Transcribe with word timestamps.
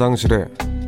화장실에 0.00 0.46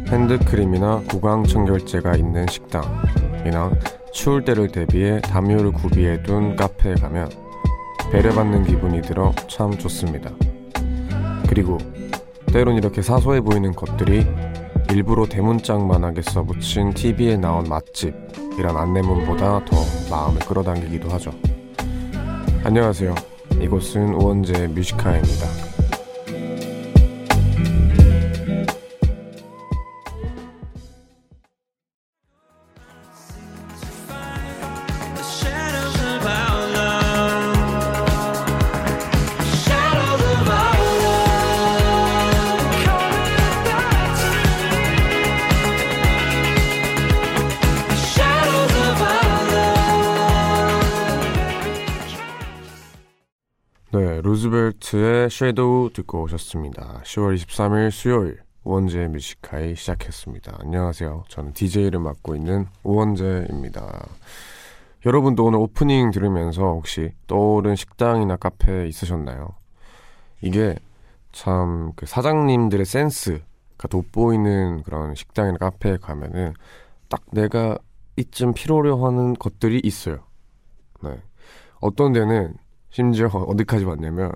핸드크림이나 0.08 1.02
구강 1.06 1.44
청결제가 1.44 2.16
있는 2.16 2.46
식당이나 2.46 3.70
추울 4.10 4.42
때를 4.42 4.68
대비해 4.68 5.20
담요를 5.20 5.72
구비해 5.72 6.22
둔 6.22 6.56
카페에 6.56 6.94
가면 6.94 7.30
배려받는 8.10 8.64
기분이 8.64 9.02
들어 9.02 9.34
참 9.50 9.76
좋습니다. 9.76 10.30
그리고 11.46 11.76
때론 12.54 12.76
이렇게 12.76 13.02
사소해 13.02 13.42
보이는 13.42 13.74
것들이 13.74 14.26
일부러 14.90 15.26
대문짝만하게 15.26 16.22
써붙인 16.22 16.94
TV에 16.94 17.36
나온 17.36 17.64
맛집이란 17.64 18.74
안내문보다 18.74 19.66
더 19.66 19.76
마음을 20.10 20.40
끌어당기기도 20.40 21.10
하죠. 21.10 21.32
안녕하세요. 22.64 23.14
이곳은 23.60 24.14
우원재 24.14 24.68
뮤지카입니다. 24.68 25.71
섀도우 55.42 55.90
듣고 55.92 56.22
오셨습니다. 56.22 57.00
10월 57.02 57.34
23일 57.34 57.90
수요일 57.90 58.38
우원재 58.62 59.08
뮤지카이 59.08 59.74
시작했습니다. 59.74 60.58
안녕하세요. 60.60 61.24
저는 61.26 61.52
DJ를 61.52 61.98
맡고 61.98 62.36
있는 62.36 62.68
우원재입니다. 62.84 64.06
여러분도 65.04 65.44
오늘 65.44 65.58
오프닝 65.58 66.12
들으면서 66.12 66.62
혹시 66.62 67.12
떠오른 67.26 67.74
식당이나 67.74 68.36
카페 68.36 68.86
있으셨나요? 68.86 69.48
이게 70.42 70.76
참 71.32 71.90
그 71.96 72.06
사장님들의 72.06 72.86
센스가 72.86 73.88
돋보이는 73.90 74.84
그런 74.84 75.16
식당이나 75.16 75.58
카페에 75.58 75.96
가면은 75.96 76.54
딱 77.08 77.20
내가 77.32 77.78
이쯤 78.16 78.54
필요로 78.54 79.04
하는 79.04 79.34
것들이 79.34 79.80
있어요. 79.82 80.20
네. 81.02 81.20
어떤 81.80 82.12
데는 82.12 82.54
심지어 82.92 83.26
어디까지 83.32 83.84
왔냐면 83.84 84.30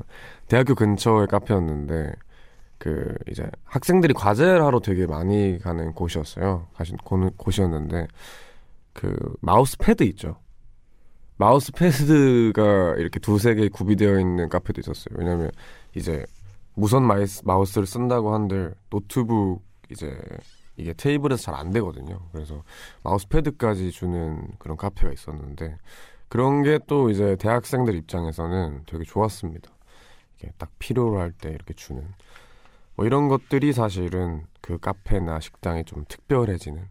대학교 0.48 0.74
근처의 0.74 1.28
카페였는데 1.28 2.12
그 2.78 3.14
이제 3.30 3.48
학생들이 3.64 4.12
과제를 4.14 4.62
하러 4.62 4.80
되게 4.80 5.06
많이 5.06 5.58
가는 5.58 5.92
곳이었어요. 5.92 6.66
가신 6.74 6.96
곳이었는데 6.96 8.08
그 8.92 9.14
마우스 9.40 9.76
패드 9.78 10.02
있죠. 10.04 10.36
마우스 11.36 11.70
패드가 11.72 12.94
이렇게 12.96 13.20
두세 13.20 13.54
개 13.54 13.68
구비되어 13.68 14.18
있는 14.18 14.48
카페도 14.48 14.80
있었어요. 14.80 15.16
왜냐면 15.18 15.50
이제 15.94 16.24
무선 16.74 17.06
마이스, 17.06 17.42
마우스를 17.44 17.86
쓴다고 17.86 18.34
한들 18.34 18.74
노트북 18.90 19.62
이제 19.90 20.18
이게 20.76 20.92
테이블에서 20.94 21.42
잘 21.42 21.54
안 21.54 21.70
되거든요. 21.72 22.20
그래서 22.32 22.62
마우스 23.02 23.28
패드까지 23.28 23.90
주는 23.90 24.46
그런 24.58 24.76
카페가 24.76 25.12
있었는데 25.12 25.76
그런 26.28 26.62
게 26.62 26.78
또 26.86 27.10
이제 27.10 27.36
대학생들 27.36 27.94
입장에서는 27.94 28.82
되게 28.86 29.04
좋았습니다. 29.04 29.70
이게 30.38 30.50
딱 30.58 30.70
필요로 30.78 31.18
할 31.20 31.32
때 31.32 31.50
이렇게 31.50 31.74
주는 31.74 32.06
뭐 32.94 33.06
이런 33.06 33.28
것들이 33.28 33.72
사실은 33.72 34.46
그 34.60 34.78
카페나 34.78 35.40
식당이 35.40 35.84
좀 35.84 36.04
특별해지는 36.08 36.88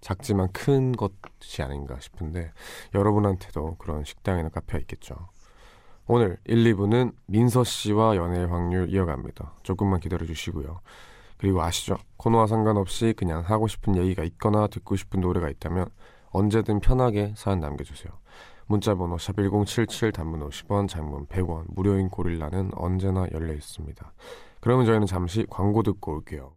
작지만 0.00 0.48
큰 0.52 0.92
것이 0.92 1.62
아닌가 1.62 1.98
싶은데 2.00 2.52
여러분한테도 2.94 3.76
그런 3.78 4.04
식당이나 4.04 4.48
카페가 4.50 4.78
있겠죠. 4.80 5.16
오늘 6.06 6.38
1, 6.44 6.64
2부는 6.74 7.14
민서 7.26 7.64
씨와 7.64 8.16
연애 8.16 8.44
확률 8.44 8.88
이어갑니다. 8.90 9.54
조금만 9.62 10.00
기다려 10.00 10.24
주시고요. 10.26 10.80
그리고 11.36 11.62
아시죠? 11.62 11.96
코너와 12.16 12.46
상관없이 12.46 13.12
그냥 13.16 13.42
하고 13.42 13.68
싶은 13.68 13.96
얘기가 13.96 14.24
있거나 14.24 14.66
듣고 14.68 14.96
싶은 14.96 15.20
노래가 15.20 15.48
있다면 15.50 15.88
언제든 16.30 16.80
편하게 16.80 17.34
사연 17.36 17.60
남겨주세요. 17.60 18.12
문자번호 18.68 19.16
샵1077 19.16 20.12
단문 20.12 20.48
50원 20.48 20.88
장문 20.88 21.26
100원 21.26 21.64
무료인 21.68 22.08
고릴라는 22.08 22.70
언제나 22.74 23.26
열려 23.32 23.54
있습니다. 23.54 24.12
그러면 24.60 24.86
저희는 24.86 25.06
잠시 25.06 25.46
광고 25.48 25.82
듣고 25.82 26.12
올게요. 26.12 26.52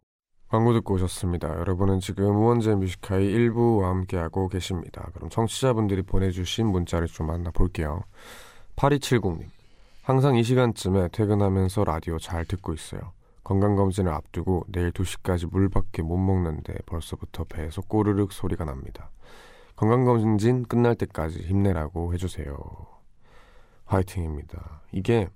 광고 0.49 0.73
듣고 0.73 0.95
오셨습니다. 0.95 1.47
여러분은 1.47 2.01
지금 2.01 2.35
우원재 2.35 2.75
뮤지카이 2.75 3.25
1부와 3.25 3.83
함께하고 3.83 4.49
계십니다. 4.49 5.09
그럼 5.13 5.29
청취자분들이 5.29 6.01
보내주신 6.01 6.67
문자를 6.67 7.07
좀 7.07 7.27
만나볼게요. 7.27 8.03
8270님 8.75 9.45
항상 10.03 10.35
이 10.35 10.43
시간쯤에 10.43 11.09
퇴근하면서 11.13 11.85
라디오 11.85 12.19
잘 12.19 12.43
듣고 12.43 12.73
있어요. 12.73 13.13
건강검진을 13.45 14.11
앞두고 14.11 14.65
내일 14.67 14.91
2시까지 14.91 15.49
물밖에 15.49 16.01
못 16.01 16.17
먹는데 16.17 16.73
벌써부터 16.85 17.45
배에서 17.45 17.81
꼬르륵 17.81 18.33
소리가 18.33 18.65
납니다. 18.65 19.09
건강검진 19.81 20.65
끝날 20.65 20.93
때까지 20.93 21.39
힘내라고 21.39 22.13
해주세요. 22.13 22.55
화이팅입니다. 23.85 24.81
이게 24.91 25.27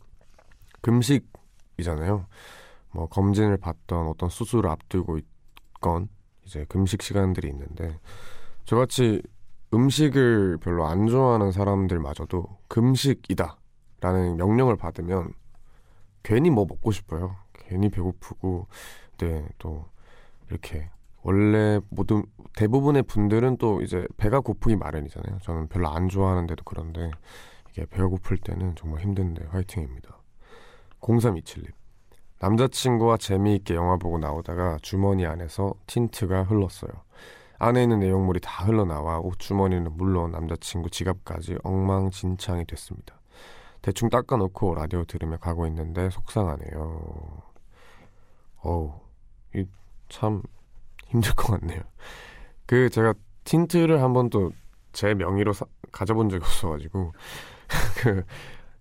금식이잖아요. 0.81 2.27
뭐 2.91 3.07
검진을 3.07 3.57
받던 3.57 4.07
어떤 4.07 4.29
수술을 4.29 4.69
앞두고 4.69 5.17
있건 5.17 6.09
이제 6.45 6.63
금식 6.69 7.01
시간들이 7.01 7.47
있는데 7.47 7.99
저같이 8.65 9.23
음식을 9.73 10.59
별로 10.61 10.85
안 10.85 11.07
좋아하는 11.07 11.51
사람들마저도 11.51 12.45
금식이다 12.67 13.57
라는 13.99 14.37
명령을 14.37 14.77
받으면 14.77 15.33
괜히 16.21 16.51
뭐 16.51 16.67
먹고 16.69 16.91
싶어요. 16.91 17.35
괜히 17.51 17.89
배고프고 17.89 18.67
네, 19.17 19.43
또 19.57 19.85
이렇게 20.51 20.87
원래 21.23 21.79
모든 21.89 22.23
대부분의 22.55 23.03
분들은 23.03 23.57
또 23.57 23.81
이제 23.81 24.07
배가 24.17 24.39
고프기 24.39 24.75
마련이잖아요. 24.77 25.39
저는 25.39 25.67
별로 25.67 25.89
안 25.89 26.07
좋아하는데도 26.07 26.63
그런데 26.63 27.11
이게 27.71 27.85
배가 27.85 28.07
고플 28.07 28.37
때는 28.37 28.75
정말 28.75 29.01
힘든데 29.01 29.45
화이팅입니다. 29.49 30.17
0327님 31.01 31.71
남자친구와 32.39 33.17
재미있게 33.17 33.75
영화 33.75 33.97
보고 33.97 34.17
나오다가 34.17 34.77
주머니 34.81 35.25
안에서 35.25 35.73
틴트가 35.87 36.43
흘렀어요. 36.43 36.91
안에 37.57 37.83
있는 37.83 37.99
내용물이 37.99 38.39
다 38.41 38.65
흘러나와 38.65 39.19
옷 39.19 39.39
주머니는 39.39 39.95
물론 39.95 40.31
남자친구 40.31 40.89
지갑까지 40.89 41.57
엉망진창이 41.63 42.65
됐습니다. 42.65 43.19
대충 43.81 44.09
닦아놓고 44.09 44.75
라디오 44.75 45.03
들으며 45.05 45.37
가고 45.37 45.67
있는데 45.67 46.09
속상하네요. 46.09 47.41
어우, 48.63 48.93
이참 49.53 50.41
힘들 51.07 51.33
것 51.35 51.59
같네요. 51.59 51.81
그 52.65 52.89
제가 52.89 53.13
틴트를 53.45 54.01
한번 54.01 54.29
또 54.29 54.51
제 54.95 55.13
명의로 55.13 55.53
사, 55.53 55.65
가져본 55.91 56.29
적이 56.29 56.43
없어가지고 56.45 57.11
그 58.01 58.23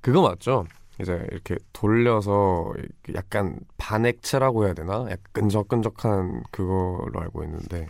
그거 0.00 0.22
맞죠? 0.22 0.64
이제 1.00 1.26
이렇게 1.32 1.56
돌려서 1.72 2.72
약간 3.14 3.58
반액체라고 3.78 4.64
해야 4.64 4.74
되나? 4.74 5.00
약간 5.10 5.18
끈적끈적한 5.32 6.44
그걸로 6.52 7.20
알고 7.20 7.42
있는데 7.44 7.88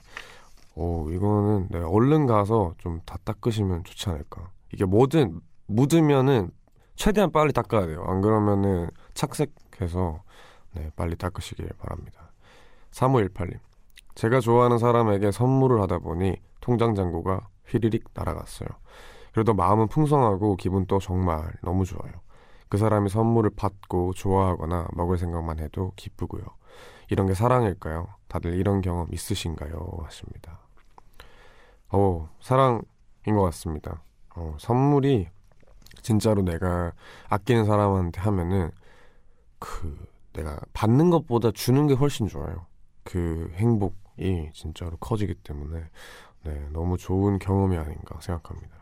오 0.74 1.10
이거는 1.10 1.68
내가 1.70 1.88
얼른 1.88 2.26
가서 2.26 2.74
좀 2.78 3.00
다 3.04 3.18
닦으시면 3.24 3.84
좋지 3.84 4.08
않을까. 4.08 4.50
이게 4.72 4.86
뭐든 4.86 5.40
묻으면은 5.66 6.50
최대한 6.96 7.30
빨리 7.30 7.52
닦아야 7.52 7.86
돼요. 7.86 8.04
안 8.06 8.22
그러면은 8.22 8.88
착색해서 9.12 10.22
네, 10.72 10.90
빨리 10.96 11.14
닦으시길 11.16 11.68
바랍니다. 11.78 12.32
3518님. 12.92 13.58
제가 14.14 14.40
좋아하는 14.40 14.78
사람에게 14.78 15.32
선물을 15.32 15.80
하다 15.82 15.98
보니 15.98 16.36
통장 16.60 16.94
잔고가 16.94 17.48
휘리릭 17.66 18.04
날아갔어요. 18.14 18.68
그래도 19.32 19.54
마음은 19.54 19.88
풍성하고 19.88 20.56
기분도 20.56 21.00
정말 21.00 21.52
너무 21.62 21.84
좋아요. 21.84 22.12
그 22.68 22.78
사람이 22.78 23.08
선물을 23.08 23.50
받고 23.56 24.12
좋아하거나 24.14 24.88
먹을 24.94 25.18
생각만 25.18 25.58
해도 25.58 25.92
기쁘고요. 25.96 26.42
이런 27.10 27.26
게 27.26 27.34
사랑일까요? 27.34 28.06
다들 28.28 28.54
이런 28.54 28.80
경험 28.80 29.08
있으신가요? 29.12 29.98
하십니다. 30.04 30.60
어, 31.90 32.28
사랑인 32.40 32.82
것 33.26 33.42
같습니다. 33.42 34.02
어, 34.36 34.56
선물이 34.58 35.28
진짜로 36.02 36.42
내가 36.42 36.92
아끼는 37.28 37.64
사람한테 37.64 38.20
하면은 38.20 38.70
그 39.58 39.96
내가 40.32 40.58
받는 40.72 41.10
것보다 41.10 41.50
주는 41.52 41.86
게 41.86 41.94
훨씬 41.94 42.26
좋아요. 42.26 42.66
그 43.04 43.52
행복 43.54 44.03
이 44.18 44.48
진짜로 44.52 44.96
커지기 44.98 45.34
때문에 45.34 45.84
네, 46.44 46.68
너무 46.72 46.96
좋은 46.98 47.38
경험이 47.38 47.76
아닌가 47.76 48.20
생각합니다. 48.20 48.74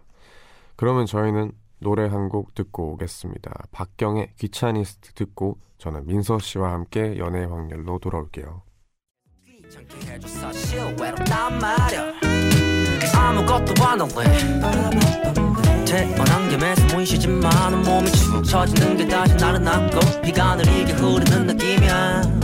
그러면 0.77 1.07
저희는 1.07 1.53
노래 1.79 2.07
한 2.07 2.29
곡 2.29 2.55
듣고 2.55 2.93
오겠습니다. 2.93 3.53
박경의 3.73 4.35
귀차니스트 4.39 5.15
듣고 5.15 5.59
저는 5.79 6.07
민서 6.07 6.39
씨와 6.39 6.73
함께 6.73 7.19
연애 7.19 7.45
확률로 7.45 7.99
돌아올게요. 7.99 8.63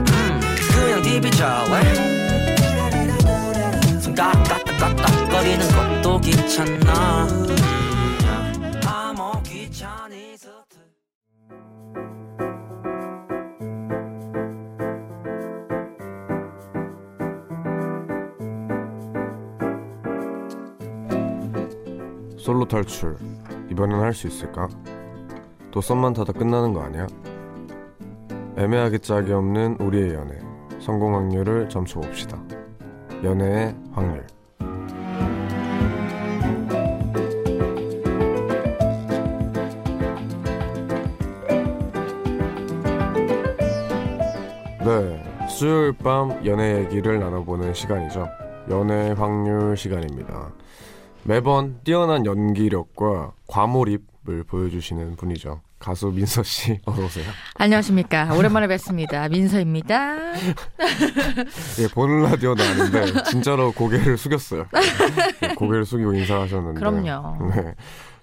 음, 0.09 0.41
그냥 0.89 2.38
손가락 4.19 4.43
까딱까딱거리는 4.43 6.03
것도 6.03 6.21
귀찮아. 6.21 7.29
솔로 22.37 22.67
탈출. 22.67 23.17
이번엔 23.71 24.01
할 24.01 24.13
수 24.13 24.27
있을까? 24.27 24.69
또 25.71 25.81
썸만 25.81 26.15
타다 26.15 26.33
끝나는 26.33 26.73
거 26.73 26.83
아니야? 26.83 27.07
애매하게 28.57 28.99
짝이 28.99 29.33
없는 29.33 29.77
우리의 29.79 30.15
연애. 30.15 30.39
성공 30.81 31.15
확률을 31.15 31.69
점쳐봅시다 31.69 32.48
연애의 33.25 33.75
확률. 33.93 34.27
네 44.85 45.49
수요일 45.49 45.93
밤 45.93 46.47
연애 46.47 46.79
얘기를 46.79 47.19
나눠보는 47.19 47.75
시간이죠. 47.75 48.29
연애 48.71 49.11
확률 49.11 49.77
시간입니다. 49.77 50.53
매번 51.25 51.81
뛰어난 51.85 52.25
연기력과 52.25 53.33
과몰입을 53.49 54.45
보여주시는 54.47 55.17
분이죠. 55.17 55.61
가수 55.79 56.09
민서 56.09 56.43
씨 56.43 56.81
어서 56.87 57.05
오세요. 57.05 57.25
안녕하십니까. 57.55 58.35
오랜만에 58.35 58.67
뵙습니다. 58.67 59.29
민서입니다. 59.29 60.35
예, 60.35 61.89
보는 61.95 62.23
라디오도 62.23 62.63
아닌데 62.63 63.23
진짜로 63.31 63.73
고개를 63.73 64.19
숙였어요. 64.19 64.67
예, 65.43 65.55
고개를 65.55 65.85
숙이고 65.85 66.15
인사하셨는데. 66.15 66.79
그럼요. 66.81 67.51
네. 67.55 67.75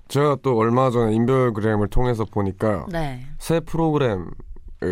제가 0.08 0.38
또 0.44 0.58
얼마 0.58 0.92
전에 0.92 1.14
인별그램을 1.16 1.88
통해서 1.88 2.26
보니까 2.26 2.86
네. 2.92 3.26
새 3.40 3.60
프로그램에 3.60 4.26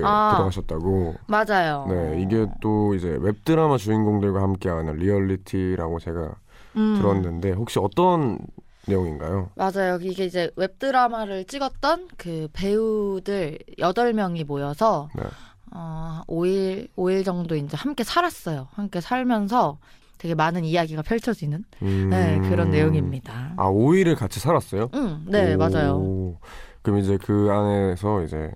아. 0.04 0.31
들어가셨다고. 0.36 1.15
맞아요. 1.27 1.86
네, 1.89 2.21
이게 2.21 2.48
또 2.62 2.95
이제 2.95 3.15
웹드라마 3.19 3.77
주인공들과 3.77 4.42
함께하는 4.42 4.95
리얼리티라고 4.95 6.00
제가 6.00 6.31
음, 6.77 6.95
들었는데 6.98 7.51
혹시 7.51 7.77
어떤 7.80 8.39
내용인가요? 8.88 9.50
맞아요. 9.56 9.97
이게 10.01 10.25
이제 10.25 10.51
웹드라마를 10.56 11.45
찍었던 11.45 12.09
그 12.18 12.47
배우들 12.53 13.59
8명이 13.80 14.45
모여서 14.45 15.09
네. 15.15 15.24
어, 15.71 16.21
5일, 16.27 16.89
5일 16.95 17.25
정도 17.25 17.56
이제 17.56 17.75
함께 17.77 18.03
살았어요. 18.03 18.68
함께 18.74 19.01
살면서 19.01 19.80
되게 20.18 20.35
많은 20.35 20.63
이야기가 20.63 21.01
펼쳐지는 21.01 21.65
음. 21.81 22.09
네, 22.09 22.39
그런 22.50 22.69
내용입니다. 22.69 23.53
아, 23.57 23.69
5일을 23.69 24.15
같이 24.15 24.39
살았어요? 24.39 24.89
음, 24.94 25.25
네, 25.27 25.56
오. 25.56 25.57
맞아요. 25.57 26.38
그럼 26.81 27.00
이제 27.00 27.18
그 27.21 27.50
안에서 27.51 28.24
이제 28.24 28.51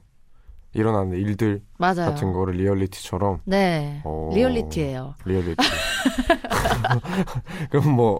일어나는 0.73 1.17
일들 1.17 1.61
맞아요. 1.77 2.11
같은 2.11 2.33
거를 2.33 2.55
리얼리티처럼 2.55 3.39
네. 3.45 4.01
어, 4.05 4.29
리얼리티예요. 4.33 5.15
리얼리티. 5.25 5.55
그럼 7.71 7.91
뭐 7.91 8.19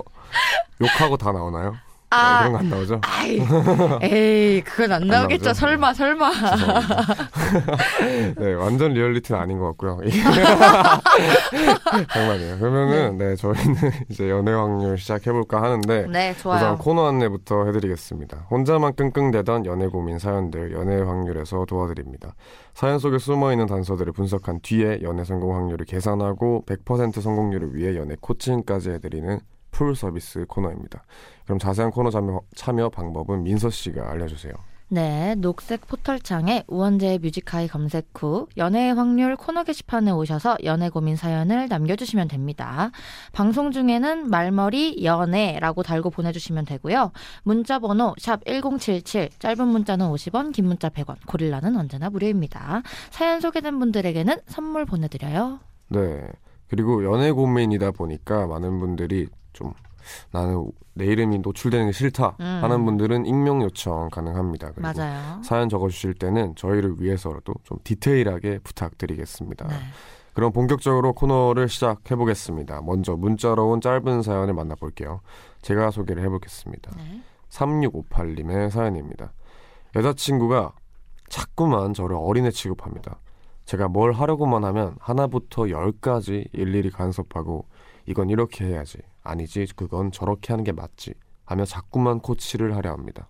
욕하고 0.82 1.18
다 1.18 1.32
나오나요? 1.32 1.76
아, 2.10 2.40
그런 2.40 2.52
거 2.54 2.58
안 2.60 2.70
나오죠? 2.70 3.02
아이, 3.04 3.40
에이, 4.02 4.62
그건 4.62 4.92
안 4.94 5.02
안 5.04 5.08
나오겠죠. 5.08 5.46
나오죠? 5.46 5.60
설마, 5.60 5.94
설마. 5.94 6.32
네, 8.38 8.54
완전 8.54 8.94
리얼리티는 8.94 9.40
아닌 9.40 9.60
것 9.60 9.68
같고요. 9.78 10.00
장난이에요. 12.14 12.60
그러면은 12.60 13.18
네, 13.18 13.36
저희는 13.36 13.76
이제 14.10 14.30
연애 14.30 14.52
확률 14.54 14.98
시작해볼까 14.98 15.62
하는데 15.62 16.08
네, 16.08 16.32
우선 16.32 16.42
좋아요. 16.42 16.78
코너 16.78 17.08
안내부터 17.08 17.66
해드리겠습니다. 17.66 18.48
혼자만 18.52 18.96
끙끙대던 18.96 19.66
연애 19.66 19.88
고민 19.88 20.20
사연들 20.20 20.72
연애 20.74 21.02
확률에서 21.02 21.66
도와드립니다. 21.66 22.36
사연 22.74 23.00
속에 23.00 23.18
숨어있는 23.18 23.66
단서들을 23.66 24.14
분석한 24.14 24.60
뒤에 24.62 25.00
연애 25.04 25.24
성공 25.24 25.56
확률을 25.56 25.86
계산하고 25.86 26.64
100% 26.68 27.22
성공률을 27.22 27.76
위해 27.76 27.96
연애 27.98 28.16
코칭까지 28.20 28.92
해드리는 28.92 29.40
full 29.72 29.96
service 29.96 30.46
코너입니다. 30.48 31.04
그럼 31.48 31.60
자세한 31.60 31.92
코너 31.92 32.10
참여, 32.12 32.42
참여 32.56 32.90
방법은 32.90 33.44
민서 33.44 33.70
씨가 33.70 34.12
알려주세요. 34.12 34.54
네, 34.90 35.36
녹색 35.36 35.88
포털창에 35.88 36.64
우원재의 36.68 37.20
Music 37.20 37.46
High 37.46 37.68
검색 37.68 38.08
후 38.14 38.48
연애의 38.58 38.94
확률 38.94 39.36
코너 39.38 39.64
게시판에 39.64 40.12
오셔서 40.12 40.58
연애 40.66 40.90
고민 40.90 41.16
사연을 41.16 41.68
남겨주시면 41.70 42.28
됩니다. 42.28 42.92
방송 43.32 43.72
중에는 43.72 44.30
말머리 44.30 45.04
연애라고 45.04 45.84
달고 45.84 46.10
보내주시면 46.10 46.66
되고요. 46.66 47.12
문자 47.44 47.80
번호 47.80 48.14
샵 48.18 48.44
1077, 48.46 49.30
짧은 49.40 49.68
문자는 49.68 50.06
50원, 50.10 50.54
긴 50.54 50.66
문자 50.66 50.90
100원, 50.90 51.16
고릴라는 51.28 51.78
언제나 51.78 52.10
무료입니다. 52.10 52.82
사연 53.10 53.40
소개된 53.40 53.80
분들에게는 53.80 54.36
선물 54.48 54.86
보내드려요. 54.86 55.60
네. 55.90 56.24
그리고 56.68 57.06
연애 57.06 57.32
고민이다 57.32 57.92
보니까 57.92 58.48
많은 58.48 58.80
분들이 58.80 59.28
좀 59.54 59.74
나는 60.32 60.72
내 60.94 61.06
이름이 61.06 61.40
노출되는 61.40 61.88
게 61.88 61.92
싫다 61.92 62.38
음. 62.40 62.60
하는 62.62 62.86
분들은 62.86 63.26
익명 63.26 63.62
요청 63.62 64.10
가능합니다. 64.10 64.72
그리고 64.72 64.82
맞아요. 64.82 65.42
사연 65.44 65.70
적어주실 65.70 66.16
때는 66.16 66.56
저희를 66.56 66.96
위해서라도 67.00 67.54
좀 67.64 67.78
디테일하게 67.84 68.60
부탁드리겠습니다. 68.60 69.68
네. 69.68 69.76
그럼 70.34 70.52
본격적으로 70.52 71.14
코너를 71.14 71.68
시작해 71.68 72.16
보겠습니다. 72.16 72.82
먼저 72.82 73.16
문자로 73.16 73.70
온 73.70 73.82
짧은 73.82 74.22
사연을 74.22 74.54
만나볼게요. 74.54 75.22
제가 75.62 75.90
소개를 75.92 76.24
해보겠습니다. 76.24 76.92
네. 76.96 77.22
3658님의 77.50 78.70
사연입니다. 78.70 79.34
여자친구가 79.96 80.74
자꾸만 81.30 81.94
저를 81.94 82.18
어린애 82.20 82.52
취급합니다. 82.52 83.20
제가 83.66 83.88
뭘 83.88 84.14
하려고만 84.14 84.64
하면 84.64 84.96
하나부터 85.00 85.70
열까지 85.70 86.48
일일이 86.54 86.90
간섭하고 86.90 87.66
이건 88.08 88.30
이렇게 88.30 88.66
해야지. 88.66 88.98
아니지. 89.24 89.68
그건 89.76 90.12
저렇게 90.12 90.54
하는 90.54 90.64
게 90.64 90.72
맞지. 90.72 91.14
하며 91.46 91.66
자꾸만 91.66 92.20
코치를 92.20 92.76
하려 92.76 92.92
합니다. 92.92 93.28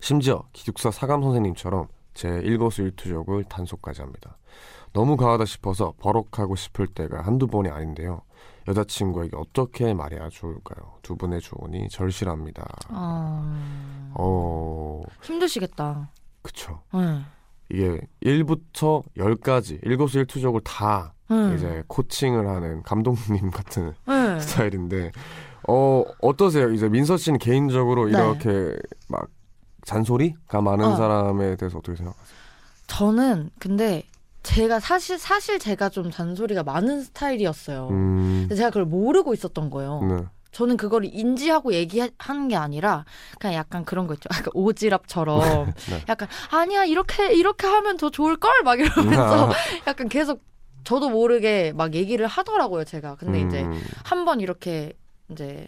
심지어 0.00 0.42
기숙사 0.52 0.90
사감 0.90 1.22
선생님처럼 1.22 1.88
제 2.14 2.28
일거수일투족을 2.28 3.44
단속까지 3.44 4.00
합니다. 4.00 4.36
너무 4.92 5.16
과하다 5.16 5.44
싶어서 5.44 5.94
버럭하고 5.98 6.56
싶을 6.56 6.86
때가 6.88 7.22
한두 7.22 7.46
번이 7.46 7.68
아닌데요. 7.68 8.22
여자친구에게 8.66 9.36
어떻게 9.36 9.94
말해야 9.94 10.28
좋을까요? 10.28 10.94
두 11.02 11.16
분의 11.16 11.40
조언이 11.40 11.88
절실합니다. 11.88 12.66
어... 12.90 14.10
어, 14.14 15.02
힘드시겠다. 15.22 16.10
그쵸. 16.42 16.80
네. 16.92 17.20
이게 17.70 18.00
1부터 18.22 19.02
10까지 19.16 19.84
일거수일투족을 19.84 20.62
다 20.62 21.14
네. 21.28 21.54
이제 21.54 21.82
코칭을 21.86 22.48
하는 22.48 22.82
감독님 22.82 23.50
같은 23.50 23.92
네. 24.06 24.40
스타일인데, 24.40 25.12
어, 25.68 26.02
어떠세요? 26.22 26.70
이제 26.72 26.88
민서 26.88 27.16
씨는 27.16 27.38
개인적으로 27.38 28.06
네. 28.06 28.12
이렇게 28.12 28.74
막 29.08 29.28
잔소리가 29.84 30.60
많은 30.62 30.84
어. 30.86 30.96
사람에 30.96 31.56
대해서 31.56 31.78
어떻게 31.78 31.96
생각하세요? 31.96 32.38
저는 32.86 33.50
근데 33.58 34.04
제가 34.42 34.80
사실 34.80 35.18
사실 35.18 35.58
제가 35.58 35.90
좀 35.90 36.10
잔소리가 36.10 36.62
많은 36.62 37.02
스타일이었어요. 37.02 37.88
음, 37.90 38.40
근데 38.42 38.54
제가 38.54 38.70
그걸 38.70 38.86
모르고 38.86 39.34
있었던 39.34 39.68
거예요. 39.68 40.00
네. 40.02 40.24
저는 40.52 40.76
그걸 40.76 41.04
인지하고 41.04 41.72
얘기하는 41.74 42.48
게 42.48 42.56
아니라 42.56 43.04
그냥 43.38 43.54
약간 43.54 43.84
그런 43.84 44.06
거 44.06 44.14
있죠. 44.14 44.28
약간 44.32 44.46
오지랖처럼 44.54 45.74
네. 45.90 46.04
약간 46.08 46.28
아니야 46.50 46.84
이렇게 46.84 47.32
이렇게 47.34 47.66
하면 47.66 47.96
더 47.96 48.10
좋을 48.10 48.36
걸 48.36 48.48
막 48.64 48.80
이러면서 48.80 49.50
아, 49.50 49.52
약간 49.86 50.08
계속 50.08 50.42
저도 50.84 51.10
모르게 51.10 51.72
막 51.76 51.94
얘기를 51.94 52.26
하더라고요. 52.26 52.84
제가 52.84 53.16
근데 53.16 53.40
이제 53.42 53.60
음, 53.62 53.80
한번 54.04 54.40
이렇게 54.40 54.94
이제 55.30 55.66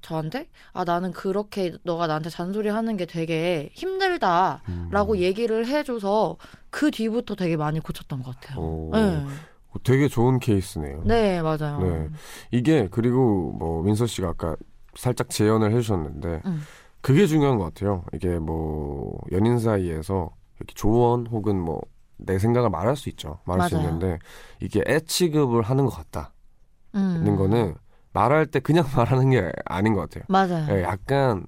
저한테 0.00 0.48
아 0.72 0.84
나는 0.84 1.12
그렇게 1.12 1.74
너가 1.82 2.06
나한테 2.06 2.30
잔소리 2.30 2.68
하는 2.68 2.96
게 2.96 3.04
되게 3.04 3.68
힘들다라고 3.74 5.14
음. 5.14 5.18
얘기를 5.18 5.66
해줘서 5.66 6.36
그 6.70 6.90
뒤부터 6.90 7.34
되게 7.34 7.56
많이 7.56 7.80
고쳤던 7.80 8.22
것 8.22 8.34
같아요. 8.40 8.58
오, 8.60 8.90
네. 8.94 9.22
되게 9.84 10.08
좋은 10.08 10.38
케이스네요. 10.38 11.02
네 11.04 11.40
맞아요. 11.42 11.78
네. 11.80 12.08
이게 12.50 12.88
그리고 12.90 13.52
뭐 13.58 13.82
민서 13.82 14.06
씨가 14.06 14.28
아까 14.28 14.56
살짝 14.94 15.28
재연을 15.30 15.72
해주셨는데 15.72 16.42
음. 16.46 16.62
그게 17.00 17.26
중요한 17.26 17.58
것 17.58 17.64
같아요. 17.64 18.04
이게 18.12 18.38
뭐 18.38 19.18
연인 19.32 19.58
사이에서 19.58 20.30
이렇게 20.58 20.74
조언 20.74 21.26
혹은 21.26 21.60
뭐 21.60 21.80
내 22.18 22.38
생각을 22.38 22.68
말할 22.70 22.96
수 22.96 23.08
있죠. 23.10 23.38
말할 23.44 23.68
수 23.68 23.76
맞아요. 23.76 23.88
있는데 23.88 24.18
이게 24.60 24.82
애 24.86 25.00
취급을 25.00 25.62
하는 25.62 25.86
것 25.86 25.92
같다는 25.92 26.28
음. 27.26 27.36
거는 27.36 27.74
말할 28.12 28.46
때 28.46 28.60
그냥 28.60 28.84
말하는 28.94 29.30
게 29.30 29.52
아닌 29.64 29.94
것 29.94 30.00
같아요. 30.02 30.24
맞아요. 30.28 30.66
예, 30.76 30.82
약간 30.82 31.46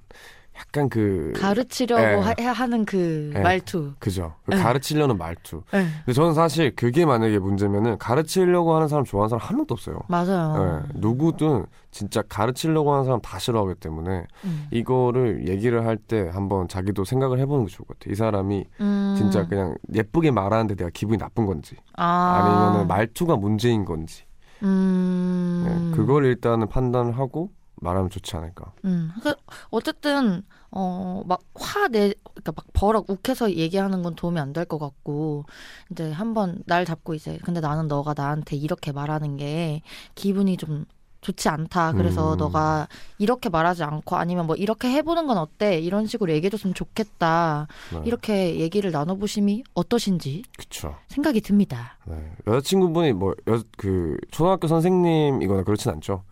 약간 0.61 0.89
그 0.91 1.33
가르치려고 1.37 2.03
예. 2.03 2.45
하, 2.45 2.53
하는 2.53 2.85
그 2.85 3.33
예. 3.35 3.41
말투. 3.41 3.93
그죠. 3.99 4.35
그 4.45 4.57
예. 4.57 4.61
가르치려는 4.63 5.17
말투. 5.17 5.63
예. 5.75 5.87
근데 6.05 6.13
저는 6.13 6.35
사실 6.35 6.75
그게 6.77 7.07
만약에 7.07 7.39
문제면은 7.39 7.97
가르치려고 7.99 8.75
하는 8.75 8.87
사람 8.89 9.05
좋아하는 9.05 9.31
사람 9.31 9.41
한 9.47 9.57
명도 9.57 9.73
없어요. 9.75 10.01
맞아요. 10.09 10.83
예, 10.85 10.93
누구든 10.99 11.65
진짜 11.91 12.23
가르치려고 12.29 12.93
하는 12.93 13.05
사람 13.05 13.21
다 13.21 13.39
싫어하기 13.39 13.77
때문에 13.81 14.27
음. 14.45 14.67
이거를 14.71 15.49
얘기를 15.49 15.85
할 15.87 15.97
때 15.97 16.31
한번 16.33 16.67
자기도 16.67 17.05
생각을 17.05 17.39
해보는 17.41 17.67
게 17.67 17.73
좋을 17.73 17.87
것 17.87 17.99
같아요. 17.99 18.13
이 18.13 18.17
사람이 18.17 18.65
음. 18.81 19.15
진짜 19.19 19.47
그냥 19.47 19.75
예쁘게 19.95 20.31
말하는데 20.31 20.75
내가 20.75 20.89
기분이 20.91 21.19
나쁜 21.19 21.47
건지 21.47 21.77
아. 21.97 22.41
아니면은 22.43 22.89
말투가 22.89 23.37
문제인 23.37 23.85
건지 23.85 24.25
음. 24.63 25.65
네, 25.67 25.97
그걸 25.97 26.25
일단은 26.25 26.69
판단을 26.69 27.19
하고 27.19 27.51
말하면 27.81 28.11
좋지 28.11 28.37
않을까. 28.37 28.73
음. 28.85 29.11
그러니까 29.21 29.43
어쨌든 29.71 30.43
어 30.73 31.23
막 31.27 31.41
화내 31.55 32.15
그러니까 32.25 32.53
막 32.55 32.65
버럭 32.73 33.11
욱해서 33.11 33.51
얘기하는 33.53 34.03
건 34.03 34.15
도움이 34.15 34.39
안 34.39 34.53
될 34.53 34.65
것 34.67 34.79
같고 34.79 35.45
이제 35.91 36.11
한번 36.13 36.63
날 36.67 36.85
잡고 36.85 37.15
이제 37.15 37.39
근데 37.45 37.61
나는 37.61 37.89
너가 37.89 38.15
나한테 38.17 38.57
이렇게 38.57 38.93
말하는 38.93 39.37
게 39.37 39.83
기분이 40.15 40.57
좀 40.57 40.85
좋지 41.23 41.51
않다. 41.51 41.93
그래서 41.93 42.33
음. 42.33 42.39
너가 42.39 42.89
이렇게 43.19 43.51
말하지 43.51 43.83
않고 43.85 44.17
아니면 44.17 44.47
뭐 44.47 44.57
이렇게 44.57 44.89
해보는 44.91 45.27
건 45.27 45.37
어때? 45.37 45.79
이런 45.79 46.07
식으로 46.07 46.33
얘기해줬으면 46.33 46.73
좋겠다. 46.73 47.67
네. 47.93 48.01
이렇게 48.07 48.59
얘기를 48.59 48.91
나눠보심이 48.91 49.63
어떠신지 49.75 50.45
그쵸. 50.57 50.97
생각이 51.09 51.43
듭니다. 51.43 51.99
네. 52.07 52.33
여자친구분이 52.47 53.13
뭐, 53.13 53.35
여, 53.49 53.63
그, 53.77 54.17
초등학교 54.31 54.67
선생님이거나 54.67 55.65
그렇진 55.65 55.91
않죠. 55.91 56.23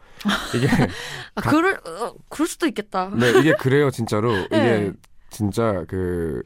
이게, 0.55 0.67
아, 1.35 1.41
가- 1.41 1.51
그럴 1.51 1.75
어, 1.87 2.15
그럴 2.29 2.49
수도 2.49 2.67
있겠다. 2.67 3.11
네, 3.11 3.33
이게 3.33 3.55
그래요, 3.55 3.91
진짜로. 3.91 4.47
이게 4.53 4.93
네. 4.93 4.93
진짜 5.31 5.85
그, 5.89 6.43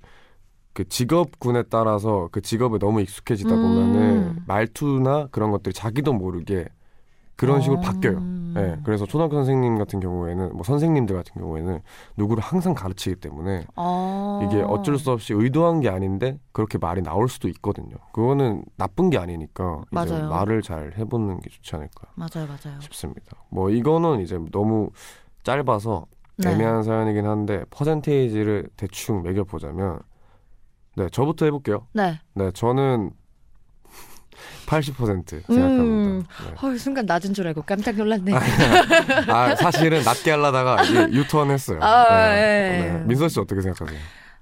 그 0.75 0.89
직업군에 0.89 1.65
따라서 1.65 2.29
그 2.33 2.41
직업에 2.43 2.79
너무 2.79 3.01
익숙해지다 3.03 3.57
음. 3.57 3.61
보면은 3.61 4.35
말투나 4.47 5.29
그런 5.33 5.51
것들이 5.53 5.75
자기도 5.75 6.13
모르게 6.15 6.67
그런 7.37 7.61
식으로 7.61 7.79
어. 7.79 7.83
바뀌어요. 7.83 8.21
네, 8.55 8.79
그래서 8.85 9.07
초등학교 9.07 9.37
선생님 9.37 9.79
같은 9.79 9.99
경우에는 9.99 10.53
뭐 10.53 10.63
선생님들 10.63 11.17
같은 11.17 11.41
경우에는 11.41 11.81
누구를 12.19 12.43
항상 12.43 12.75
가르치기 12.75 13.17
때문에 13.17 13.65
어. 13.77 14.41
이게 14.45 14.63
어쩔 14.63 14.99
수 14.99 15.11
없이 15.11 15.33
의도한 15.33 15.81
게 15.81 15.89
아닌데 15.89 16.39
그렇게 16.53 16.77
말이 16.77 17.03
나올 17.03 17.29
수도 17.29 17.49
있거든요. 17.49 17.97
그거는 18.13 18.65
나쁜 18.77 19.09
게 19.09 19.17
아니니까 19.17 19.83
이제 19.91 20.11
맞아요. 20.13 20.29
말을 20.29 20.61
잘 20.61 20.93
해보는 20.99 21.41
게 21.41 21.49
좋지 21.49 21.75
않을까 21.77 22.09
맞아요, 22.15 22.47
맞아요. 22.47 22.79
싶습니다. 22.81 23.39
뭐 23.49 23.71
이거는 23.71 24.21
이제 24.21 24.39
너무 24.51 24.91
짧아서 25.45 26.07
네. 26.37 26.53
애매한 26.53 26.83
사연이긴 26.83 27.27
한데 27.27 27.65
퍼센테이지를 27.71 28.69
대충 28.77 29.23
매겨보자면 29.23 30.01
네 30.97 31.09
저부터 31.09 31.47
해볼게요. 31.47 31.87
네. 31.95 32.21
네 32.35 32.51
저는 32.51 33.13
80% 34.67 35.33
음. 35.33 35.43
생각합니다. 35.47 36.29
네. 36.45 36.67
어, 36.67 36.79
순간 36.79 37.07
낮은 37.07 37.35
줄 37.35 37.47
알고 37.49 37.63
깜짝 37.63 37.97
놀랐네. 37.97 38.33
아 39.29 39.55
사실은 39.57 40.03
낮게 40.03 40.31
하려다가 40.31 41.11
유턴했어요. 41.11 41.81
아, 41.83 42.29
네. 42.29 42.85
예. 42.87 42.93
네. 42.93 43.05
민서 43.05 43.29
씨 43.29 43.41
어떻게 43.41 43.61
생각하세요? 43.61 43.99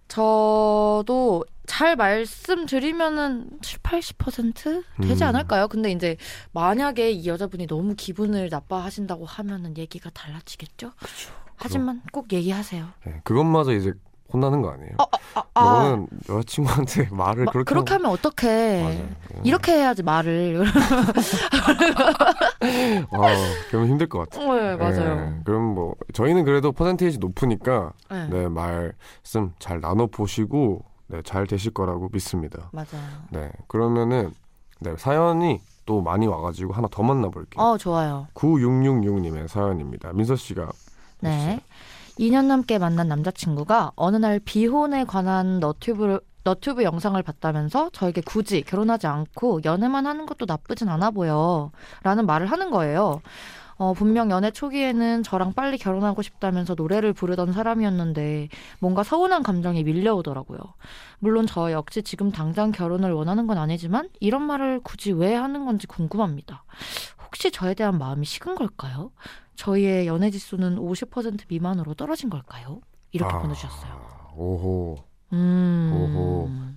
저도 0.09 1.45
잘 1.67 1.95
말씀드리면은 1.95 3.49
7, 3.63 3.79
80% 3.79 4.83
되지 5.03 5.23
음. 5.23 5.29
않을까요? 5.29 5.69
근데 5.69 5.93
이제 5.93 6.17
만약에 6.53 7.13
이 7.13 7.27
여자분이 7.29 7.69
너무 7.69 7.95
기분을 7.97 8.49
나빠하신다고 8.51 9.25
하면은 9.25 9.79
얘기가 9.79 10.11
달라지겠죠? 10.11 10.91
하지만 11.55 12.03
꼭 12.11 12.33
얘기하세요. 12.33 12.89
네, 13.07 13.21
그것마저 13.23 13.73
이제 13.73 13.93
혼나는 14.33 14.63
거 14.63 14.71
아니에요? 14.71 14.91
어, 14.99 15.05
아, 15.35 15.43
아, 15.55 15.63
너는 15.83 16.07
여자친구한테 16.29 17.09
말을 17.13 17.45
마- 17.47 17.53
그렇게 17.53 17.69
그렇게 17.69 17.95
하면 17.95 18.11
어떡해. 18.13 19.09
이렇게 19.45 19.73
해야지 19.73 20.03
말을. 20.03 20.65
아, 23.11 23.35
그러면 23.71 23.89
힘들 23.89 24.09
것 24.09 24.29
같아요. 24.31 24.55
네, 24.55 24.77
맞아요. 24.77 25.15
네, 25.17 25.41
그럼 25.45 25.63
뭐 25.75 25.95
저희는 26.13 26.45
그래도 26.45 26.73
퍼센테이지 26.73 27.19
높으니까 27.19 27.93
네. 28.11 28.29
네, 28.29 28.49
말씀 28.49 29.53
잘 29.59 29.81
나눠 29.81 30.07
보시고 30.07 30.85
네, 31.09 31.23
잘 31.23 31.47
되실 31.47 31.73
거라고 31.73 32.09
믿습니다. 32.13 32.71
맞아요. 32.73 32.87
네, 33.31 33.51
그러면은 33.67 34.33
네, 34.81 34.95
사연이 34.97 35.61
또 35.87 36.01
많이 36.01 36.27
와가지고 36.27 36.73
하나 36.73 36.89
더 36.91 37.03
만나볼게요. 37.03 37.63
어, 37.63 37.77
좋아요. 37.79 38.29
9666님의 38.35 39.49
사연입니다. 39.49 40.13
민서 40.13 40.37
씨가 40.37 40.69
네. 41.21 41.61
2년 42.21 42.49
넘게 42.49 42.77
만난 42.79 43.09
남자친구가 43.09 43.93
어느 43.97 44.19
날 44.19 44.41
비혼에 44.41 45.05
관한 45.05 45.59
너튜브를 45.59 46.21
너튜브 46.45 46.83
영상을 46.83 47.21
봤다면서 47.23 47.89
저에게 47.95 48.21
굳이 48.21 48.61
결혼하지 48.61 49.07
않고 49.07 49.61
연애만 49.65 50.07
하는 50.07 50.27
것도 50.27 50.45
나쁘진 50.45 50.91
않아 50.91 51.13
보여. 51.13 51.71
라는 52.03 52.27
말을 52.27 52.47
하는 52.47 52.71
거예요. 52.71 53.23
어, 53.77 53.95
분명 53.95 54.31
연애 54.31 54.51
초기에는 54.51 55.23
저랑 55.23 55.55
빨리 55.55 55.79
결혼하고 55.79 56.21
싶다면서 56.21 56.75
노래를 56.75 57.15
부르던 57.15 57.55
사람이었는데 57.55 58.51
뭔가 58.81 59.03
서운한 59.03 59.43
감정이 59.43 59.83
밀려오더라고요. 59.83 60.59
물론 61.21 61.47
저 61.47 61.73
역시 61.73 62.03
지금 62.03 62.31
당장 62.31 62.71
결혼을 62.71 63.13
원하는 63.13 63.47
건 63.47 63.57
아니지만 63.57 64.11
이런 64.21 64.43
말을 64.43 64.81
굳이 64.83 65.13
왜 65.13 65.35
하는 65.35 65.65
건지 65.65 65.87
궁금합니다. 65.87 66.65
혹시 67.25 67.51
저에 67.51 67.73
대한 67.73 67.97
마음이 67.97 68.27
식은 68.27 68.57
걸까요? 68.57 69.11
저희의 69.65 70.07
연애 70.07 70.31
지수는 70.31 70.77
50% 70.77 71.43
미만으로 71.49 71.93
떨어진 71.93 72.31
걸까요? 72.31 72.81
이렇게 73.13 73.35
아, 73.35 73.41
보내주셨어요. 73.43 73.93
오호. 74.35 74.97
음. 75.35 76.77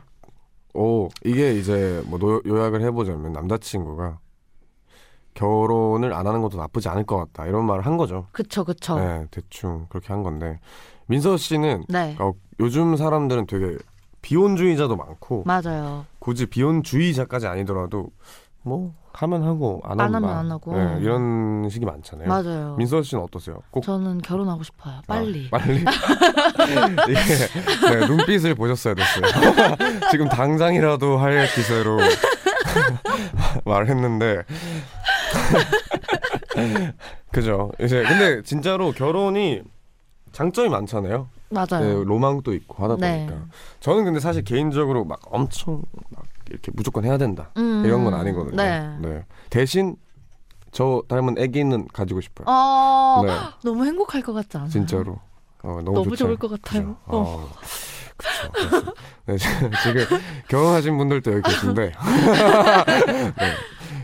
오, 0.74 1.08
이게 1.24 1.54
이제 1.54 2.04
뭐 2.08 2.20
노- 2.20 2.42
요약을 2.46 2.82
해보자면 2.82 3.32
남자친구가 3.32 4.20
결혼을 5.34 6.13
안 6.13 6.28
하는 6.28 6.42
것도 6.42 6.58
나쁘지 6.58 6.90
않을 6.90 7.06
것 7.06 7.18
같다 7.18 7.48
이런 7.48 7.66
말을 7.66 7.86
한 7.86 7.96
거죠. 7.96 8.28
그쵸, 8.34 8.66
그쵸. 8.66 9.00
네. 9.00 9.20
네, 9.20 9.28
대충 9.32 9.86
그렇게 9.88 10.08
한 10.12 10.22
건데 10.22 10.60
민서 11.06 11.38
씨는 11.38 11.86
어, 12.20 12.34
요즘 12.60 12.98
사람들은 12.98 13.48
되게 13.48 13.78
비혼주의자도 14.22 14.96
많고 14.98 15.44
맞아요. 15.46 16.06
굳이 16.20 16.48
비혼주의자까지 16.48 17.48
아니더라도 17.48 18.10
뭐 18.62 18.94
하면 19.15 19.43
하고 19.43 19.79
안 19.86 20.00
안 20.01 20.15
하면. 20.15 20.29
안 20.29 20.51
하고. 20.51 20.75
네, 20.75 20.98
이런 21.01 21.70
식이 21.70 21.86
많잖아요. 21.86 22.27
맞아요. 22.27 22.75
민서 22.77 23.03
씨는 23.03 23.24
어떠세요? 23.24 23.60
꼭 23.70 23.84
저는 23.84 24.22
결혼하고 24.22 24.63
싶어요. 24.63 24.96
빨리. 25.08 25.48
아, 25.51 25.58
빨리. 25.60 25.77
이게 27.10 28.00
네, 28.00 28.08
눈빛을 28.08 28.55
보셨어야 28.55 28.96
됐어요. 28.96 29.24
지금 30.12 30.27
당장이라도 30.29 31.17
할 31.17 31.48
기세로 31.53 32.00
말했는데. 33.65 34.43
그죠. 37.32 37.72
이제 37.82 38.03
근데 38.03 38.41
진짜로 38.43 38.91
결혼이 38.91 39.62
장점이 40.32 40.70
많잖아요. 40.70 41.29
맞아요. 41.50 42.00
네, 42.00 42.03
로망도 42.03 42.53
있고 42.55 42.84
하다 42.84 42.96
네. 42.98 43.27
보니까. 43.27 43.46
저는 43.79 44.05
근데 44.05 44.20
사실 44.20 44.43
개인적으로 44.43 45.05
막 45.05 45.20
엄청 45.25 45.84
막 45.91 46.02
이렇게 46.63 46.72
무조건 46.74 47.03
해야 47.03 47.17
된다 47.17 47.51
음, 47.58 47.84
이런 47.86 48.03
건 48.05 48.13
아니거든요. 48.13 48.55
네. 48.55 49.25
대신 49.50 49.98
저 50.72 51.03
닮은 51.08 51.36
아기는 51.38 51.88
가지고 51.93 52.22
싶어요. 52.22 52.46
어, 52.48 53.22
네. 53.25 53.32
너무 53.63 53.86
행복할 53.86 54.22
것 54.22 54.34
같지 54.34 54.58
않아요? 54.58 54.70
진짜로. 54.70 55.20
어, 55.62 55.82
너무, 55.84 55.93
너무. 55.93 56.15
좋을 56.15 56.38
것 56.38 56.50
같아요. 56.50 56.96
그죠? 56.96 56.98
어. 57.05 57.50
네, 59.25 59.38
지금 59.38 60.20
결혼하신 60.48 60.98
분들도 60.98 61.32
여기 61.34 61.41
계신데. 61.41 61.91
네. 63.38 63.53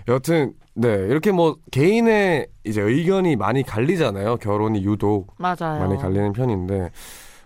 여튼, 0.08 0.54
네, 0.74 0.90
이렇게 1.10 1.32
뭐, 1.32 1.58
개인의 1.72 2.48
이제 2.64 2.82
의견이 2.82 3.36
많이 3.36 3.64
갈리잖아요. 3.64 4.38
결혼이 4.38 4.84
유독 4.84 5.34
맞아요. 5.38 5.80
많이 5.80 5.98
갈리는 5.98 6.34
편인데, 6.34 6.92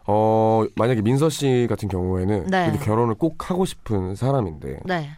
어, 0.06 0.64
만약에 0.76 1.02
민서 1.02 1.30
씨 1.30 1.66
같은 1.70 1.88
경우에는 1.88 2.48
네. 2.48 2.66
이렇게 2.68 2.84
결혼을 2.84 3.16
꼭 3.16 3.50
하고 3.50 3.66
싶은 3.66 4.16
사람인데, 4.16 4.82
네. 4.86 5.10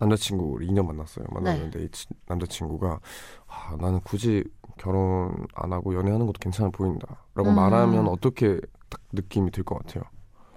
남자친구를 0.00 0.66
2년 0.66 0.84
만났어요. 0.86 1.24
만났는데 1.30 1.84
이 1.84 1.88
치- 1.90 2.06
남자친구가 2.26 2.98
아, 3.46 3.76
나는 3.80 4.00
굳이 4.00 4.42
결혼 4.76 5.46
안 5.54 5.72
하고 5.72 5.94
연애하는 5.94 6.26
것도 6.26 6.38
괜찮아 6.40 6.70
보인다라고 6.70 7.50
음. 7.50 7.54
말하면 7.54 8.08
어떻게 8.08 8.58
딱 8.90 9.00
느낌이 9.12 9.50
들 9.52 9.62
것 9.64 9.78
같아요. 9.78 10.02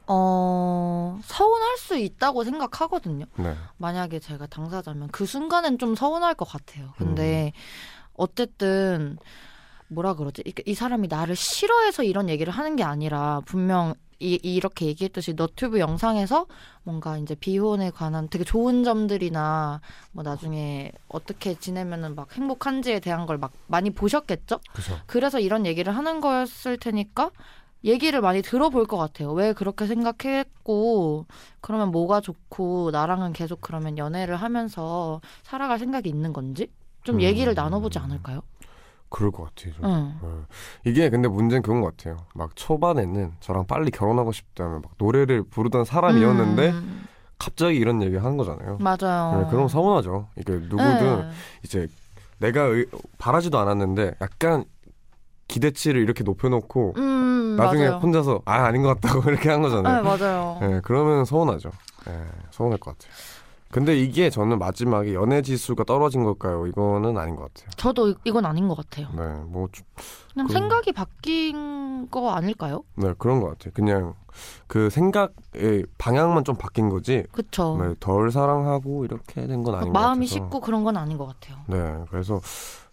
어, 0.07 1.19
서운할 1.23 1.77
수 1.77 1.95
있다고 1.97 2.43
생각하거든요. 2.43 3.25
네. 3.37 3.55
만약에 3.77 4.19
제가 4.19 4.47
당사자면 4.47 5.09
그 5.11 5.25
순간엔 5.25 5.77
좀 5.77 5.95
서운할 5.95 6.33
것 6.35 6.45
같아요. 6.47 6.89
근데 6.97 7.53
어쨌든 8.13 9.17
뭐라 9.87 10.15
그러지? 10.15 10.43
이, 10.45 10.53
이 10.65 10.73
사람이 10.73 11.07
나를 11.07 11.35
싫어해서 11.35 12.03
이런 12.03 12.29
얘기를 12.29 12.51
하는 12.51 12.75
게 12.75 12.83
아니라 12.83 13.41
분명 13.45 13.93
이, 14.19 14.39
이렇게 14.43 14.85
얘기했듯이 14.85 15.33
너튜브 15.33 15.79
영상에서 15.79 16.47
뭔가 16.83 17.17
이제 17.17 17.35
비혼에 17.35 17.91
관한 17.91 18.29
되게 18.29 18.43
좋은 18.45 18.83
점들이나 18.83 19.81
뭐 20.13 20.23
나중에 20.23 20.91
어떻게 21.09 21.53
지내면은 21.55 22.15
막 22.15 22.31
행복한지에 22.35 22.99
대한 23.01 23.25
걸 23.25 23.37
막 23.37 23.51
많이 23.67 23.89
보셨겠죠? 23.89 24.59
그죠. 24.73 24.97
그래서 25.05 25.39
이런 25.39 25.65
얘기를 25.65 25.95
하는 25.95 26.21
거였을 26.21 26.77
테니까 26.77 27.31
얘기를 27.83 28.21
많이 28.21 28.41
들어볼 28.41 28.85
것 28.87 28.97
같아요. 28.97 29.31
왜 29.33 29.53
그렇게 29.53 29.85
생각했고 29.85 31.25
그러면 31.61 31.91
뭐가 31.91 32.21
좋고 32.21 32.91
나랑은 32.91 33.33
계속 33.33 33.61
그러면 33.61 33.97
연애를 33.97 34.37
하면서 34.37 35.21
살아갈 35.43 35.77
생각이 35.79 36.09
있는 36.09 36.33
건지 36.33 36.67
좀 37.03 37.17
음. 37.17 37.21
얘기를 37.21 37.53
나눠보지 37.53 37.99
않을까요? 37.99 38.41
그럴 39.15 39.31
것 39.31 39.43
같아요. 39.45 39.73
좀. 39.75 39.85
응. 39.85 40.19
어. 40.21 40.45
이게 40.83 41.09
근데 41.09 41.29
문제는 41.29 41.61
그런 41.61 41.79
것 41.79 41.95
같아요. 41.95 42.17
막 42.33 42.53
초반에는 42.53 43.31
저랑 43.39 43.65
빨리 43.65 43.89
결혼하고 43.89 44.33
싶다면 44.33 44.81
막 44.81 44.91
노래를 44.97 45.43
부르던 45.43 45.85
사람이었는데 45.85 46.69
음, 46.71 47.05
갑자기 47.39 47.77
이런 47.77 48.01
얘기 48.03 48.17
하는 48.17 48.35
거잖아요. 48.35 48.77
맞아요. 48.81 49.39
네, 49.43 49.49
그럼 49.49 49.69
서운하죠. 49.69 50.27
이게 50.37 50.51
누구든 50.51 51.21
네. 51.21 51.29
이제 51.63 51.87
내가 52.39 52.63
의- 52.63 52.87
바라지도 53.17 53.57
않았는데 53.57 54.15
약간 54.19 54.65
기대치를 55.47 56.01
이렇게 56.01 56.25
높여놓고 56.25 56.95
음, 56.97 57.55
나중에 57.57 57.85
맞아요. 57.87 57.99
혼자서 58.01 58.41
아 58.43 58.65
아닌 58.65 58.81
것 58.83 58.99
같다고 58.99 59.21
이렇게 59.31 59.49
한 59.49 59.61
네, 59.61 59.69
거잖아요. 59.69 60.03
맞아요. 60.03 60.57
네, 60.59 60.81
그러면 60.83 61.23
서운하죠. 61.23 61.71
네, 62.05 62.11
서운할 62.51 62.79
것 62.79 62.97
같아요. 62.97 63.13
근데 63.75 63.93
이게 63.99 64.29
저는 64.29 64.57
마지막에 64.57 65.13
연애 65.13 65.41
지수가 65.41 65.83
떨어진 65.83 66.23
걸까요? 66.23 66.65
이거는 66.65 67.17
아닌 67.17 67.35
것 67.35 67.53
같아요. 67.53 67.69
저도 67.75 68.07
이- 68.11 68.15
이건 68.23 68.45
아닌 68.45 68.69
것 68.69 68.77
같아요. 68.77 69.09
네, 69.13 69.43
뭐, 69.49 69.67
좀- 69.69 69.85
그냥 70.33 70.47
그- 70.47 70.53
생각이 70.53 70.91
바뀐 70.93 72.09
거 72.09 72.31
아닐까요? 72.31 72.83
네 72.95 73.13
그런 73.17 73.41
것 73.41 73.49
같아요. 73.49 73.73
그냥 73.73 74.13
그 74.67 74.89
생각의 74.89 75.85
방향만 75.97 76.45
좀 76.45 76.55
바뀐 76.55 76.87
거지. 76.87 77.25
그쵸. 77.33 77.77
네, 77.81 77.93
덜 77.99 78.31
사랑하고 78.31 79.03
이렇게 79.03 79.45
된 79.45 79.61
건 79.61 79.75
아닌 79.75 79.91
것 79.91 79.93
같아요. 79.93 80.07
마음이 80.07 80.25
식고 80.25 80.61
그런 80.61 80.85
건 80.85 80.95
아닌 80.95 81.17
것 81.17 81.25
같아요. 81.25 81.57
네, 81.67 82.05
그래서 82.09 82.39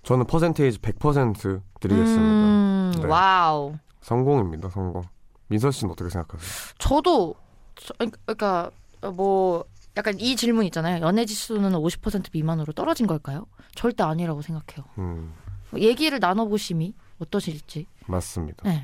저는 0.02 0.26
퍼센테이지 0.26 0.78
100% 0.80 1.60
드리겠습니다. 1.78 2.22
음, 2.24 2.92
네. 3.02 3.06
wow. 3.06 3.74
성공입니다, 4.00 4.68
성공. 4.68 5.02
민서 5.46 5.70
씨는 5.70 5.92
어떻게 5.92 6.10
생각하세요? 6.10 6.74
저도 6.78 7.36
저, 7.76 7.94
그러니까 8.26 8.70
뭐 9.14 9.64
약간 9.96 10.18
이 10.18 10.36
질문 10.36 10.64
있잖아요. 10.66 11.04
연애 11.04 11.24
지수는 11.24 11.72
50% 11.72 12.28
미만으로 12.32 12.72
떨어진 12.72 13.06
걸까요? 13.06 13.46
절대 13.74 14.02
아니라고 14.02 14.42
생각해요. 14.42 14.84
음, 14.98 15.32
얘기를 15.76 16.18
나눠보심이 16.18 16.94
어떠실지. 17.18 17.86
맞습니다. 18.06 18.68
네. 18.68 18.82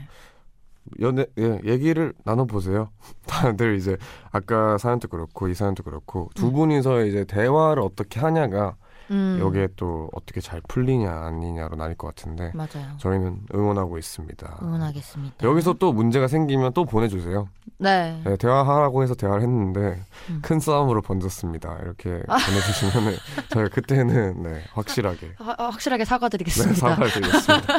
연애 1.01 1.27
예, 1.39 1.61
얘기를 1.65 2.15
나눠보세요. 2.25 2.91
다들 3.27 3.77
이제 3.77 3.97
아까 4.31 4.79
사연도 4.79 5.09
그렇고 5.09 5.49
이 5.49 5.55
사연도 5.55 5.83
그렇고 5.83 6.31
두 6.35 6.49
음. 6.49 6.53
분이서 6.55 7.05
이제 7.05 7.25
대화를 7.25 7.83
어떻게 7.83 8.21
하냐가 8.21 8.77
음, 9.11 9.39
여기에 9.41 9.69
또 9.77 10.09
어떻게 10.13 10.41
잘 10.41 10.61
풀리냐 10.69 11.11
아니냐로 11.11 11.77
나뉠 11.77 11.97
것 11.97 12.09
같은데 12.09 12.53
맞아요. 12.55 12.87
저희는 12.99 13.41
응원하고 13.55 13.99
있습니다. 13.99 14.59
응원하겠습니다. 14.63 15.37
여기서 15.47 15.75
또 15.75 15.93
문제가 15.93 16.29
생기면 16.29 16.73
또 16.75 16.85
보내주세요. 16.85 17.49
네. 17.79 18.21
네, 18.25 18.37
대화하라고 18.37 19.03
해서 19.03 19.15
대화를 19.15 19.43
했는데 19.43 20.01
음. 20.31 20.41
큰 20.43 20.59
싸움으로 20.61 21.01
번졌습니다. 21.03 21.79
이렇게 21.83 22.23
보내주시면 22.27 23.15
저희가 23.51 23.71
그때는 23.71 24.43
네, 24.43 24.63
확실하게 24.73 25.35
하- 25.39 25.55
확실하게 25.59 26.03
네, 26.03 26.09
사과드리겠습니다. 26.09 26.75
사과를 26.75 27.11
드리겠습니다. 27.13 27.79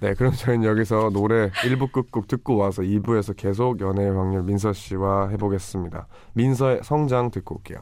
네, 0.00 0.14
그럼 0.14 0.32
저희는 0.32 0.66
여기서 0.68 1.10
노래 1.12 1.50
1부 1.50 1.92
끝곡 1.92 2.26
듣고 2.28 2.56
와서 2.56 2.82
2부에서 2.82 3.36
계속 3.36 3.80
연애의 3.80 4.10
확률 4.14 4.42
민서 4.42 4.72
씨와 4.72 5.28
해보겠습니다. 5.28 6.06
민서의 6.34 6.80
성장 6.82 7.30
듣고 7.30 7.56
올게요. 7.56 7.78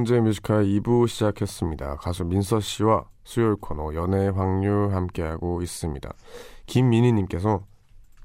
네, 0.00 0.02
우원재 0.02 0.20
뮤지컬 0.20 0.64
2부 0.64 1.06
시작했습니다. 1.08 1.96
가수 1.96 2.24
민서 2.24 2.58
씨와 2.60 3.04
수요일 3.22 3.56
코너 3.56 3.94
연애의 3.94 4.32
확률 4.32 4.94
함께하고 4.94 5.60
있습니다. 5.60 6.10
김민희님께서 6.64 7.60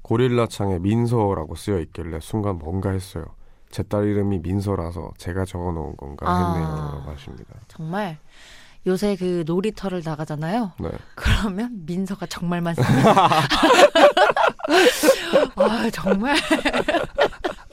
고릴라 0.02 0.46
창에 0.46 0.78
민서라고 0.78 1.54
쓰여 1.54 1.78
있길래 1.80 2.20
순간 2.20 2.56
뭔가 2.58 2.90
했어요. 2.90 3.24
제 3.70 3.82
딸 3.82 4.04
이름이 4.06 4.38
민서라서 4.38 5.10
제가 5.18 5.44
적어놓은 5.44 5.96
건가 5.98 6.24
아. 6.26 6.54
했네요라고 6.54 7.10
하십니다. 7.10 7.54
정말 7.68 8.16
요새 8.86 9.14
그 9.16 9.44
놀이터를 9.46 10.00
나가잖아요. 10.02 10.72
네, 10.80 10.90
그러면 11.14 11.82
민서가 11.84 12.24
정말 12.26 12.62
많습니다. 12.62 13.28
아 15.56 15.90
정말 15.92 16.36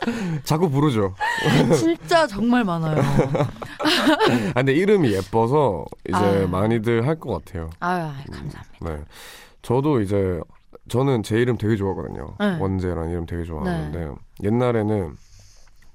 자꾸 0.43 0.69
부르죠. 0.69 1.15
진짜 1.77 2.27
정말 2.27 2.63
많아요. 2.63 2.99
아, 2.99 4.53
근데 4.55 4.73
이름이 4.73 5.11
예뻐서 5.13 5.85
이제 6.07 6.15
아유. 6.17 6.47
많이들 6.47 7.07
할 7.07 7.19
것 7.19 7.43
같아요. 7.45 7.69
아유 7.79 8.09
감사합니다. 8.31 8.63
네. 8.81 8.97
저도 9.61 10.01
이제 10.01 10.39
저는 10.89 11.23
제 11.23 11.37
이름 11.39 11.57
되게 11.57 11.75
좋아하거든요. 11.75 12.35
네. 12.39 12.57
원재라는 12.59 13.11
이름 13.11 13.25
되게 13.25 13.43
좋아하는데 13.43 14.11
옛날에는 14.43 15.15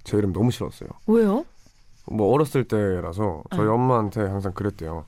제 0.05 0.17
이름 0.17 0.33
너무 0.33 0.51
싫었어요. 0.51 0.89
왜요? 1.07 1.45
뭐 2.11 2.33
어렸을 2.33 2.65
때라서 2.65 3.43
저희 3.51 3.67
네. 3.67 3.71
엄마한테 3.71 4.21
항상 4.23 4.53
그랬대요. 4.53 5.05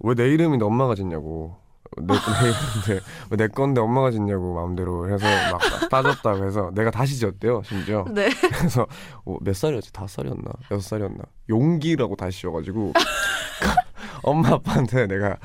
왜 0.00 0.14
내 0.14 0.28
이름인데 0.30 0.64
엄마가 0.64 0.94
짓냐고. 0.94 1.56
내, 1.98 2.14
내 2.14 2.48
이름인데 2.48 3.06
왜내 3.30 3.48
건데 3.48 3.80
엄마가 3.80 4.10
짓냐고 4.10 4.54
마음대로 4.54 5.10
해서 5.12 5.26
막 5.50 5.88
따졌다고 5.90 6.46
해서 6.46 6.70
내가 6.74 6.90
다시 6.90 7.16
지었대요 7.18 7.62
심지어. 7.64 8.04
네. 8.12 8.28
그래서 8.58 8.86
어, 9.24 9.36
몇 9.40 9.54
살이었지? 9.54 9.92
다섯 9.92 10.08
살이었나? 10.08 10.50
여섯 10.70 10.88
살이었나? 10.88 11.24
용기라고 11.48 12.16
다시 12.16 12.40
지어가지고 12.40 12.92
엄마 14.22 14.50
아빠한테 14.50 15.06
내가 15.06 15.36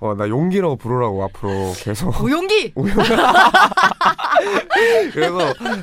어, 0.00 0.14
나 0.14 0.28
용기라고 0.28 0.76
부르라고 0.76 1.22
앞으로 1.24 1.72
계속 1.76 2.22
오용기. 2.22 2.74
그래서 5.12 5.38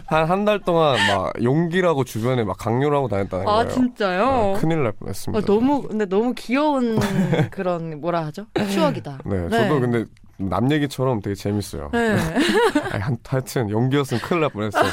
한 0.08 0.30
한 0.30 0.46
달 0.46 0.60
동안 0.60 0.96
막 1.08 1.34
용기라고 1.44 2.04
주변에 2.04 2.44
막 2.44 2.58
강요를 2.58 2.96
하고 2.98 3.08
다녔다는 3.08 3.48
아 3.48 3.52
거예요. 3.64 3.70
진짜요? 3.70 4.24
어, 4.28 4.58
큰일 4.60 4.84
날 4.84 4.92
뻔했습니다. 4.94 5.38
아, 5.40 5.46
너무 5.46 5.82
근데 5.84 6.06
너무 6.06 6.34
귀여운 6.36 7.00
그런 7.52 8.00
뭐라 8.02 8.26
하죠? 8.28 8.46
추억이다. 8.72 9.20
네, 9.26 9.48
네. 9.48 9.50
저도 9.50 9.80
근데 9.80 10.06
남 10.38 10.72
얘기처럼 10.72 11.22
되게 11.22 11.36
재밌어요. 11.36 11.90
네. 11.94 12.16
하여튼 13.28 13.70
용기였으면 13.70 14.22
큰일 14.22 14.42
날 14.42 14.50
뻔했어요. 14.52 14.84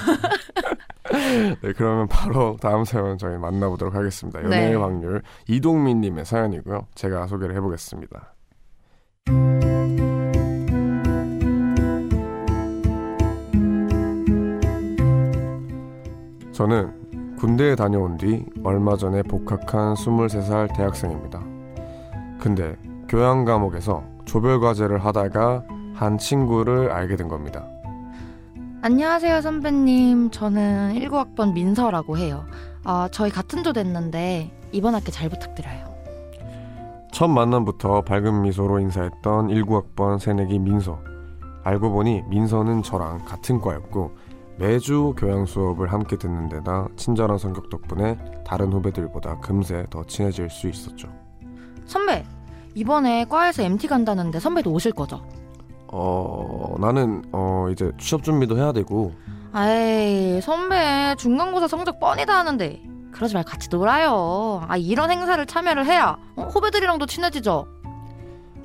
네, 1.62 1.72
그러면 1.76 2.08
바로 2.08 2.56
다음 2.60 2.84
사연 2.84 3.18
저희 3.18 3.38
만나보도록 3.38 3.94
하겠습니다. 3.94 4.42
연애의 4.42 4.70
네. 4.70 4.76
확률 4.76 5.22
이동민님의 5.48 6.24
사연이고요. 6.24 6.86
제가 6.94 7.26
소개를 7.26 7.54
해보겠습니다. 7.56 8.34
저는 16.52 17.36
군대에 17.36 17.74
다녀온 17.76 18.16
뒤 18.16 18.46
얼마 18.64 18.96
전에 18.96 19.22
복학한 19.22 19.92
23살 19.94 20.74
대학생입니다. 20.74 21.44
근데 22.40 22.76
교양 23.08 23.44
과목에서 23.44 24.02
조별 24.24 24.60
과제를 24.60 25.04
하다가 25.04 25.64
한 25.94 26.16
친구를 26.16 26.90
알게 26.90 27.16
된 27.16 27.28
겁니다. 27.28 27.68
안녕하세요, 28.86 29.40
선배님. 29.40 30.30
저는 30.30 30.94
19학번 30.94 31.54
민서라고 31.54 32.18
해요. 32.18 32.44
아, 32.84 33.08
저희 33.10 33.32
같은 33.32 33.64
조 33.64 33.72
됐는데 33.72 34.56
이번 34.70 34.94
학기 34.94 35.10
잘 35.10 35.28
부탁드려요. 35.28 35.92
첫 37.10 37.26
만남부터 37.26 38.02
밝은 38.02 38.42
미소로 38.42 38.78
인사했던 38.78 39.48
19학번 39.48 40.20
새내기 40.20 40.60
민서. 40.60 41.00
알고 41.64 41.90
보니 41.90 42.22
민서는 42.28 42.84
저랑 42.84 43.24
같은 43.24 43.60
과였고 43.60 44.12
매주 44.56 45.14
교양 45.16 45.46
수업을 45.46 45.92
함께 45.92 46.16
듣는 46.16 46.48
데다 46.48 46.86
친절한 46.94 47.38
성격 47.38 47.68
덕분에 47.68 48.16
다른 48.46 48.72
후배들보다 48.72 49.40
금세 49.40 49.84
더 49.90 50.04
친해질 50.04 50.48
수 50.48 50.68
있었죠. 50.68 51.08
선배, 51.86 52.24
이번에 52.76 53.24
과에서 53.24 53.64
MT 53.64 53.88
간다는데 53.88 54.38
선배도 54.38 54.70
오실 54.70 54.92
거죠? 54.92 55.26
어, 55.88 56.76
나는 56.78 57.22
어 57.32 57.68
이제 57.70 57.92
취업 57.98 58.22
준비도 58.22 58.56
해야 58.56 58.72
되고 58.72 59.12
아이, 59.52 60.40
선배 60.42 61.14
중간고사 61.16 61.68
성적 61.68 61.98
뻔히 61.98 62.26
다 62.26 62.38
하는데 62.38 62.82
그러지 63.12 63.34
말고 63.34 63.48
같이 63.50 63.68
놀아요. 63.70 64.62
아, 64.68 64.76
이런 64.76 65.10
행사를 65.10 65.44
참여를 65.46 65.86
해야 65.86 66.18
어, 66.36 66.42
후배들이랑도 66.42 67.06
친해지죠. 67.06 67.66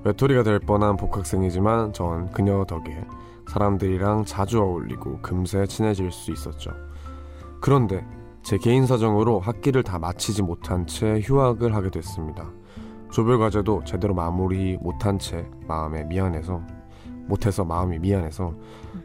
외톨이가 0.03 0.43
될 0.43 0.59
뻔한 0.59 0.97
복학생이지만 0.97 1.93
전 1.93 2.29
그녀 2.31 2.65
덕에 2.65 3.05
사람들이랑 3.47 4.25
자주 4.25 4.59
어울리고 4.59 5.19
금세 5.21 5.65
친해질 5.65 6.11
수 6.11 6.31
있었죠. 6.31 6.71
그런데 7.61 8.05
제 8.43 8.57
개인 8.57 8.85
사정으로 8.87 9.39
학기를 9.39 9.83
다 9.83 9.99
마치지 9.99 10.41
못한 10.41 10.87
채 10.87 11.19
휴학을 11.21 11.75
하게 11.75 11.89
됐습니다. 11.91 12.49
조별 13.11 13.37
과제도 13.39 13.83
제대로 13.85 14.13
마무리 14.13 14.77
못한 14.77 15.19
채 15.19 15.47
마음에 15.67 16.03
미안해서 16.03 16.61
못해서 17.27 17.63
마음이 17.63 17.99
미안해서 17.99 18.53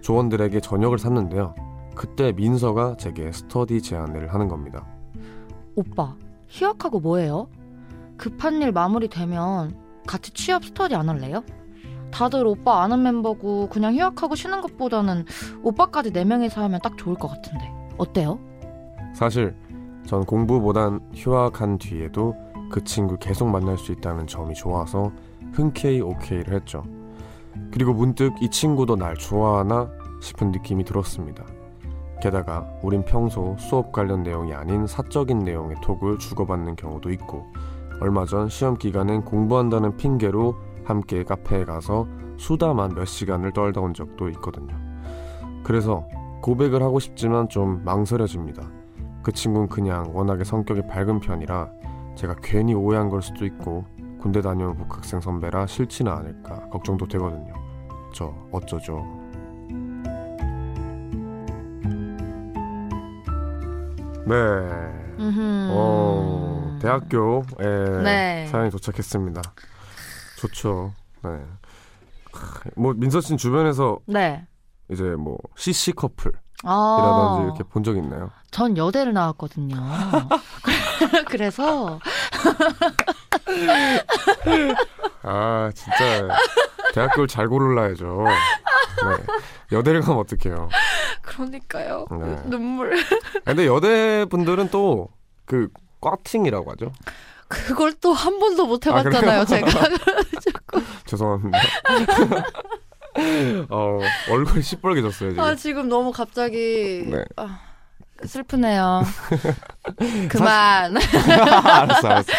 조원들에게 0.00 0.60
저녁을 0.60 0.98
샀는데요. 0.98 1.54
그때 1.94 2.32
민서가 2.32 2.96
제게 2.96 3.32
스터디 3.32 3.82
제안을 3.82 4.32
하는 4.32 4.48
겁니다. 4.48 4.86
오빠, 5.74 6.14
휴학하고 6.48 7.00
뭐해요? 7.00 7.48
급한 8.16 8.60
일 8.62 8.72
마무리되면 8.72 9.76
같이 10.06 10.32
취업 10.32 10.64
스터디 10.64 10.94
안 10.94 11.08
할래요? 11.08 11.42
다들 12.10 12.46
오빠 12.46 12.82
아는 12.82 13.02
멤버고 13.02 13.68
그냥 13.68 13.94
휴학하고 13.94 14.34
쉬는 14.34 14.60
것보다는 14.62 15.24
오빠까지 15.62 16.12
네명이서 16.12 16.62
하면 16.62 16.80
딱 16.82 16.96
좋을 16.96 17.16
것 17.16 17.28
같은데 17.28 17.70
어때요? 17.98 18.38
사실 19.14 19.54
전 20.06 20.24
공부보단 20.24 21.00
휴학한 21.14 21.78
뒤에도 21.78 22.34
그 22.70 22.82
친구 22.84 23.16
계속 23.18 23.48
만날 23.48 23.76
수 23.76 23.92
있다는 23.92 24.26
점이 24.26 24.54
좋아서 24.54 25.12
흔쾌히 25.52 26.00
오케이를 26.00 26.54
했죠. 26.54 26.84
그리고 27.72 27.92
문득 27.92 28.34
이 28.40 28.48
친구도 28.48 28.96
날 28.96 29.14
좋아하나 29.14 29.90
싶은 30.20 30.50
느낌이 30.50 30.84
들었습니다. 30.84 31.44
게다가 32.22 32.66
우린 32.82 33.04
평소 33.04 33.56
수업 33.58 33.92
관련 33.92 34.22
내용이 34.22 34.54
아닌 34.54 34.86
사적인 34.86 35.40
내용의 35.40 35.76
톡을 35.82 36.18
주고받는 36.18 36.76
경우도 36.76 37.10
있고 37.12 37.46
얼마 38.00 38.24
전 38.24 38.48
시험 38.48 38.76
기간엔 38.76 39.24
공부한다는 39.24 39.96
핑계로 39.96 40.54
함께 40.84 41.24
카페에 41.24 41.64
가서 41.64 42.06
수다만 42.38 42.94
몇 42.94 43.04
시간을 43.04 43.52
떨다 43.52 43.80
온 43.80 43.94
적도 43.94 44.28
있거든요. 44.30 44.74
그래서 45.64 46.06
고백을 46.42 46.82
하고 46.82 47.00
싶지만 47.00 47.48
좀 47.48 47.82
망설여집니다. 47.84 48.62
그 49.22 49.32
친구는 49.32 49.68
그냥 49.68 50.12
워낙에 50.14 50.44
성격이 50.44 50.82
밝은 50.86 51.20
편이라 51.20 51.68
제가 52.14 52.36
괜히 52.42 52.74
오해한 52.74 53.08
걸 53.08 53.20
수도 53.22 53.44
있고 53.44 53.84
군대 54.20 54.40
다녀온 54.40 54.76
복학생 54.76 55.20
선배라 55.20 55.66
싫지는 55.66 56.10
않을까 56.12 56.68
걱정도 56.70 57.06
되거든요. 57.06 57.54
저 58.14 58.34
어쩌죠? 58.52 59.04
네. 64.26 64.34
음. 65.18 65.68
어, 65.70 66.78
대학교 66.82 67.42
에 67.60 68.02
네. 68.02 68.46
사연이 68.48 68.70
도착했습니다. 68.70 69.40
좋죠. 70.40 70.92
네. 71.22 71.30
뭐 72.76 72.92
민서 72.94 73.20
씨는 73.20 73.38
주변에서 73.38 73.98
네. 74.06 74.46
이제 74.90 75.02
뭐 75.02 75.38
CC 75.56 75.92
커플이라든지 75.92 76.42
아, 76.64 77.40
이렇게 77.44 77.62
본 77.64 77.82
적 77.82 77.96
있나요? 77.96 78.30
전 78.50 78.76
여대를 78.76 79.12
나왔거든요. 79.14 79.76
그래서 81.28 81.98
아 85.22 85.70
진짜 85.74 86.28
대학교를 86.94 87.28
잘 87.28 87.48
고르라야죠. 87.48 88.24
네. 88.26 89.76
여대를 89.76 90.00
가면 90.02 90.20
어떡해요. 90.20 90.68
그러니까요. 91.22 92.06
네. 92.10 92.42
눈물. 92.46 92.96
근데 93.44 93.66
여대 93.66 94.24
분들은 94.26 94.68
또 94.70 95.08
그 95.46 95.68
꽈팅이라고 96.00 96.72
하죠. 96.72 96.92
그걸 97.48 97.92
또 97.94 98.12
한 98.12 98.38
번도 98.40 98.66
못 98.66 98.84
아, 98.88 98.96
해봤잖아요, 98.98 99.44
제가. 99.44 99.70
죄송합니다. 101.06 101.58
어, 103.70 103.98
얼굴이 104.30 104.62
시뻘개졌어요 104.62 105.30
지금. 105.30 105.42
아, 105.44 105.54
지금 105.54 105.88
너무 105.88 106.10
갑자기 106.12 107.04
네. 107.06 107.24
아, 107.36 107.60
슬프네요. 108.24 109.02
그만. 110.28 110.96
알았어, 110.98 112.08
알았어, 112.08 112.32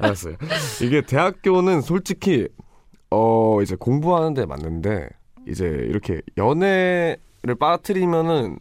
알았어요. 0.00 0.36
이게 0.82 1.02
대학교는 1.02 1.80
솔직히 1.80 2.48
어 3.10 3.60
이제 3.62 3.76
공부하는데 3.76 4.46
맞는데 4.46 5.08
이제 5.46 5.66
이렇게 5.66 6.20
연애를 6.36 7.54
빠뜨리면은 7.58 8.58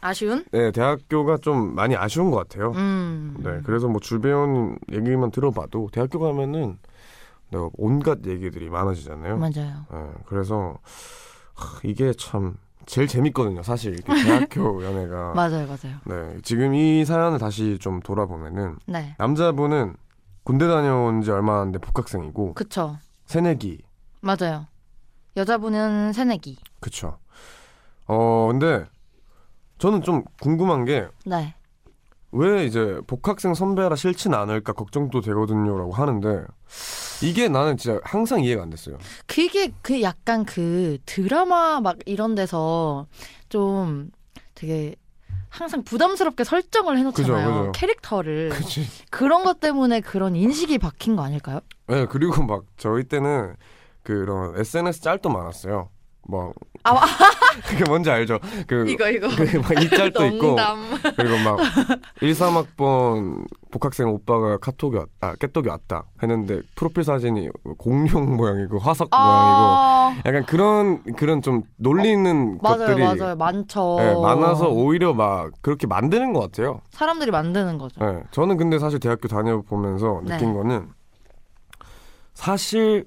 아쉬운? 0.00 0.44
네 0.52 0.70
대학교가 0.70 1.38
좀 1.38 1.74
많이 1.74 1.96
아쉬운 1.96 2.30
것 2.30 2.36
같아요. 2.36 2.72
음. 2.72 3.36
네, 3.40 3.60
그래서 3.64 3.88
뭐 3.88 4.00
주변 4.00 4.78
얘기만 4.92 5.30
들어봐도 5.30 5.88
대학교 5.92 6.18
가면은 6.18 6.78
네, 7.50 7.58
온갖 7.78 8.18
얘기들이 8.26 8.68
많아지잖아요. 8.68 9.38
맞아요. 9.38 9.86
네, 9.90 9.98
그래서 10.26 10.78
하, 11.54 11.80
이게 11.82 12.12
참 12.12 12.56
제일 12.88 13.06
재밌거든요. 13.06 13.62
사실 13.62 13.92
이렇게 13.94 14.12
대학교 14.22 14.82
연애가. 14.84 15.34
맞아요, 15.34 15.66
맞아요. 15.66 15.98
네, 16.06 16.38
지금 16.42 16.74
이 16.74 17.04
사연을 17.04 17.38
다시 17.38 17.78
좀 17.78 18.00
돌아보면은 18.00 18.76
네. 18.86 19.14
남자분은 19.18 19.94
군대 20.42 20.66
다녀온 20.66 21.20
지 21.22 21.30
얼마 21.30 21.60
안 21.60 21.70
된 21.72 21.80
복학생이고 21.82 22.54
그쵸. 22.54 22.96
새내기, 23.26 23.82
맞아요. 24.20 24.66
여자분은 25.36 26.12
새내기. 26.14 26.56
그쵸. 26.80 27.18
어 28.06 28.48
근데 28.50 28.86
저는 29.76 30.00
좀 30.02 30.24
궁금한 30.40 30.86
게 30.86 31.06
네. 31.26 31.54
왜 32.30 32.66
이제 32.66 33.00
복학생 33.06 33.54
선배라 33.54 33.96
싫진 33.96 34.34
않을까 34.34 34.72
걱정도 34.74 35.20
되거든요라고 35.20 35.92
하는데 35.92 36.44
이게 37.22 37.48
나는 37.48 37.76
진짜 37.76 38.00
항상 38.04 38.42
이해가 38.42 38.62
안 38.62 38.70
됐어요. 38.70 38.98
그게 39.26 39.72
그 39.82 40.02
약간 40.02 40.44
그 40.44 40.98
드라마 41.06 41.80
막 41.80 41.96
이런 42.04 42.34
데서 42.34 43.06
좀 43.48 44.10
되게 44.54 44.94
항상 45.48 45.82
부담스럽게 45.82 46.44
설정을 46.44 46.98
해놓잖아요. 46.98 47.46
그죠, 47.46 47.60
그죠. 47.60 47.72
캐릭터를. 47.72 48.50
그치. 48.50 48.86
그런 49.10 49.44
것 49.44 49.60
때문에 49.60 50.00
그런 50.00 50.36
인식이 50.36 50.78
박힌 50.78 51.16
거 51.16 51.22
아닐까요? 51.22 51.60
네, 51.86 52.06
그리고 52.06 52.44
막 52.44 52.64
저희 52.76 53.04
때는 53.04 53.56
그런 54.02 54.58
SNS 54.58 55.00
짤도 55.00 55.30
많았어요. 55.30 55.88
뭐 56.28 56.52
아, 56.84 56.90
아. 56.94 57.06
그게 57.66 57.84
뭔지 57.84 58.10
알죠? 58.10 58.38
그 58.66 58.88
이거 58.88 59.08
이거. 59.08 59.28
그막이 59.28 59.88
짤도 59.88 60.26
있고. 60.26 60.56
그리고 61.16 61.38
막 61.42 61.58
1, 62.20 62.32
3학번 62.32 63.46
복학생 63.70 64.08
오빠가 64.08 64.58
카톡이 64.58 64.96
왔, 64.96 65.08
아 65.20 65.34
깨톡이 65.36 65.68
왔다 65.68 66.04
했는데 66.22 66.60
프로필 66.76 67.02
사진이 67.02 67.48
공룡 67.78 68.36
모양이고 68.36 68.78
화석 68.78 69.08
모양이고 69.10 69.26
아, 69.26 70.14
약간 70.26 70.44
그런 70.46 71.02
그런 71.14 71.40
좀 71.42 71.62
놀리는 71.76 72.58
맞아요, 72.62 72.78
것들이 72.78 73.02
맞아요. 73.02 73.34
많죠. 73.36 73.96
네, 73.98 74.14
많아서 74.20 74.68
오히려 74.68 75.14
막 75.14 75.50
그렇게 75.62 75.86
만드는 75.86 76.34
것 76.34 76.40
같아요. 76.40 76.80
사람들이 76.90 77.30
만드는 77.30 77.78
거죠. 77.78 78.04
네, 78.04 78.22
저는 78.32 78.58
근데 78.58 78.78
사실 78.78 79.00
대학교 79.00 79.28
다녀보면서 79.28 80.20
네. 80.24 80.34
느낀 80.34 80.52
거는 80.52 80.88
사실 82.34 83.06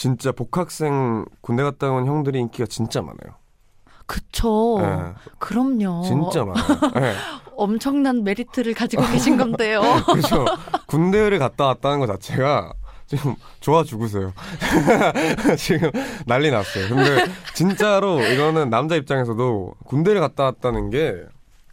진짜 0.00 0.32
복학생 0.32 1.26
군대 1.42 1.62
갔다 1.62 1.90
온 1.90 2.06
형들이 2.06 2.38
인기가 2.38 2.64
진짜 2.64 3.02
많아요. 3.02 3.36
그쵸. 4.06 4.78
네, 4.80 5.12
그럼요. 5.38 6.04
진짜 6.04 6.42
많아요. 6.42 6.64
네, 6.94 7.14
엄청난 7.54 8.24
메리트를 8.24 8.72
가지고 8.72 9.02
계신 9.08 9.36
건데요. 9.36 9.82
그렇죠. 10.10 10.46
군대를 10.86 11.38
갔다 11.38 11.66
왔다는 11.66 11.98
것 12.00 12.06
자체가 12.06 12.72
지금 13.08 13.36
좋아 13.60 13.84
죽으세요. 13.84 14.32
지금 15.58 15.90
난리 16.24 16.50
났어요. 16.50 16.88
근데 16.88 17.26
진짜로 17.54 18.22
이거는 18.22 18.70
남자 18.70 18.96
입장에서도 18.96 19.74
군대를 19.84 20.22
갔다 20.22 20.44
왔다는 20.44 20.88
게 20.88 21.14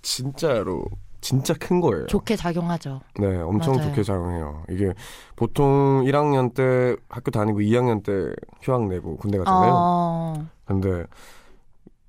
진짜로 0.01 0.83
진짜 1.27 1.53
큰 1.55 1.81
거예요. 1.81 2.05
좋게 2.05 2.37
작용하죠. 2.37 3.01
네, 3.19 3.35
엄청 3.41 3.75
맞아요. 3.75 3.89
좋게 3.89 4.03
작용해요. 4.03 4.63
이게 4.69 4.93
보통 5.35 6.05
1학년 6.05 6.53
때 6.53 6.95
학교 7.09 7.31
다니고 7.31 7.59
2학년 7.59 8.01
때 8.01 8.33
휴학 8.61 8.87
내고 8.87 9.17
군대 9.17 9.37
가잖아요. 9.37 9.73
어, 9.75 10.47
근데 10.63 11.03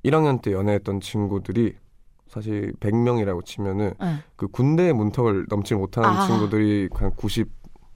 1학년 0.05 0.41
때 0.41 0.53
연애했던 0.53 1.01
친구들이 1.01 1.75
사실 2.29 2.73
100명이라고 2.79 3.45
치면은 3.45 3.95
네. 3.99 4.19
그 4.37 4.47
군대 4.47 4.93
문턱을 4.93 5.47
넘지 5.49 5.75
못하는 5.75 6.11
아. 6.11 6.25
친구들이 6.25 6.89
한 6.95 7.11
90, 7.17 7.51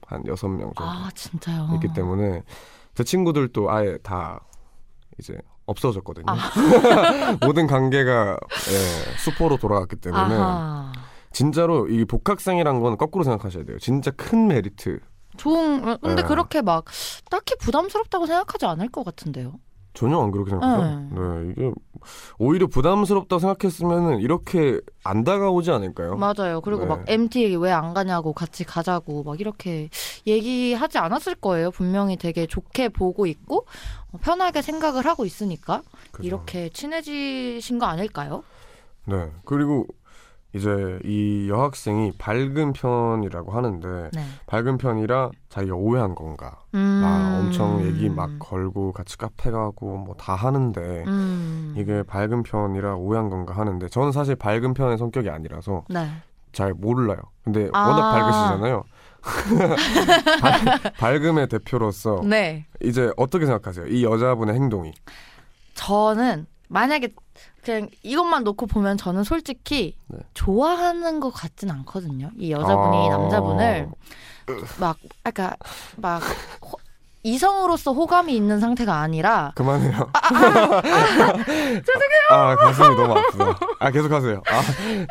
한 0.05 0.23
6명 0.23 0.59
정도 0.59 0.83
아 0.83 1.09
진짜요. 1.15 1.69
있기 1.75 1.93
때문에 1.93 2.43
제 2.95 3.05
친구들도 3.05 3.71
아예 3.71 3.97
다 4.03 4.41
이제 5.19 5.37
없어졌거든요. 5.67 6.25
아. 6.27 7.37
모든 7.45 7.65
관계가 7.67 8.37
예, 8.71 9.17
수포로 9.19 9.55
돌아갔기 9.55 9.95
때문에 9.95 10.35
아하. 10.35 10.91
진짜로 11.33 11.87
이 11.89 12.05
복학생이란 12.05 12.79
건 12.79 12.97
거꾸로 12.97 13.23
생각하셔야 13.23 13.65
돼요. 13.65 13.77
진짜 13.79 14.11
큰 14.11 14.47
메리트. 14.47 14.99
좋은 15.35 15.81
근데 15.99 16.21
네. 16.21 16.27
그렇게 16.27 16.61
막 16.61 16.85
딱히 17.29 17.55
부담스럽다고 17.57 18.27
생각하지 18.27 18.65
않을 18.67 18.89
것 18.89 19.03
같은데요. 19.03 19.59
전혀 19.93 20.19
안 20.19 20.31
그렇게 20.31 20.49
생각해요. 20.49 21.09
네, 21.11 21.51
이게 21.51 21.71
오히려 22.39 22.65
부담스럽다고 22.67 23.39
생각했으면은 23.39 24.19
이렇게 24.19 24.79
안 25.03 25.23
다가오지 25.23 25.69
않을까요? 25.69 26.15
맞아요. 26.15 26.61
그리고 26.61 26.81
네. 26.81 26.87
막 26.87 27.03
MT 27.07 27.55
왜안 27.57 27.93
가냐고 27.93 28.33
같이 28.33 28.63
가자고 28.63 29.23
막 29.23 29.39
이렇게 29.39 29.89
얘기하지 30.25 30.97
않았을 30.97 31.35
거예요. 31.35 31.69
분명히 31.69 32.17
되게 32.17 32.47
좋게 32.47 32.89
보고 32.89 33.27
있고 33.27 33.67
어, 34.11 34.17
편하게 34.19 34.63
생각을 34.63 35.05
하고 35.05 35.25
있으니까 35.25 35.83
그죠. 36.11 36.27
이렇게 36.27 36.69
친해지신 36.69 37.77
거 37.77 37.85
아닐까요? 37.85 38.43
네. 39.05 39.29
그리고 39.45 39.85
이제 40.55 40.99
이 41.03 41.47
여학생이 41.49 42.11
밝은 42.19 42.73
편이라고 42.73 43.51
하는데 43.53 44.09
네. 44.13 44.23
밝은 44.45 44.77
편이라 44.77 45.31
자기가 45.49 45.75
오해한 45.75 46.13
건가? 46.13 46.57
음. 46.75 46.79
막 47.01 47.39
엄청 47.39 47.83
얘기 47.85 48.07
막 48.09 48.29
걸고 48.39 48.91
같이 48.91 49.17
카페 49.17 49.49
가고 49.49 49.97
뭐 49.97 50.13
다 50.15 50.35
하는데 50.35 50.79
음. 51.07 51.73
이게 51.75 52.03
밝은 52.03 52.43
편이라 52.43 52.95
오해한 52.95 53.29
건가 53.31 53.55
하는데 53.57 53.87
저는 53.89 54.11
사실 54.11 54.35
밝은 54.35 54.73
편의 54.75 54.97
성격이 54.99 55.29
아니라서 55.29 55.85
네. 55.89 56.07
잘 56.51 56.73
몰라요. 56.73 57.17
근데 57.43 57.69
아. 57.73 57.87
워낙 57.87 58.11
밝으시잖아요. 58.11 58.83
밝- 60.41 60.93
밝음의 60.97 61.47
대표로서 61.47 62.21
네. 62.25 62.65
이제 62.83 63.11
어떻게 63.17 63.45
생각하세요? 63.45 63.87
이 63.87 64.03
여자분의 64.03 64.53
행동이 64.55 64.93
저는 65.73 66.45
만약에 66.69 67.13
그냥 67.63 67.89
이것만 68.03 68.43
놓고 68.43 68.67
보면 68.67 68.97
저는 68.97 69.23
솔직히 69.23 69.95
네. 70.07 70.19
좋아하는 70.33 71.19
것 71.19 71.31
같진 71.31 71.71
않거든요. 71.71 72.29
이 72.37 72.51
여자분이 72.51 73.07
아. 73.09 73.17
남자분을 73.17 73.87
막 74.79 74.97
아까 75.23 75.55
막 75.95 76.21
호- 76.61 76.77
이성으로서 77.25 77.93
호감이 77.93 78.35
있는 78.35 78.59
상태가 78.59 78.95
아니라 78.99 79.53
그만해요. 79.55 80.11
죄송해요. 80.83 81.83
아 82.31 82.55
가슴이 82.57 82.95
너무 82.97 83.13
아프다. 83.17 83.59
아 83.79 83.91
계속하세요. 83.91 84.41
아 84.45 84.61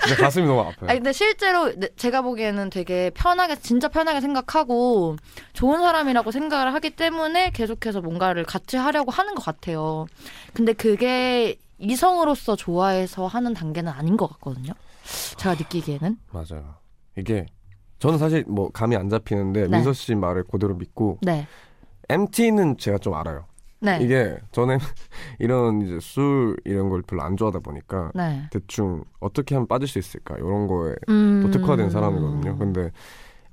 진짜 0.07 0.23
가슴이 0.23 0.47
너무 0.47 0.61
아파요. 0.61 0.91
아니 0.91 0.99
근데 0.99 1.13
실제로 1.15 1.73
네, 1.75 1.89
제가 1.97 2.21
보기에는 2.21 2.69
되게 2.69 3.11
편하게 3.15 3.57
진짜 3.57 3.89
편하게 3.89 4.21
생각하고 4.21 5.17
좋은 5.55 5.81
사람이라고 5.81 6.31
생각을 6.33 6.75
하기 6.75 6.91
때문에 6.91 7.51
계속해서 7.51 8.03
뭔가를 8.03 8.45
같이 8.45 8.77
하려고 8.77 9.11
하는 9.11 9.35
것 9.35 9.43
같아요. 9.43 10.05
근데 10.53 10.75
그게 10.75 11.57
이성으로서 11.83 12.55
좋아해서 12.57 13.27
하는 13.27 13.55
단계는 13.55 13.91
아닌 13.91 14.17
것 14.17 14.29
같거든요. 14.29 14.73
제가 15.37 15.55
느끼기에는 15.57 16.17
맞아요. 16.31 16.75
이게 17.17 17.47
저는 17.99 18.19
사실 18.19 18.45
뭐 18.47 18.71
감이 18.71 18.97
안 18.97 19.09
잡히는데 19.09 19.63
네. 19.63 19.69
민서 19.69 19.93
씨 19.93 20.15
말을 20.15 20.45
그대로 20.45 20.75
믿고 20.75 21.19
네, 21.23 21.47
MT는 22.09 22.79
제가 22.79 22.99
좀 22.99 23.15
알아요. 23.15 23.47
네, 23.81 23.99
이게 24.01 24.39
저는 24.53 24.79
이런 25.41 25.83
이제 25.83 25.99
술 26.01 26.57
이런 26.65 26.89
걸 26.89 27.03
별로 27.03 27.23
안 27.23 27.37
좋아하다 27.37 27.59
보니까 27.59 28.13
네. 28.15 28.49
대충 28.53 29.03
어떻게 29.19 29.57
하면 29.57 29.67
빠질 29.67 29.89
수 29.89 29.99
있을까 29.99 30.37
이런 30.37 30.69
거에 30.69 30.95
음... 31.09 31.43
또 31.43 31.51
특화된 31.51 31.91
사람이거든요. 31.91 32.59
근데 32.59 32.93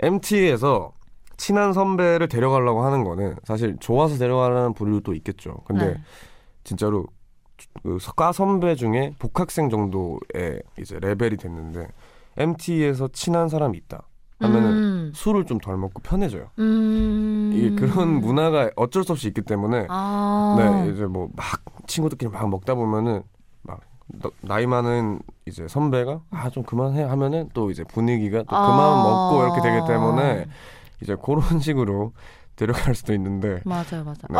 MT에서 0.01 0.93
친한 1.37 1.73
선배를 1.73 2.27
데려가려고 2.27 2.83
하는 2.83 3.03
거는 3.03 3.37
사실 3.43 3.75
좋아서 3.79 4.17
데려가는 4.17 4.73
부류도 4.75 5.15
있겠죠. 5.15 5.61
근데 5.65 5.93
네. 5.93 6.01
진짜로 6.63 7.07
그과 7.83 8.31
선배 8.31 8.75
중에 8.75 9.13
복학생 9.19 9.69
정도의 9.69 10.61
이제 10.79 10.99
레벨이 10.99 11.37
됐는데 11.37 11.87
MT에서 12.37 13.09
친한 13.09 13.49
사람이 13.49 13.77
있다 13.77 14.03
하면은 14.39 14.69
음, 14.71 15.11
술을 15.13 15.45
좀 15.45 15.59
덜 15.59 15.75
먹고 15.77 15.99
편해져요. 16.01 16.47
음... 16.59 17.51
이게 17.53 17.71
그런 17.75 18.21
문화가 18.21 18.69
어쩔 18.77 19.03
수 19.03 19.11
없이 19.11 19.27
있기 19.27 19.41
때문에 19.41 19.87
아, 19.89 20.55
네 20.57 20.91
이제 20.93 21.05
뭐 21.05 21.29
막 21.35 21.45
친구들끼리 21.87 22.31
막 22.31 22.47
먹다 22.49 22.73
보면은 22.75 23.23
막 23.63 23.81
너- 24.21 24.31
나이 24.41 24.65
많은 24.65 25.19
이제 25.45 25.67
선배가 25.67 26.21
아 26.31 26.49
좀 26.51 26.63
그만해 26.63 27.03
하면은 27.03 27.49
또 27.53 27.69
이제 27.71 27.83
분위기가 27.83 28.43
또 28.43 28.55
아. 28.55 28.65
그만 28.67 29.03
먹고 29.03 29.43
이렇게 29.43 29.61
되기 29.61 29.85
때문에 29.87 30.45
이제 31.01 31.15
그런 31.21 31.59
식으로 31.59 32.13
데려갈 32.55 32.95
수도 32.95 33.13
있는데 33.13 33.61
맞아요, 33.65 34.03
맞아요. 34.05 34.15
네. 34.29 34.37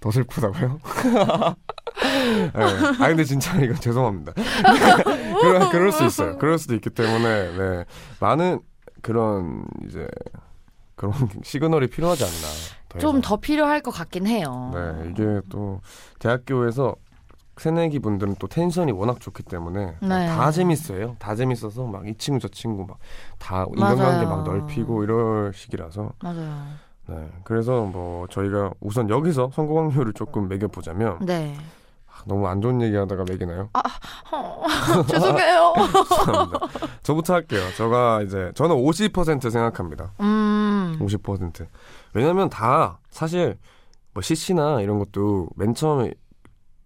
어... 0.00 0.02
더 0.02 0.10
슬프다고요? 0.10 0.78
네. 2.02 2.50
아 2.54 3.08
근데 3.08 3.24
진짜 3.24 3.56
이거 3.60 3.74
죄송합니다. 3.74 4.32
그럴, 5.40 5.68
그럴 5.70 5.92
수 5.92 6.04
있어요. 6.04 6.38
그럴 6.38 6.58
수도 6.58 6.74
있기 6.74 6.90
때문에 6.90 7.56
네. 7.56 7.84
많은 8.20 8.60
그런 9.02 9.64
이제 9.86 10.06
그런 10.96 11.12
시그널이 11.42 11.88
필요하지 11.88 12.24
않나. 12.24 12.32
더 12.88 12.98
좀. 12.98 13.20
더 13.20 13.36
필요할 13.36 13.80
것 13.82 13.90
같긴 13.90 14.26
해요. 14.26 14.70
네, 14.74 15.10
이게 15.10 15.40
또 15.48 15.80
대학교에서 16.18 16.96
새내기 17.56 17.98
분들은 17.98 18.36
또 18.38 18.46
텐션이 18.48 18.90
워낙 18.92 19.20
좋기 19.20 19.42
때문에 19.44 19.94
네. 20.00 20.26
다 20.26 20.50
재밌어요. 20.50 21.16
다 21.18 21.34
재밌어서 21.34 21.84
막 21.84 22.06
이 22.06 22.14
친구 22.16 22.40
저 22.40 22.48
친구 22.48 22.84
막 22.86 22.98
다 23.38 23.64
인간관계. 23.74 24.26
막 24.26 24.44
넓히고 24.44 25.04
이럴 25.04 25.52
시기라서 25.54 26.12
맞아요. 26.22 26.64
네, 27.10 27.28
그래서 27.42 27.82
뭐 27.82 28.28
저희가 28.28 28.70
우선 28.80 29.10
여기서 29.10 29.50
성공 29.52 29.78
확률을 29.78 30.12
조금 30.12 30.48
매겨보자면 30.48 31.18
네. 31.26 31.56
아, 32.06 32.22
너무 32.24 32.46
안 32.46 32.60
좋은 32.60 32.80
얘기하다가 32.82 33.24
매기나요? 33.28 33.68
어, 33.72 34.62
죄송해요. 35.10 35.74
저부터 37.02 37.34
할게요. 37.34 37.62
제가 37.76 38.22
이제 38.22 38.52
저는 38.54 38.76
50% 38.76 39.50
생각합니다. 39.50 40.12
음, 40.20 40.96
50%. 41.00 41.66
왜냐면 42.14 42.48
다 42.48 43.00
사실 43.10 43.58
뭐 44.14 44.22
CC나 44.22 44.80
이런 44.80 45.00
것도 45.00 45.48
맨 45.56 45.74
처음에 45.74 46.12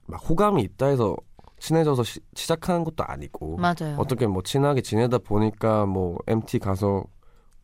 막 0.06 0.16
호감이 0.28 0.62
있다 0.62 0.86
해서 0.86 1.16
친해져서 1.58 2.02
시, 2.02 2.20
작하는 2.34 2.84
것도 2.84 3.04
아니고 3.04 3.56
맞아요. 3.58 3.96
어떻게 3.98 4.26
뭐 4.26 4.42
친하게 4.42 4.80
지내다 4.80 5.18
보니까 5.18 5.86
뭐 5.86 6.18
MT 6.26 6.58
가서 6.58 7.04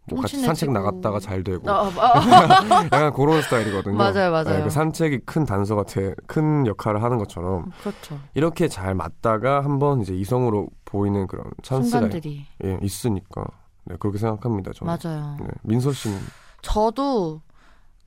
뭐좀 0.06 0.22
같이. 0.22 0.40
산책 0.40 0.72
나갔다가 0.72 1.20
잘 1.20 1.44
되고 1.44 1.70
어, 1.70 1.84
어, 1.84 1.90
약간 2.92 3.12
그런 3.12 3.42
스타일이거든요. 3.42 3.96
맞아요, 3.96 4.30
맞아요. 4.30 4.58
네, 4.58 4.62
그 4.64 4.70
산책이 4.70 5.20
큰 5.26 5.44
단서가 5.44 5.84
돼, 5.84 6.14
큰 6.26 6.66
역할을 6.66 7.02
하는 7.02 7.18
것처럼 7.18 7.70
그렇죠. 7.80 8.18
이렇게 8.34 8.68
잘 8.68 8.94
맞다가 8.94 9.62
한번 9.62 10.00
이제 10.00 10.14
이성으로 10.14 10.68
보이는 10.84 11.26
그런 11.26 11.44
찬스가 11.62 12.00
순간들이 12.00 12.46
예, 12.64 12.78
있으니까 12.82 13.44
네, 13.84 13.96
그렇게 13.98 14.18
생각합니다. 14.18 14.72
저는. 14.74 14.96
맞아요. 15.02 15.36
네, 15.40 15.46
민서 15.62 15.92
씨는 15.92 16.18
저도 16.62 17.40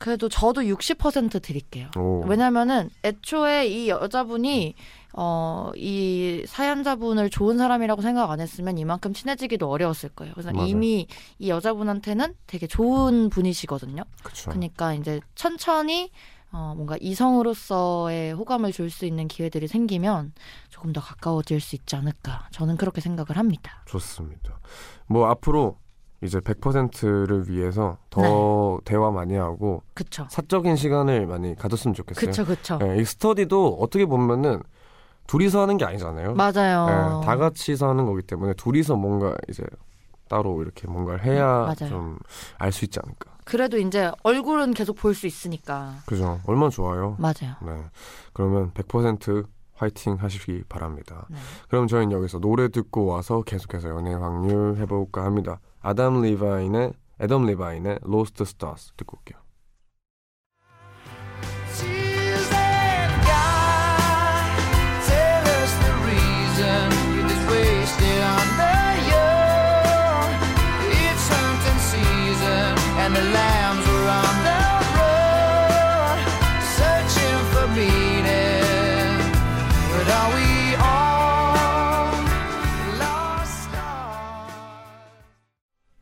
그래도 0.04 0.28
저도 0.28 0.63
60% 0.63 1.42
드릴게요. 1.42 1.89
오, 1.98 2.26
왜냐면은 2.28 2.89
애초에 3.06 3.68
이 3.68 3.88
여자분이 3.88 4.76
어, 5.13 5.72
이 5.78 6.44
사연자분을 6.46 7.30
좋은 7.30 7.58
사람이라고 7.58 8.02
생각 8.02 8.30
안 8.30 8.42
했으면 8.42 8.78
이만큼 8.78 9.13
친해지기도 9.13 9.70
어려웠을 9.70 10.10
거예요. 10.10 10.34
그래서 10.34 10.52
맞아요. 10.52 10.68
이미 10.68 11.08
이 11.39 11.50
여자분한테는 11.50 12.36
되게 12.48 12.68
좋은 12.68 13.30
분이시거든요. 13.30 14.04
그쵸. 14.24 14.50
그러니까 14.50 14.94
이제 14.94 15.22
천천히 15.36 16.12
어, 16.52 16.74
뭔가 16.76 16.98
이성으로서의 17.00 18.34
호감을 18.34 18.74
줄 18.74 18.89
수 18.89 19.06
있는 19.06 19.30
기회들이 19.30 19.70
생기면 19.70 20.34
조금 20.70 20.92
더 20.92 21.00
가까워질 21.00 21.62
수 21.62 21.78
있지 21.78 21.96
않을까. 21.96 22.50
저는 22.52 22.76
그렇게 22.76 23.00
생각을 23.00 23.38
합니다. 23.38 23.84
좋습니다. 23.86 24.60
뭐 25.08 25.28
앞으로 25.28 25.78
이제 26.24 26.40
100%를 26.40 27.50
위해서 27.50 27.98
더 28.10 28.22
네. 28.22 28.78
대화 28.86 29.12
많이 29.12 29.36
하고 29.36 29.84
그쵸. 29.94 30.26
사적인 30.30 30.76
시간을 30.76 31.28
많이 31.28 31.56
가졌으면 31.56 31.94
좋겠어요. 31.94 32.26
그쵸, 32.26 32.46
그쵸. 32.46 32.78
네, 32.78 32.98
이 33.00 33.06
스터디도 33.06 33.78
어떻게 33.80 34.06
보면은 34.06 34.62
둘이서 35.28 35.62
하는 35.62 35.78
게 35.78 35.86
아니잖아요. 35.86 36.34
맞아요. 36.36 36.86
네, 37.20 37.26
다 37.26 37.36
같이서 37.38 37.90
하는 37.90 38.06
거기 38.06 38.22
때문에 38.22 38.54
둘이서 38.54 38.96
뭔가 38.96 39.36
이제 39.50 39.64
따로 40.30 40.62
이렇게 40.62 40.88
뭔가를 40.88 41.24
해야 41.26 41.62
음, 41.62 41.74
맞아요. 41.78 42.16
좀알 42.60 42.72
수 42.72 42.86
있지 42.86 43.00
않을까. 43.04 43.32
그래도 43.46 43.78
이제 43.78 44.10
얼굴은 44.24 44.74
계속 44.74 44.96
볼 44.96 45.14
수 45.14 45.28
있으니까. 45.28 45.96
그죠? 46.06 46.40
얼마나 46.48 46.70
좋아요. 46.70 47.16
맞아요. 47.20 47.56
네. 47.62 47.84
그러면 48.32 48.72
100% 48.72 49.46
화이팅 49.76 50.16
하시기 50.16 50.64
바랍니다. 50.70 51.26
네. 51.30 51.38
그럼 51.68 51.88
저희는 51.88 52.16
여기서 52.16 52.40
노래 52.40 52.70
듣고 52.70 53.06
와서 53.06 53.42
계속해서 53.42 53.90
연애 53.90 54.14
확률 54.14 54.78
해볼까 54.78 55.24
합니다. 55.26 55.60
아담 55.84 56.22
리바인의 56.22 56.93
애덤 57.22 57.46
리바인의 57.46 58.00
Lost 58.06 58.41
Stars 58.41 58.93
듣고 58.96 59.17
올게요. 59.17 59.42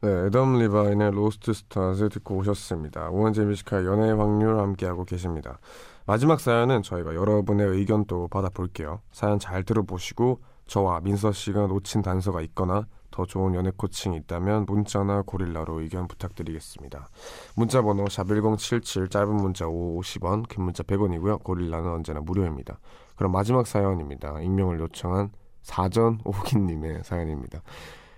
네, 0.04 0.10
애덤 0.26 0.58
리바인의 0.58 1.12
Lost 1.12 1.54
Stars 1.54 2.10
듣고 2.10 2.38
오셨습니다. 2.38 3.12
우원재 3.12 3.46
Music 3.46 3.68
High 3.68 3.86
연애의 3.86 4.16
확률 4.16 4.58
함께하고 4.58 5.06
계십니다. 5.06 5.60
마지막 6.08 6.40
사연은 6.40 6.82
저희가 6.82 7.14
여러분의 7.14 7.68
의견도 7.68 8.28
받아볼게요. 8.30 9.02
사연 9.12 9.38
잘 9.38 9.64
들어보시고 9.64 10.42
저와 10.66 11.02
민서 11.02 11.32
씨가 11.32 11.68
놓친 11.68 12.02
단서가 12.02 12.42
있거나 12.42 12.88
더 13.12 13.28
좋은 13.28 13.54
연애 13.54 13.70
코칭이 13.78 14.18
있다면 14.18 14.66
문자나 14.66 15.22
고릴라로 15.22 15.82
의견 15.82 16.08
부탁드리겠습니다. 16.08 17.08
문자 17.56 17.84
번호 17.84 18.06
샵1077 18.06 19.12
짧은 19.12 19.36
문자 19.36 19.68
5 19.68 20.00
50원 20.00 20.50
긴 20.50 20.64
문자 20.64 20.82
100원이고요. 20.82 21.44
고릴라는 21.44 21.92
언제나 21.92 22.22
무료입니다. 22.22 22.80
그럼 23.16 23.34
마지막 23.34 23.68
사연입니다. 23.68 24.42
익명을 24.42 24.80
요청한 24.80 25.30
사전 25.62 26.18
오기님의 26.26 27.02
사연입니다. 27.04 27.62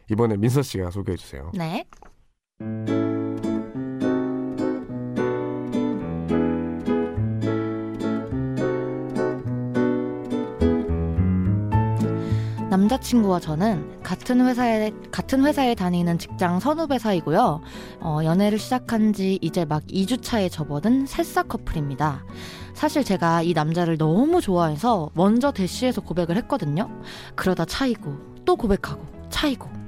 이번에 0.09 0.37
민서 0.37 0.61
씨가 0.61 0.91
소개해 0.91 1.17
주세요. 1.17 1.51
네. 1.55 1.85
남자친구와 12.69 13.39
저는 13.39 14.01
같은 14.01 14.45
회사에 14.45 14.91
같은 15.11 15.45
회사에 15.45 15.75
다니는 15.75 16.17
직장 16.17 16.59
선후배 16.59 16.97
사이고요. 16.97 17.61
어, 17.99 18.19
연애를 18.23 18.57
시작한 18.57 19.13
지 19.13 19.37
이제 19.41 19.63
막 19.63 19.83
2주 19.83 20.23
차에 20.23 20.49
접어든 20.49 21.05
새싹 21.05 21.49
커플입니다. 21.49 22.25
사실 22.73 23.03
제가 23.03 23.43
이 23.43 23.53
남자를 23.53 23.97
너무 23.97 24.41
좋아해서 24.41 25.11
먼저 25.13 25.51
대시해서 25.51 26.01
고백을 26.01 26.35
했거든요. 26.37 26.89
그러다 27.35 27.65
차이고 27.65 28.17
또 28.43 28.55
고백하고 28.55 29.05
차이고 29.29 29.82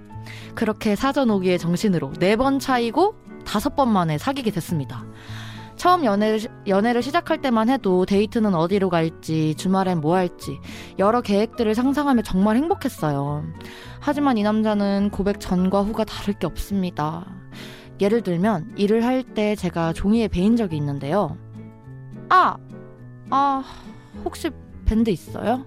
그렇게 0.55 0.95
사전 0.95 1.29
오기의 1.29 1.59
정신으로 1.59 2.13
네 2.19 2.35
번 2.35 2.59
차이고 2.59 3.15
다섯 3.45 3.75
번 3.75 3.89
만에 3.89 4.17
사귀게 4.17 4.51
됐습니다. 4.51 5.05
처음 5.75 6.05
연애를, 6.05 6.39
시- 6.39 6.47
연애를 6.67 7.01
시작할 7.03 7.41
때만 7.41 7.69
해도 7.69 8.05
데이트는 8.05 8.55
어디로 8.55 8.89
갈지, 8.89 9.55
주말엔 9.55 9.99
뭐 10.01 10.15
할지, 10.15 10.57
여러 10.97 11.21
계획들을 11.21 11.75
상상하며 11.75 12.21
정말 12.23 12.55
행복했어요. 12.55 13.43
하지만 13.99 14.37
이 14.37 14.43
남자는 14.43 15.09
고백 15.11 15.39
전과 15.39 15.81
후가 15.83 16.05
다를 16.05 16.33
게 16.39 16.47
없습니다. 16.47 17.25
예를 17.99 18.21
들면, 18.21 18.73
일을 18.77 19.03
할 19.03 19.23
때 19.23 19.55
제가 19.55 19.91
종이에 19.93 20.27
베인 20.29 20.55
적이 20.55 20.77
있는데요. 20.77 21.37
아! 22.29 22.55
아, 23.29 23.63
혹시 24.23 24.49
밴드 24.85 25.09
있어요? 25.09 25.65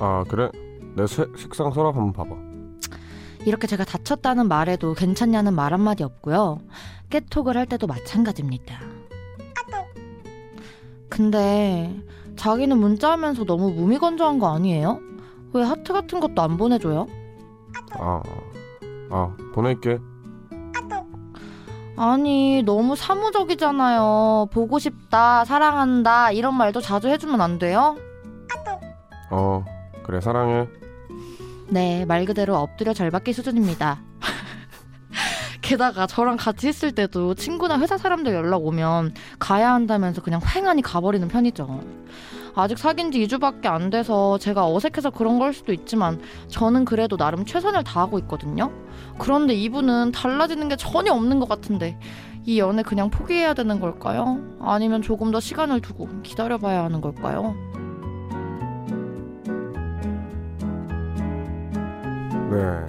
아 0.00 0.24
그래? 0.28 0.50
내 0.96 1.06
세- 1.06 1.26
색상 1.36 1.70
서랍 1.72 1.94
한번 1.96 2.12
봐봐. 2.12 2.49
이렇게 3.46 3.66
제가 3.66 3.84
다쳤다는 3.84 4.48
말에도 4.48 4.94
괜찮냐는 4.94 5.54
말 5.54 5.72
한마디 5.72 6.02
없고요. 6.02 6.60
깨톡을 7.08 7.56
할 7.56 7.66
때도 7.66 7.86
마찬가지입니다. 7.86 8.80
근데 11.08 11.94
자기는 12.36 12.78
문자하면서 12.78 13.44
너무 13.44 13.70
무미건조한 13.72 14.38
거 14.38 14.54
아니에요? 14.54 15.00
왜 15.52 15.62
하트 15.62 15.92
같은 15.92 16.20
것도 16.20 16.40
안 16.40 16.56
보내줘요? 16.56 17.06
아, 17.98 18.22
아 19.10 19.36
보낼게. 19.54 19.98
아니 21.96 22.62
너무 22.62 22.96
사무적이잖아요. 22.96 24.48
보고 24.52 24.78
싶다, 24.78 25.44
사랑한다 25.44 26.32
이런 26.32 26.54
말도 26.54 26.80
자주 26.80 27.08
해주면 27.08 27.40
안 27.42 27.58
돼요? 27.58 27.96
어 29.30 29.64
그래 30.02 30.20
사랑해. 30.20 30.66
네, 31.70 32.04
말 32.04 32.24
그대로 32.24 32.56
엎드려 32.56 32.92
절받기 32.92 33.32
수준입니다. 33.32 34.00
게다가 35.62 36.08
저랑 36.08 36.36
같이 36.36 36.68
있을 36.68 36.90
때도 36.90 37.34
친구나 37.34 37.78
회사 37.78 37.96
사람들 37.96 38.34
연락 38.34 38.66
오면 38.66 39.14
가야 39.38 39.72
한다면서 39.72 40.20
그냥 40.20 40.40
휑하니 40.40 40.82
가버리는 40.82 41.26
편이죠. 41.28 41.80
아직 42.56 42.76
사귄 42.76 43.12
지 43.12 43.20
2주밖에 43.20 43.66
안 43.66 43.88
돼서 43.88 44.36
제가 44.38 44.66
어색해서 44.66 45.10
그런 45.10 45.38
걸 45.38 45.52
수도 45.52 45.72
있지만 45.72 46.20
저는 46.48 46.84
그래도 46.84 47.16
나름 47.16 47.44
최선을 47.44 47.84
다하고 47.84 48.18
있거든요. 48.20 48.72
그런데 49.18 49.54
이분은 49.54 50.10
달라지는 50.10 50.68
게 50.68 50.74
전혀 50.74 51.12
없는 51.12 51.38
것 51.38 51.48
같은데 51.48 51.96
이 52.46 52.58
연애 52.58 52.82
그냥 52.82 53.10
포기해야 53.10 53.54
되는 53.54 53.78
걸까요? 53.78 54.40
아니면 54.60 55.02
조금 55.02 55.30
더 55.30 55.38
시간을 55.38 55.80
두고 55.82 56.08
기다려봐야 56.22 56.82
하는 56.82 57.00
걸까요? 57.00 57.54
네. 62.50 62.86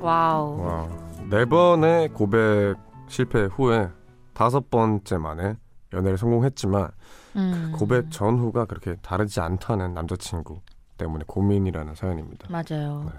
wow. 0.00 0.60
와, 0.60 0.88
네 1.30 1.44
번의 1.44 2.08
고백 2.08 2.74
실패 3.08 3.44
후에 3.44 3.88
다섯 4.34 4.70
번째 4.70 5.18
만에 5.18 5.56
연애를 5.92 6.18
성공했지만 6.18 6.90
음. 7.36 7.72
고백 7.76 8.10
전후가 8.10 8.64
그렇게 8.64 8.96
다르지 9.02 9.40
않다는 9.40 9.94
남자친구 9.94 10.60
때문에 10.98 11.24
고민이라는 11.26 11.94
사연입니다. 11.94 12.48
맞아요. 12.50 13.10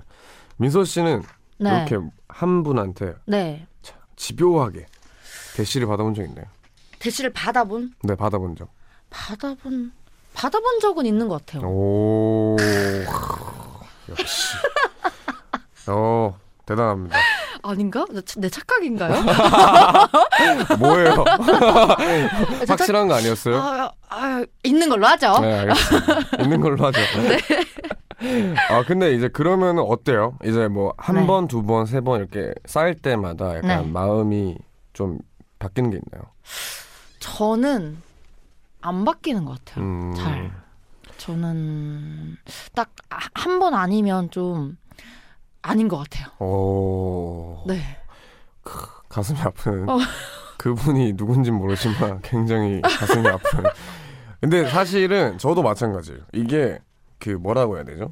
민서 0.58 0.84
씨는 0.84 1.24
네. 1.60 1.70
이렇게 1.88 1.98
한 2.28 2.64
분한테 2.64 3.16
네. 3.26 3.66
집요하게 4.16 4.86
대시를 5.56 5.88
받아본 5.88 6.14
적 6.14 6.24
있나요? 6.24 6.46
대시를 7.00 7.32
받아본 7.32 7.94
네, 8.04 8.16
받아본 8.16 8.56
적. 8.56 8.70
받아본 9.10 9.92
받아본 10.34 10.80
적은 10.80 11.06
있는 11.06 11.28
것 11.28 11.46
같아요. 11.46 11.70
오, 11.70 12.58
역시. 14.10 14.56
어, 15.88 16.38
대단합니다. 16.66 17.18
아닌가? 17.66 18.06
내, 18.12 18.22
내 18.38 18.50
착각인가요? 18.50 19.24
뭐예요? 20.80 21.24
확실한 22.68 23.08
거 23.08 23.14
아니었어요? 23.16 23.56
아, 23.58 23.92
아, 24.10 24.44
있는 24.64 24.90
걸로 24.90 25.08
하죠. 25.08 25.40
네, 25.40 25.60
알겠습니다. 25.60 26.44
있는 26.44 26.60
걸로 26.62 26.86
하죠. 26.86 27.00
네. 27.22 28.58
아, 28.70 28.84
근데 28.86 29.14
이제 29.14 29.30
그러면 29.30 29.80
어때요? 29.80 30.38
이제 30.44 30.68
뭐한 30.68 31.16
네. 31.16 31.26
번, 31.28 31.48
두 31.48 31.64
번, 31.64 31.86
세 31.86 32.02
번 32.02 32.20
이렇게 32.20 32.54
쌓일 32.66 32.96
때마다 32.96 33.56
약간 33.58 33.86
네. 33.86 33.92
마음이 33.92 34.58
좀 34.94 35.20
바뀌는 35.60 35.90
게 35.92 35.98
있나요? 35.98 36.32
저는 37.20 37.98
안 38.82 39.06
바뀌는 39.06 39.46
것 39.46 39.64
같아요. 39.64 39.86
음, 39.86 40.14
잘. 40.16 40.52
저는 41.18 42.36
딱 42.76 42.90
한 43.36 43.60
번 43.60 43.74
아니면 43.74 44.30
좀 44.32 44.78
아닌 45.64 45.88
것 45.88 45.98
같아요. 45.98 46.28
오, 46.40 47.64
네. 47.66 47.82
가슴이 49.10 49.40
아픈. 49.40 49.90
어. 49.90 49.98
그분이 50.58 51.18
누군지 51.18 51.52
모르지만 51.52 52.22
굉장히 52.22 52.82
가슴이 52.82 53.28
아픈. 53.28 53.64
근데 54.40 54.70
사실은 54.70 55.38
저도 55.38 55.64
마찬가지예요. 55.64 56.22
이게 56.34 56.80
그 57.18 57.30
뭐라고 57.32 57.78
해야 57.78 57.84
되죠? 57.84 58.12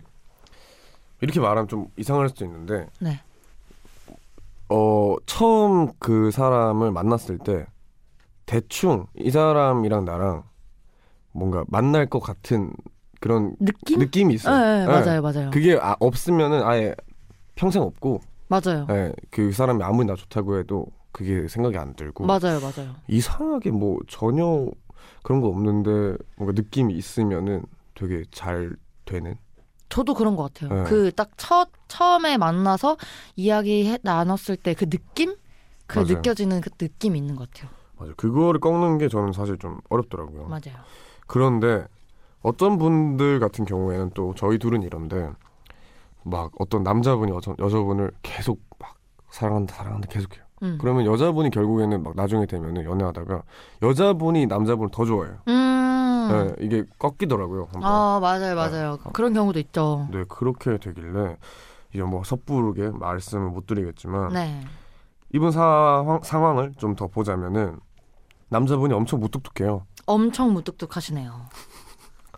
이렇게 1.21 1.39
말하면 1.39 1.67
좀 1.67 1.87
이상할 1.97 2.29
수도 2.29 2.45
있는데, 2.45 2.87
네. 2.99 3.21
어, 4.69 5.15
처음 5.25 5.91
그 5.99 6.31
사람을 6.31 6.91
만났을 6.91 7.37
때, 7.37 7.65
대충 8.45 9.05
이 9.15 9.29
사람이랑 9.29 10.03
나랑 10.03 10.43
뭔가 11.31 11.63
만날 11.67 12.05
것 12.05 12.19
같은 12.19 12.73
그런 13.19 13.55
느낌? 13.59 13.99
느낌이 13.99 14.29
네, 14.29 14.35
있어요. 14.35 14.57
네, 14.57 14.79
네. 14.79 14.85
맞아요, 14.85 15.21
맞아요. 15.21 15.51
그게 15.51 15.77
아, 15.81 15.95
없으면은 15.99 16.63
아예 16.63 16.95
평생 17.61 17.83
없고, 17.83 18.21
맞아요. 18.47 18.87
예, 18.89 19.13
그 19.29 19.51
사람이 19.51 19.83
아무리 19.83 20.07
나 20.07 20.15
좋다고 20.15 20.57
해도 20.57 20.87
그게 21.11 21.47
생각이 21.47 21.77
안 21.77 21.93
들고, 21.93 22.25
맞아요, 22.25 22.59
맞아요. 22.59 22.95
이상하게 23.07 23.69
뭐 23.69 23.99
전혀 24.07 24.67
그런 25.21 25.41
거 25.41 25.47
없는데 25.47 26.17
뭔가 26.37 26.53
느낌이 26.59 26.91
있으면은 26.95 27.63
되게 27.93 28.23
잘 28.31 28.75
되는. 29.05 29.35
저도 29.89 30.15
그런 30.15 30.35
것 30.35 30.51
같아요. 30.53 30.83
네. 30.83 30.89
그딱 30.89 31.31
첫 31.37 31.69
처음에 31.87 32.37
만나서 32.37 32.97
이야기 33.35 33.85
해, 33.87 33.99
나눴을 34.01 34.55
때 34.63 34.73
그 34.73 34.89
느낌, 34.89 35.35
그 35.85 35.99
맞아요. 35.99 36.13
느껴지는 36.15 36.61
그 36.61 36.71
느낌이 36.81 37.15
있는 37.19 37.35
것 37.35 37.51
같아요. 37.51 37.69
맞아. 37.99 38.13
그거를 38.15 38.59
꺾는 38.59 38.97
게 38.97 39.07
저는 39.07 39.33
사실 39.33 39.59
좀 39.59 39.79
어렵더라고요. 39.89 40.47
맞아요. 40.47 40.77
그런데 41.27 41.85
어떤 42.41 42.79
분들 42.79 43.39
같은 43.39 43.65
경우에는 43.65 44.11
또 44.15 44.33
저희 44.35 44.57
둘은 44.57 44.81
이런데 44.81 45.29
막 46.23 46.51
어떤 46.59 46.83
남자분이 46.83 47.31
여자, 47.31 47.53
여자분을 47.59 48.11
계속 48.21 48.59
막 48.79 48.95
사랑한다 49.29 49.75
사랑한다 49.75 50.07
계속해요. 50.09 50.43
음. 50.63 50.77
그러면 50.79 51.05
여자분이 51.05 51.49
결국에는 51.49 52.03
막 52.03 52.15
나중에 52.15 52.45
되면은 52.45 52.83
연애하다가 52.83 53.43
여자분이 53.81 54.45
남자분을 54.47 54.89
더 54.91 55.05
좋아해요. 55.05 55.37
음. 55.47 56.27
네, 56.31 56.65
이게 56.65 56.83
꺾이더라고요. 56.99 57.67
한번. 57.71 57.83
아 57.83 58.19
맞아요, 58.21 58.55
맞아요. 58.55 58.97
그런 59.13 59.33
경우도 59.33 59.59
있죠. 59.59 60.07
네, 60.11 60.23
그렇게 60.29 60.77
되길래 60.77 61.37
이제 61.93 62.03
뭐 62.03 62.23
섣부르게 62.23 62.89
말씀을 62.91 63.49
못 63.49 63.65
드리겠지만 63.65 64.31
네. 64.33 64.61
이분 65.33 65.51
상황, 65.51 66.21
상황을 66.21 66.73
좀 66.77 66.95
더 66.95 67.07
보자면은 67.07 67.79
남자분이 68.49 68.93
엄청 68.93 69.19
무뚝뚝해요. 69.21 69.85
엄청 70.05 70.53
무뚝뚝하시네요. 70.53 71.31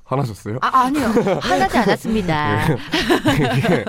화나셨어요? 0.05 0.57
아 0.61 0.81
아니요, 0.85 1.05
화나지 1.41 1.77
않았습니다. 1.77 2.65
이게 3.57 3.85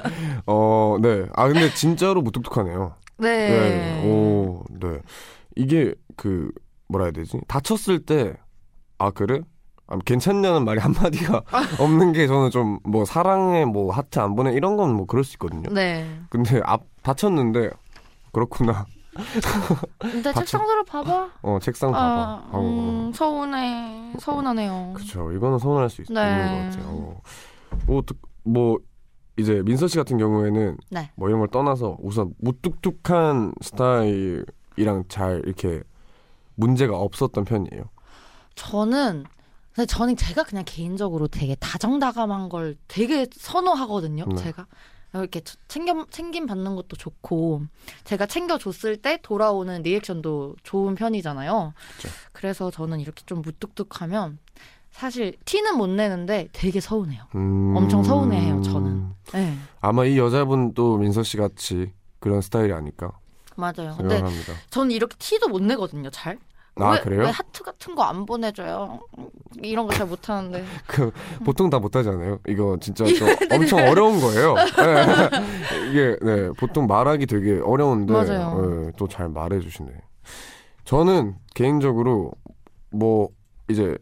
어, 0.47 0.97
네. 1.01 1.27
아 1.35 1.47
근데 1.49 1.73
진짜로 1.75 2.23
무뚝뚝하네요. 2.23 2.95
네. 3.19 3.49
네. 3.49 4.09
오, 4.09 4.63
네. 4.71 4.99
이게 5.57 5.95
그 6.17 6.51
뭐라 6.89 7.07
해야 7.07 7.13
되지? 7.13 7.39
다쳤을 7.49 8.01
때 8.05 8.35
아 8.99 9.11
그래? 9.11 9.41
아, 9.89 9.99
괜찮냐는 10.07 10.65
말이 10.65 10.79
한마디가 10.81 11.43
없는 11.81 12.13
게 12.13 12.27
저는 12.27 12.51
좀 12.51 12.79
뭐 12.85 13.05
사랑에 13.05 13.65
뭐 13.65 13.93
하트 13.93 14.19
안 14.21 14.35
보내 14.37 14.53
이런 14.53 14.77
건 14.77 14.95
뭐 14.97 15.05
그럴 15.07 15.25
수 15.25 15.35
있거든요. 15.35 15.69
네. 15.73 16.07
근데 16.31 16.61
앞 16.65 16.83
다쳤는데 17.03 17.71
그렇구나. 18.33 18.87
근데 19.99 20.33
책상으로 20.33 20.85
봐봐. 20.85 21.31
어 21.43 21.59
책상 21.61 21.93
봐봐. 21.93 22.05
아, 22.05 22.45
하고. 22.49 22.61
음, 22.61 23.13
서운해. 23.13 24.13
서운하네요. 24.19 24.93
그쵸. 24.95 25.33
이거는 25.33 25.59
서운할 25.59 25.91
수 25.91 26.03
있, 26.03 26.07
네. 26.09 26.15
것 26.15 26.21
같아요. 26.21 26.85
어. 26.89 27.21
뭐, 27.87 28.03
뭐 28.43 28.79
이제 29.37 29.63
민서 29.65 29.89
씨 29.89 29.97
같은 29.97 30.19
경우에는 30.19 30.77
네. 30.91 31.11
뭐 31.17 31.29
이런 31.29 31.41
걸 31.41 31.49
떠나서 31.49 31.97
우선 32.01 32.35
무뚝뚝한 32.39 33.55
스타일이랑 33.61 35.05
잘 35.09 35.43
이렇게 35.45 35.83
문제가 36.55 36.97
없었던 36.99 37.45
편이에요. 37.45 37.85
저는 38.55 39.25
근데 39.75 39.87
저는 39.87 40.15
제가 40.17 40.45
그냥 40.45 40.63
개인적으로 40.65 41.27
되게 41.27 41.57
다정다감한 41.57 42.49
걸 42.49 42.77
되게 42.87 43.27
선호하거든요. 43.33 44.25
네. 44.27 44.37
제가 44.37 44.67
이렇게 45.21 45.41
저- 45.41 45.57
챙겨 45.69 46.05
챙김 46.11 46.47
받는 46.47 46.75
것도 46.77 46.97
좋고 46.97 47.63
제가 48.05 48.27
챙겨줬을 48.27 48.97
때 48.97 49.19
돌아오는 49.23 49.83
리액션도 49.83 50.57
좋은 50.63 50.95
편이잖아요. 50.95 51.73
그쵸. 51.97 52.09
그래서 52.33 52.71
저는 52.71 53.01
이렇게 53.01 53.23
좀 53.27 53.43
무뚝뚝하면 53.43 54.39
사실 54.91 55.35
티는 55.45 55.77
못 55.77 55.89
내는데 55.89 56.49
되게 56.53 56.81
서운해요. 56.81 57.25
음... 57.35 57.75
엄청 57.77 58.03
서운해해요, 58.03 58.63
저는. 58.63 59.09
네, 59.33 59.57
아마 59.81 60.05
이 60.05 60.19
여자분도 60.19 60.99
민서 60.99 61.23
씨 61.23 61.37
같이 61.37 61.93
그런 62.21 62.41
스타일이 62.41 62.73
아닐까 62.73 63.13
맞아요. 63.57 63.95
근데 63.97 64.17
생각합니다. 64.17 64.53
저는 64.71 64.91
이렇게 64.93 65.17
티도 65.19 65.49
못 65.49 65.63
내거든요. 65.63 66.11
잘. 66.11 66.39
아 66.77 66.91
왜, 66.93 67.01
그래요? 67.01 67.21
왜 67.23 67.31
하트 67.31 67.63
같은 67.63 67.95
거 67.95 68.03
안 68.03 68.27
보내줘요? 68.27 69.01
이런 69.63 69.87
거 69.87 69.95
잘 69.95 70.07
못하는데. 70.07 70.65
그 70.89 71.11
보통 71.45 71.71
다 71.71 71.79
못하잖아요. 71.79 72.39
이거 72.49 72.77
진짜 72.81 73.05
좀 73.07 73.29
엄청 73.53 73.79
어려운 73.89 74.21
거예요. 74.21 74.55
네. 74.77 75.91
이게 75.91 76.17
네, 76.23 76.51
보통 76.59 76.87
말하기 76.87 77.27
되게 77.27 77.61
어려운데 77.61 78.13
맞아요. 78.13 78.91
또잘 78.97 79.29
말해주시네. 79.29 79.93
저는 80.85 81.37
개인적으로 81.55 82.33
뭐 82.91 83.29
이제 83.69 83.97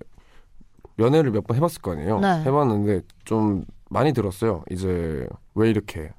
연애를 0.98 1.30
몇 1.30 1.44
번 1.46 1.56
해봤을 1.56 1.80
거 1.82 1.92
아니에요. 1.92 2.20
네. 2.20 2.42
해봤는데 2.44 3.02
좀 3.24 3.64
많이 3.90 4.12
들었어요. 4.12 4.64
이제 4.70 5.26
왜 5.54 5.68
이렇게 5.70 6.10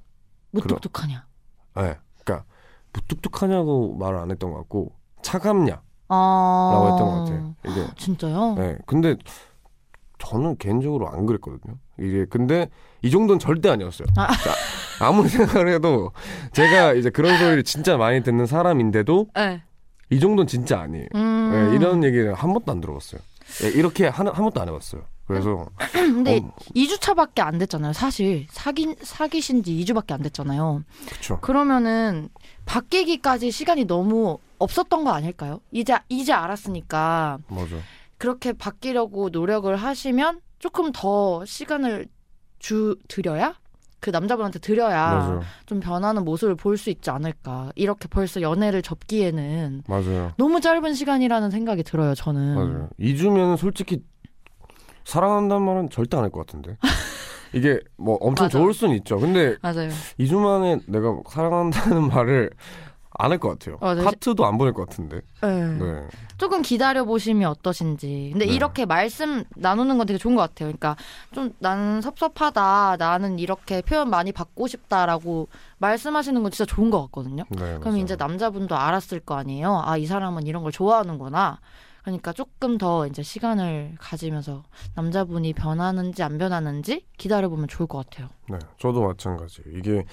무뚝뚝하냐? 0.51 1.25
네. 1.77 1.97
그러니까 2.23 2.45
무뚝뚝하냐고 2.93 3.95
말을 3.97 4.19
안 4.19 4.29
했던 4.31 4.51
것 4.51 4.57
같고 4.59 4.91
차갑냐 5.23 5.81
아. 6.07 6.71
라고 6.73 6.87
했던 6.91 7.07
것 7.09 7.19
같아요. 7.19 7.55
이게 7.65 7.87
진짜요? 7.97 8.55
네. 8.57 8.77
근데 8.85 9.15
저는 10.19 10.57
개인적으로 10.57 11.09
안 11.09 11.25
그랬거든요. 11.25 11.75
이게 11.99 12.25
근데 12.25 12.69
이 13.01 13.11
정도는 13.11 13.39
절대 13.39 13.69
아니었어요. 13.69 14.07
아. 14.17 14.27
자, 14.31 14.53
아무리 15.05 15.27
생각을 15.29 15.69
해도 15.69 16.11
제가 16.53 16.93
이제 16.93 17.09
그런 17.09 17.37
소리를 17.37 17.63
진짜 17.63 17.97
많이 17.97 18.23
듣는 18.23 18.45
사람인데도 18.45 19.27
네. 19.35 19.61
이 20.09 20.19
정도는 20.19 20.47
진짜 20.47 20.79
아니에요. 20.79 21.07
음. 21.15 21.51
네, 21.51 21.75
이런 21.75 22.03
얘기를 22.03 22.33
한 22.33 22.53
번도 22.53 22.71
안 22.71 22.81
들어봤어요. 22.81 23.21
네, 23.61 23.69
이렇게 23.69 24.07
한, 24.07 24.27
한 24.27 24.35
번도 24.35 24.61
안 24.61 24.67
해봤어요. 24.69 25.01
그래서 25.27 25.67
근데 25.93 26.39
어, 26.39 26.53
2주차밖에 26.75 27.39
안 27.41 27.57
됐잖아요. 27.57 27.93
사실 27.93 28.45
사귄 28.49 28.95
사귀신 29.01 29.63
지 29.63 29.71
2주밖에 29.73 30.11
안 30.11 30.21
됐잖아요. 30.21 30.83
그쵸. 31.09 31.39
그러면은 31.41 32.29
바뀌기까지 32.65 33.51
시간이 33.51 33.85
너무 33.85 34.39
없었던 34.63 35.03
거 35.03 35.11
아닐까요? 35.11 35.59
이제 35.71 35.95
이제 36.09 36.31
알았으니까 36.33 37.39
맞아. 37.47 37.75
그렇게 38.17 38.53
바뀌려고 38.53 39.29
노력을 39.29 39.73
하시면 39.75 40.39
조금 40.59 40.91
더 40.93 41.43
시간을 41.45 42.07
주 42.59 42.95
드려야 43.09 43.55
그 43.99 44.09
남자분한테 44.09 44.59
드려야 44.59 45.13
맞아요. 45.13 45.41
좀 45.65 45.79
변하는 45.79 46.23
모습을 46.25 46.55
볼 46.55 46.77
수 46.77 46.89
있지 46.89 47.09
않을까. 47.09 47.71
이렇게 47.75 48.07
벌써 48.07 48.41
연애를 48.41 48.81
접기에는 48.81 49.83
맞아요. 49.87 50.31
너무 50.37 50.59
짧은 50.61 50.93
시간이라는 50.93 51.51
생각이 51.51 51.83
들어요. 51.83 52.13
저는. 52.15 52.55
맞아요. 52.55 52.89
2주면 52.99 53.57
솔직히 53.57 54.03
사랑한다는 55.05 55.63
말은 55.65 55.89
절대 55.89 56.17
안 56.17 56.23
할 56.23 56.29
것 56.31 56.45
같은데. 56.45 56.77
이게 57.53 57.79
뭐 57.97 58.15
엄청 58.19 58.45
맞아. 58.45 58.57
좋을 58.57 58.73
수는 58.73 58.95
있죠. 58.97 59.17
근데 59.19 59.55
맞아요. 59.61 59.89
2주 60.19 60.37
만에 60.37 60.79
내가 60.87 61.15
사랑한다는 61.29 62.07
말을 62.07 62.49
안 63.19 63.31
할 63.31 63.37
것 63.39 63.49
같아요. 63.49 63.77
맞아요. 63.81 64.05
하트도 64.07 64.45
안 64.45 64.57
보낼 64.57 64.73
것 64.73 64.87
같은데. 64.87 65.21
네. 65.41 65.77
네. 65.77 66.07
조금 66.37 66.61
기다려 66.61 67.03
보시면 67.05 67.49
어떠신지. 67.49 68.29
근데 68.31 68.45
네. 68.45 68.53
이렇게 68.53 68.85
말씀 68.85 69.43
나누는 69.55 69.97
건 69.97 70.07
되게 70.07 70.17
좋은 70.17 70.35
것 70.35 70.41
같아요. 70.41 70.67
그러니까 70.67 70.95
좀 71.31 71.53
나는 71.59 72.01
섭섭하다, 72.01 72.97
나는 72.97 73.39
이렇게 73.39 73.81
표현 73.81 74.09
많이 74.09 74.31
받고 74.31 74.67
싶다라고 74.67 75.47
말씀하시는 75.77 76.41
건 76.41 76.51
진짜 76.51 76.65
좋은 76.73 76.89
것 76.89 77.01
같거든요. 77.03 77.43
네. 77.49 77.77
그럼. 77.79 77.97
이제 77.97 78.15
남자분도 78.15 78.75
알았을 78.75 79.19
거 79.19 79.35
아니에요. 79.35 79.81
아, 79.85 79.97
이 79.97 80.05
사람은 80.05 80.47
이런 80.47 80.63
걸 80.63 80.71
좋아하는구나. 80.71 81.59
그러니까 82.03 82.33
조금 82.33 82.77
더 82.77 83.07
이제 83.07 83.23
시간을 83.23 83.95
가지면서 83.97 84.63
남자분이 84.95 85.53
변하는지 85.53 86.21
안 86.21 86.37
변하는지 86.37 87.05
기다려 87.17 87.47
보면 87.47 87.69
좋을 87.69 87.87
것 87.87 88.09
같아요. 88.09 88.27
네. 88.49 88.59
저도 88.77 89.07
마찬가지예요. 89.07 89.77
이게 89.77 90.03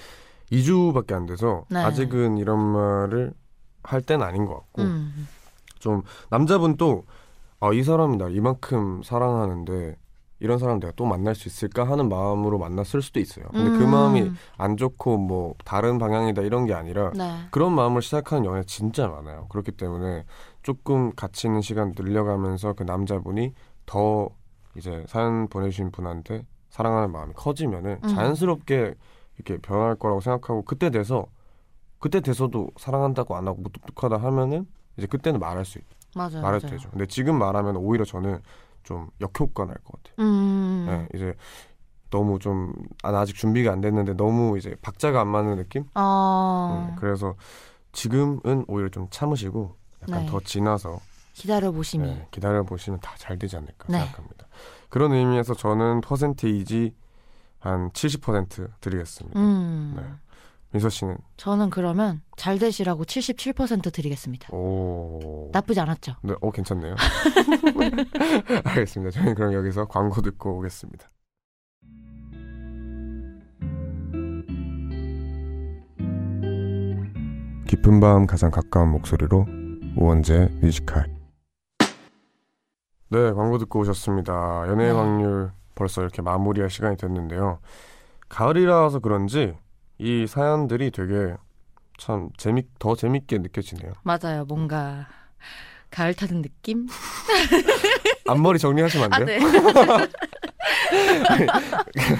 2주밖에 0.51 1.13
안 1.13 1.25
돼서 1.25 1.65
네. 1.69 1.79
아직은 1.79 2.37
이런 2.37 2.59
말을 2.59 3.33
할 3.83 4.01
때는 4.01 4.25
아닌 4.25 4.45
것 4.45 4.55
같고 4.55 4.81
음. 4.83 5.27
좀 5.79 6.03
남자분도 6.29 7.05
아, 7.59 7.71
이 7.73 7.83
사람이 7.83 8.17
날 8.17 8.35
이만큼 8.35 9.01
사랑하는데 9.03 9.95
이런 10.39 10.57
사람 10.57 10.79
내가 10.79 10.91
또 10.95 11.05
만날 11.05 11.35
수 11.35 11.47
있을까 11.47 11.87
하는 11.87 12.09
마음으로 12.09 12.57
만났을 12.57 13.03
수도 13.03 13.19
있어요. 13.19 13.45
근데 13.51 13.69
그 13.77 13.83
음. 13.83 13.91
마음이 13.91 14.31
안 14.57 14.75
좋고 14.75 15.17
뭐 15.17 15.53
다른 15.63 15.99
방향이다 15.99 16.41
이런 16.41 16.65
게 16.65 16.73
아니라 16.73 17.11
네. 17.15 17.31
그런 17.51 17.73
마음을 17.73 18.01
시작하는 18.01 18.45
연애 18.45 18.63
진짜 18.63 19.07
많아요. 19.07 19.45
그렇기 19.49 19.71
때문에 19.73 20.25
조금 20.63 21.13
같이 21.15 21.45
있는 21.45 21.61
시간 21.61 21.93
늘려가면서 21.95 22.73
그 22.73 22.81
남자분이 22.81 23.53
더 23.85 24.29
이제 24.75 25.03
사연 25.07 25.47
보내주신 25.47 25.91
분한테 25.91 26.45
사랑하는 26.69 27.11
마음이 27.11 27.33
커지면은 27.35 27.99
음. 28.03 28.09
자연스럽게 28.09 28.95
이렇게 29.45 29.57
변할 29.61 29.95
거라고 29.95 30.21
생각하고 30.21 30.63
그때 30.63 30.89
돼서 30.89 31.25
그때 31.99 32.19
돼서도 32.21 32.69
사랑한다고 32.77 33.35
안 33.35 33.47
하고 33.47 33.61
무뚝뚝하다 33.61 34.17
하면은 34.25 34.67
이제 34.97 35.07
그때는 35.07 35.39
말할 35.39 35.65
수 35.65 35.77
있, 35.77 35.83
맞아요. 36.15 36.41
말해도 36.41 36.67
맞아요. 36.67 36.77
되죠. 36.77 36.89
근데 36.91 37.05
지금 37.05 37.37
말하면 37.37 37.75
오히려 37.77 38.05
저는 38.05 38.41
좀 38.83 39.09
역효과 39.21 39.65
날 39.65 39.75
것 39.83 40.01
같아요. 40.03 40.15
음. 40.19 40.85
네, 40.87 41.07
이제 41.15 41.35
너무 42.09 42.39
좀 42.39 42.73
아, 43.03 43.11
나 43.11 43.19
아직 43.21 43.35
준비가 43.35 43.71
안 43.71 43.81
됐는데 43.81 44.13
너무 44.15 44.57
이제 44.57 44.75
박자가 44.81 45.21
안 45.21 45.27
맞는 45.27 45.57
느낌? 45.57 45.85
아, 45.93 46.89
음, 46.91 46.95
그래서 46.99 47.35
지금은 47.93 48.65
오히려 48.67 48.89
좀 48.89 49.07
참으시고 49.09 49.75
약간 50.03 50.25
네. 50.25 50.31
더 50.31 50.39
지나서 50.39 50.99
기다려 51.33 51.71
보심이. 51.71 52.07
네, 52.07 52.27
기다려 52.31 52.63
보시면 52.63 52.99
다 52.99 53.15
잘 53.17 53.37
되지 53.37 53.55
않을까 53.57 53.85
네. 53.87 53.99
생각합니다. 53.99 54.47
그런 54.89 55.13
의미에서 55.13 55.53
저는 55.53 56.01
퍼센테이지 56.01 56.93
한 57.61 57.89
70% 57.91 58.69
드리겠습니다. 58.81 59.39
음. 59.39 59.93
네. 59.95 60.03
민서 60.71 60.89
씨는 60.89 61.17
저는 61.37 61.69
그러면 61.69 62.21
잘 62.37 62.57
되시라고 62.57 63.03
77% 63.03 63.93
드리겠습니다. 63.93 64.53
오, 64.53 65.49
나쁘지 65.51 65.79
않았죠? 65.79 66.15
네, 66.23 66.33
어 66.41 66.51
괜찮네요. 66.51 66.95
알겠습니다. 68.63 69.11
저희 69.11 69.33
그럼 69.33 69.53
여기서 69.53 69.85
광고 69.85 70.21
듣고 70.21 70.57
오겠습니다. 70.57 71.09
깊은 77.67 77.99
밤 77.99 78.25
가장 78.25 78.49
가까운 78.49 78.89
목소리로 78.91 79.45
우원재 79.97 80.49
뮤지컬. 80.61 81.05
네, 83.09 83.33
광고 83.33 83.57
듣고 83.57 83.79
오셨습니다. 83.81 84.67
연애의 84.69 84.93
네. 84.93 84.97
확률 84.97 85.51
벌써 85.75 86.01
이렇게 86.01 86.21
마무리할 86.21 86.69
시간이 86.69 86.97
됐는데요. 86.97 87.59
가을이라서 88.29 88.99
그런지 88.99 89.53
이 89.97 90.25
사연들이 90.27 90.91
되게 90.91 91.35
참 91.97 92.29
재밌 92.37 92.67
더 92.79 92.95
재밌게 92.95 93.37
느껴지네요. 93.39 93.93
맞아요. 94.03 94.45
뭔가 94.45 95.07
가을 95.91 96.13
타는 96.13 96.41
느낌? 96.41 96.87
앞머리 98.27 98.57
정리하시면 98.59 99.13
안 99.13 99.21
아, 99.21 99.25
돼요? 99.25 99.39
네. 99.39 99.47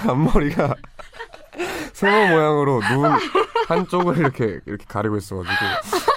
앞머리가 0.07 0.75
세모 1.93 2.27
모양으로 2.27 2.81
눈 2.81 3.11
한쪽을 3.67 4.17
이렇게 4.17 4.59
이렇게 4.65 4.85
가리고 4.87 5.17
있어가지고 5.17 5.55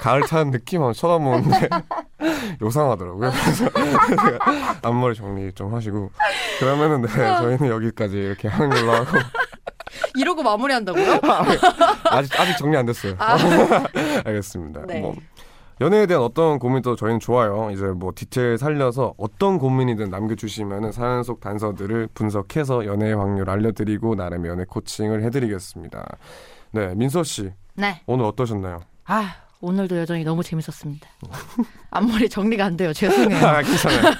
가을 0.00 0.22
타는 0.22 0.50
느낌 0.50 0.80
한번 0.80 0.94
쳐다보는데 0.94 1.68
요상하더라고요. 2.60 3.30
그래서 3.30 3.70
앞머리 4.82 5.14
정리 5.14 5.52
좀 5.52 5.74
하시고 5.74 6.10
그러면은 6.58 7.02
네 7.02 7.08
저희는 7.08 7.68
여기까지 7.68 8.16
이렇게 8.16 8.48
하는 8.48 8.70
걸로 8.70 8.92
하고 8.92 9.18
이러고 10.16 10.42
마무리한다고요? 10.42 11.20
아직 12.10 12.40
아직 12.40 12.56
정리 12.58 12.76
안 12.76 12.86
됐어요. 12.86 13.14
아. 13.18 13.36
알겠습니다. 14.24 14.82
네. 14.86 15.00
뭐 15.00 15.14
연애에 15.80 16.06
대한 16.06 16.22
어떤 16.22 16.58
고민도 16.58 16.96
저희는 16.96 17.20
좋아요. 17.20 17.70
이제 17.72 17.84
뭐 17.86 18.12
디테일 18.14 18.58
살려서 18.58 19.14
어떤 19.16 19.58
고민이든 19.58 20.08
남겨주시면은 20.08 20.92
사연 20.92 21.22
속 21.24 21.40
단서들을 21.40 22.08
분석해서 22.14 22.86
연애의 22.86 23.16
확률 23.16 23.50
알려드리고 23.50 24.14
나름의 24.14 24.50
연애 24.50 24.64
코칭을 24.64 25.22
해드리겠습니다. 25.24 26.16
네, 26.72 26.94
민서 26.94 27.24
씨 27.24 27.50
네. 27.74 28.00
오늘 28.06 28.24
어떠셨나요? 28.26 28.80
아, 29.06 29.34
오늘도 29.60 29.96
여전히 29.98 30.24
너무 30.24 30.42
재밌었습니다. 30.44 31.08
앞머리 31.90 32.28
정리가 32.28 32.64
안 32.64 32.76
돼요. 32.76 32.92
죄송해요. 32.92 33.38
아, 33.46 33.62
괜찮아요. 33.62 34.14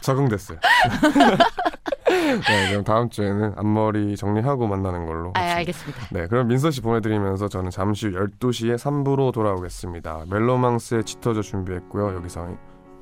적응됐어요. 0.00 0.58
네, 2.12 2.70
그럼 2.70 2.84
다음 2.84 3.08
주에는 3.08 3.54
앞머리 3.56 4.16
정리하고 4.16 4.66
만나는 4.66 5.06
걸로. 5.06 5.32
아. 5.36 5.52
알겠습니다. 5.52 6.06
네, 6.10 6.26
그럼 6.26 6.48
민서 6.48 6.70
씨 6.70 6.80
보내드리면서 6.80 7.48
저는 7.48 7.70
잠시 7.70 8.08
후 8.08 8.12
12시에 8.12 8.76
3부로 8.76 9.32
돌아오겠습니다. 9.32 10.24
멜로망스의 10.30 11.04
짙어져 11.04 11.42
준비했고요. 11.42 12.14
여기서 12.16 12.48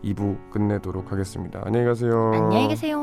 2부 0.04 0.50
끝내도록 0.50 1.12
하겠습니다. 1.12 1.60
안녕히 1.64 1.86
가세요. 1.86 2.32
안녕히 2.34 2.68
계세요. 2.68 2.98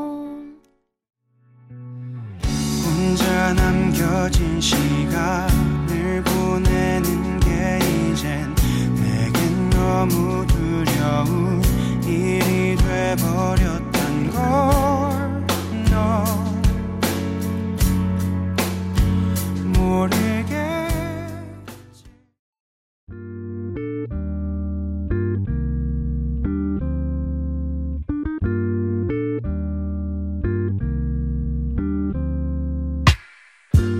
혼자 2.84 3.54
남겨진 3.54 4.60
시간을 4.60 6.22
보내는 6.24 7.40
게 7.40 7.78
이젠 8.10 8.54
내겐 8.96 9.70
너무 9.70 10.46
두려운 10.46 11.62
일이 12.04 12.76
돼버렸단 12.76 14.30
걸 14.30 15.07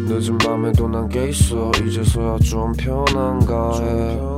늦은 0.09 0.37
밤에도 0.39 0.89
난게 0.89 1.29
있어. 1.29 1.71
이제서야 1.87 2.39
좀 2.39 2.73
편한가 2.73 3.81
해 3.81 4.38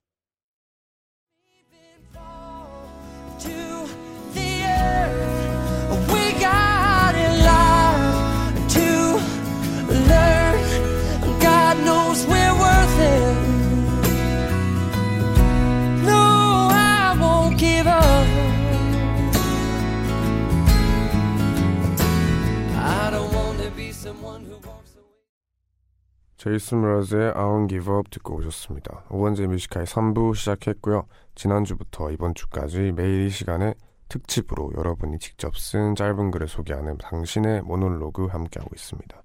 제이슨 26.41 26.81
므라즈의 26.81 27.33
I 27.35 27.43
Won't 27.43 27.69
Give 27.69 27.93
Up 27.93 28.09
듣고 28.09 28.37
오셨습니다. 28.37 29.03
우원재 29.11 29.45
Music 29.45 29.67
High 29.67 29.85
3부 29.85 30.33
시작했고요. 30.35 31.05
지난주부터 31.35 32.09
이번 32.09 32.33
주까지 32.33 32.93
매일 32.95 33.27
이 33.27 33.29
시간에 33.29 33.75
특집으로 34.09 34.71
여러분이 34.75 35.19
직접 35.19 35.55
쓴 35.55 35.93
짧은 35.93 36.31
글을 36.31 36.47
소개하는 36.47 36.97
당신의 36.97 37.61
모놀로그 37.61 38.25
함께하고 38.25 38.71
있습니다. 38.73 39.21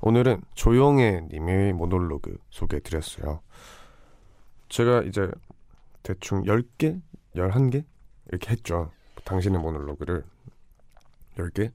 오늘은 0.00 0.42
조용해 0.54 1.28
님의 1.32 1.72
모놀로그 1.72 2.38
소개해드렸어요. 2.50 3.40
제가 4.68 5.02
이제 5.02 5.28
대충 6.02 6.42
10개? 6.44 7.00
11개? 7.34 7.84
이렇게 8.28 8.50
했죠. 8.50 8.90
당신의 9.24 9.60
모놀로그를 9.60 10.24
10개? 11.36 11.72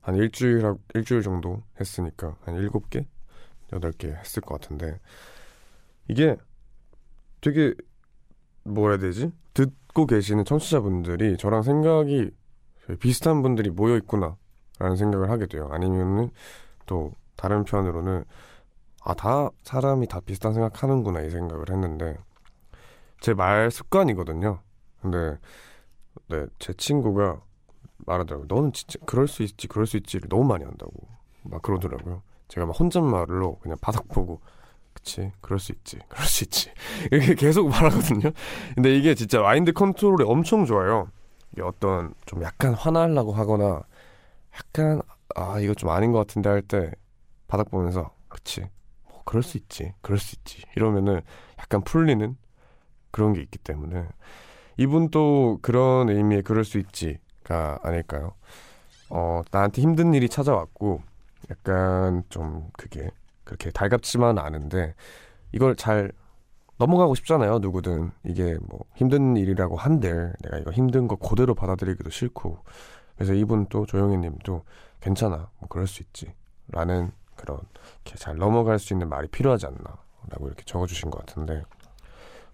한 0.00 0.16
일주일, 0.16 0.64
하- 0.66 0.76
일주일 0.94 1.22
정도 1.22 1.62
했으니까 1.80 2.36
한 2.42 2.56
7개? 2.56 3.06
8개 3.70 4.14
했을 4.18 4.42
것 4.42 4.60
같은데 4.60 5.00
이게 6.08 6.36
되게 7.40 7.74
뭐라 8.64 8.94
해야 8.96 9.00
되지? 9.00 9.32
듣고 9.54 10.06
계시는 10.06 10.44
청취자분들이 10.44 11.36
저랑 11.38 11.62
생각이 11.62 12.30
비슷한 13.00 13.42
분들이 13.42 13.70
모여 13.70 13.96
있구나 13.96 14.36
라는 14.78 14.96
생각을 14.96 15.30
하게 15.30 15.46
돼요. 15.46 15.68
아니면은 15.70 16.30
또 16.86 17.12
다른 17.36 17.64
편으로는 17.64 18.24
아 19.04 19.14
다 19.14 19.50
사람이 19.64 20.06
다 20.08 20.20
비슷한 20.20 20.54
생각하는구나 20.54 21.22
이 21.22 21.30
생각을 21.30 21.70
했는데 21.70 22.16
제 23.20 23.34
말 23.34 23.70
습관이거든요. 23.70 24.60
근데 25.00 25.38
네, 26.28 26.46
제 26.58 26.72
친구가 26.74 27.40
말하더라고요. 28.06 28.46
너는 28.48 28.72
진짜 28.72 28.98
그럴 29.06 29.28
수 29.28 29.42
있지 29.42 29.68
그럴 29.68 29.86
수 29.86 29.96
있지를 29.96 30.28
너무 30.28 30.44
많이 30.44 30.64
한다고 30.64 30.92
막 31.42 31.62
그러더라고요. 31.62 32.22
제가 32.48 32.66
막 32.66 32.78
혼잣말로 32.78 33.58
그냥 33.60 33.76
바닥 33.80 34.08
보고 34.08 34.40
그치 34.94 35.32
그럴 35.40 35.58
수 35.58 35.72
있지 35.72 35.98
그럴 36.08 36.26
수 36.26 36.44
있지 36.44 36.70
이렇게 37.10 37.34
계속 37.34 37.68
말하거든요 37.68 38.30
근데 38.74 38.94
이게 38.94 39.14
진짜 39.14 39.40
마인드 39.40 39.72
컨트롤이 39.72 40.22
엄청 40.24 40.66
좋아요 40.66 41.08
이게 41.52 41.62
어떤 41.62 42.12
좀 42.26 42.42
약간 42.42 42.74
화나려고 42.74 43.32
하거나 43.32 43.80
약간 44.54 45.00
아 45.34 45.58
이거 45.60 45.74
좀 45.74 45.88
아닌 45.90 46.12
것 46.12 46.18
같은데 46.18 46.50
할 46.50 46.62
때 46.62 46.92
바닥 47.52 47.70
보면서 47.70 48.10
그치. 48.30 48.62
뭐 49.04 49.20
그럴 49.26 49.42
수 49.42 49.58
있지 49.58 49.92
그럴 50.00 50.18
수 50.18 50.36
있지. 50.36 50.62
이러면은 50.74 51.20
약간 51.58 51.82
풀리는 51.84 52.34
그런 53.10 53.34
게 53.34 53.42
있기 53.42 53.58
때문에 53.58 54.08
이분도 54.78 55.58
그런 55.60 56.08
의미의 56.08 56.44
그럴 56.44 56.64
수 56.64 56.78
있지가 56.78 57.80
아닐까요? 57.82 58.32
어 59.10 59.42
나한테 59.50 59.82
힘든 59.82 60.14
일이 60.14 60.30
찾아왔고 60.30 61.02
약간 61.50 62.22
좀 62.30 62.70
그게 62.72 63.10
그렇게 63.44 63.70
달갑지만 63.70 64.38
않은데 64.38 64.94
이걸 65.52 65.76
잘 65.76 66.10
넘어가고 66.78 67.14
싶잖아요 67.16 67.58
누구든. 67.58 68.12
이게 68.24 68.56
뭐 68.62 68.80
힘든 68.96 69.36
일이라고 69.36 69.76
한들 69.76 70.32
내가 70.40 70.56
이거 70.56 70.70
힘든 70.70 71.06
거 71.06 71.16
그대로 71.16 71.54
받아들이기도 71.54 72.08
싫고. 72.08 72.64
그래서 73.16 73.34
이분 73.34 73.66
또 73.66 73.84
조영희 73.84 74.16
님도 74.16 74.64
괜찮아 75.02 75.50
뭐 75.58 75.68
그럴 75.68 75.86
수 75.86 76.02
있지 76.02 76.32
라는 76.68 77.12
그런 77.42 77.58
이렇게 78.04 78.16
잘 78.18 78.36
넘어갈 78.36 78.78
수 78.78 78.94
있는 78.94 79.08
말이 79.08 79.28
필요하지 79.28 79.66
않나 79.66 79.98
라고 80.30 80.46
이렇게 80.46 80.62
적어주신 80.64 81.10
것 81.10 81.26
같은데 81.26 81.62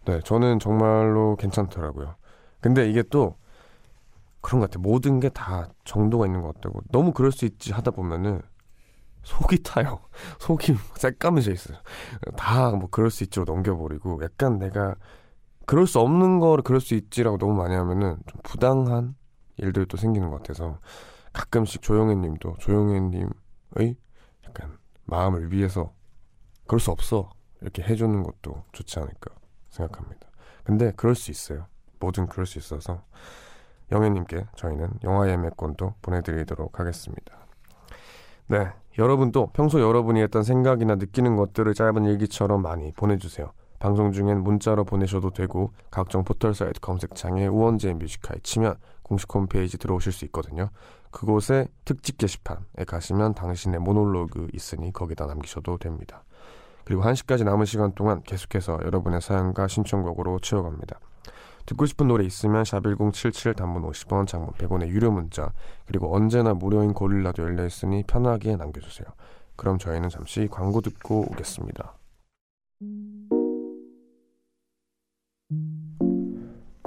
네 0.06 0.20
저는 0.24 0.58
정말로 0.58 1.36
괜찮더라고요 1.36 2.16
근데 2.60 2.88
이게 2.88 3.02
또 3.02 3.36
그런 4.40 4.60
것 4.60 4.70
같아요 4.70 4.82
모든 4.82 5.20
게 5.20 5.28
다 5.28 5.68
정도가 5.84 6.26
있는 6.26 6.40
것 6.42 6.54
같다고 6.54 6.80
너무 6.90 7.12
그럴 7.12 7.30
수 7.32 7.44
있지 7.44 7.72
하다 7.72 7.90
보면은 7.92 8.40
속이 9.24 9.62
타요. 9.62 10.00
속이 10.40 10.74
새까매져 10.94 11.52
있어요. 11.52 11.78
다 12.36 12.70
뭐 12.72 12.88
그럴 12.90 13.10
수 13.10 13.24
있지로 13.24 13.44
넘겨버리고 13.44 14.20
약간 14.22 14.58
내가 14.58 14.94
그럴 15.66 15.86
수 15.86 16.00
없는 16.00 16.38
거를 16.38 16.62
그럴 16.64 16.80
수 16.80 16.94
있지라고 16.94 17.36
너무 17.36 17.54
많이 17.54 17.74
하면은 17.74 18.16
좀 18.26 18.40
부당한 18.42 19.14
일들도 19.58 19.96
생기는 19.98 20.30
것 20.30 20.38
같아서 20.38 20.78
가끔씩 21.34 21.82
조용해 21.82 22.14
님도 22.14 22.56
조용해 22.58 23.00
님의 23.00 23.28
약간 23.76 23.96
마음을 25.08 25.52
위해서 25.52 25.92
그럴 26.66 26.78
수 26.80 26.90
없어 26.90 27.30
이렇게 27.60 27.82
해주는 27.82 28.22
것도 28.22 28.62
좋지 28.72 28.98
않을까 29.00 29.34
생각합니다. 29.70 30.28
근데 30.64 30.92
그럴 30.96 31.14
수 31.14 31.30
있어요. 31.30 31.66
뭐든 31.98 32.26
그럴 32.26 32.46
수 32.46 32.58
있어서 32.58 33.02
영애님께 33.90 34.46
저희는 34.54 35.00
영화 35.04 35.28
예매권도 35.28 35.94
보내드리도록 36.02 36.78
하겠습니다. 36.78 37.38
네, 38.48 38.70
여러분도 38.98 39.50
평소 39.52 39.80
여러분이 39.80 40.20
했던 40.22 40.42
생각이나 40.42 40.96
느끼는 40.96 41.36
것들을 41.36 41.72
짧은 41.74 42.04
일기처럼 42.04 42.62
많이 42.62 42.92
보내주세요. 42.92 43.52
방송 43.78 44.12
중엔 44.12 44.42
문자로 44.42 44.84
보내셔도 44.84 45.30
되고 45.30 45.72
각종 45.90 46.24
포털 46.24 46.54
사이트 46.54 46.80
검색창에 46.80 47.46
우원재 47.46 47.94
뮤지카에 47.94 48.38
치면 48.42 48.76
공식 49.02 49.32
홈페이지 49.34 49.78
들어오실 49.78 50.12
수 50.12 50.24
있거든요. 50.26 50.68
그곳에 51.10 51.68
특집 51.84 52.18
게시판에 52.18 52.84
가시면 52.86 53.34
당신의 53.34 53.80
모놀로그 53.80 54.48
있으니 54.52 54.92
거기다 54.92 55.26
남기셔도 55.26 55.78
됩니다. 55.78 56.24
그리고 56.84 57.02
1시까지 57.02 57.44
남은 57.44 57.66
시간 57.66 57.92
동안 57.92 58.22
계속해서 58.22 58.80
여러분의 58.84 59.20
사연과 59.20 59.68
신청곡으로 59.68 60.38
채워갑니다. 60.40 60.98
듣고 61.66 61.84
싶은 61.84 62.08
노래 62.08 62.24
있으면 62.24 62.62
샵1077 62.62 63.56
단문 63.56 63.82
50원 63.82 64.26
장문 64.26 64.52
100원의 64.54 64.88
유료 64.88 65.10
문자 65.10 65.52
그리고 65.86 66.14
언제나 66.14 66.54
무료인 66.54 66.94
고릴라도 66.94 67.42
열려있으니 67.42 68.04
편하게 68.06 68.56
남겨주세요. 68.56 69.06
그럼 69.54 69.76
저희는 69.76 70.08
잠시 70.08 70.48
광고 70.50 70.80
듣고 70.80 71.26
오겠습니다. 71.30 71.94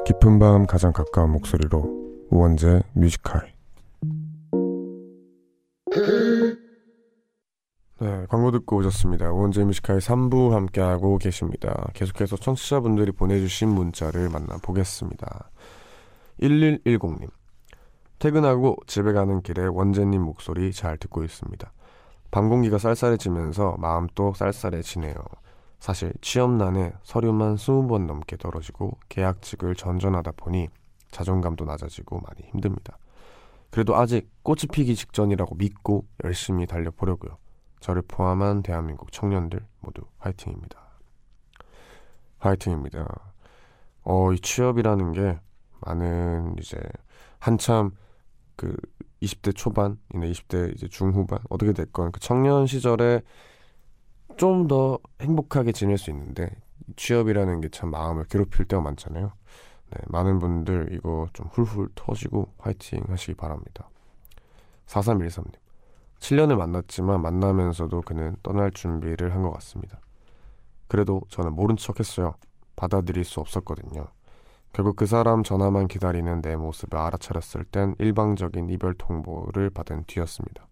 깊은 0.06 0.40
밤 0.40 0.66
가장 0.66 0.94
가까운 0.94 1.32
목소리로 1.32 2.28
우원재 2.32 2.82
Music 2.94 3.27
High 3.27 3.54
네, 8.02 8.26
광고 8.30 8.50
듣고 8.50 8.78
오셨습니다. 8.78 9.32
우원재 9.32 9.64
Music 9.64 9.84
High 9.84 10.00
3부 10.00 10.50
함께하고 10.50 11.20
계십니다. 11.20 11.88
계속해서 11.94 12.36
청취자분들이 12.36 13.12
보내주신 13.12 13.70
문자를 13.70 14.28
만나보겠습니다. 14.28 15.52
1110님 16.42 17.30
퇴근하고 18.18 18.78
집에 18.88 19.14
가는 19.14 19.44
길에 19.44 19.68
원재님 19.68 20.20
목소리 20.20 20.74
잘 20.74 20.98
듣고 20.98 21.24
있습니다. 21.24 21.72
밤 22.32 22.50
공기가 22.50 22.80
쌀쌀해지면서 22.80 23.76
마음도 23.78 24.34
쌀쌀해지네요. 24.34 25.14
사실 25.80 26.12
취업난에 26.22 26.94
서류만 27.04 27.58
20번 27.58 28.08
넘게 28.08 28.38
떨어지고 28.38 28.98
계약직을 29.10 29.76
전전하다 29.76 30.32
보니 30.38 30.70
자존감도 31.12 31.66
낮아지고 31.66 32.22
많이 32.22 32.50
힘듭니다. 32.50 32.98
그래도 33.70 33.96
아직 33.96 34.28
꽃이 34.42 34.62
피기 34.72 34.96
직전이라고 34.96 35.54
믿고 35.54 36.08
열심히 36.24 36.66
달려보려고요. 36.66 37.38
저를 37.82 38.02
포함한 38.08 38.64
대한민국 38.64 39.12
청년들 39.12 39.60
모두 39.82 40.04
화이팅입니다. 40.20 40.80
화이팅입니다. 42.40 43.06
어, 44.04 44.32
이 44.34 44.40
취업이라는 44.40 45.14
게 45.14 45.40
많은 45.82 46.56
이제 46.60 46.80
한참 47.40 47.92
그 48.56 48.76
20대 49.22 49.56
초반이나 49.56 49.98
20대 50.14 50.74
이제 50.76 50.88
중후반 50.88 51.40
어떻게 51.50 51.74
됐건 51.74 52.12
그 52.12 52.20
청년 52.20 52.66
시절에 52.68 53.22
좀 54.38 54.68
더 54.68 55.00
행복하게 55.22 55.72
지낼 55.72 55.98
수 55.98 56.10
있는데 56.12 56.50
취업이라는 56.96 57.62
게 57.62 57.70
참 57.70 57.92
마음을 57.92 58.26
괴롭힐 58.26 58.66
때가 58.68 58.82
많잖아요. 58.82 59.32
네, 59.92 59.98
많은 60.08 60.40
분들 60.40 60.90
이거 60.94 61.28
좀 61.34 61.48
훌훌 61.48 61.90
터지고 61.96 62.54
화이팅 62.60 63.04
하시기 63.10 63.34
바랍니다. 63.36 63.90
4313님 64.88 65.61
7년을 66.22 66.56
만났지만 66.56 67.22
만나면서도 67.22 68.02
그는 68.02 68.36
떠날 68.44 68.72
준비를 68.72 69.34
한 69.34 69.42
것 69.42 69.52
같습니다. 69.54 70.00
그래도 70.88 71.22
저는 71.30 71.54
모른 71.54 71.78
척 71.78 72.00
했어요. 72.00 72.36
받아들일 72.76 73.26
수 73.26 73.40
없었거든요. 73.40 74.08
결국 74.74 74.96
그 74.96 75.06
사람 75.06 75.44
전화만 75.44 75.88
기다리는 75.88 76.42
내 76.42 76.56
모습을 76.56 76.98
알아차렸을 76.98 77.66
땐 77.66 77.96
일방적인 78.00 78.70
이별 78.70 78.94
통보를 78.94 79.70
받은 79.72 80.06
뒤였습니다. 80.08 80.68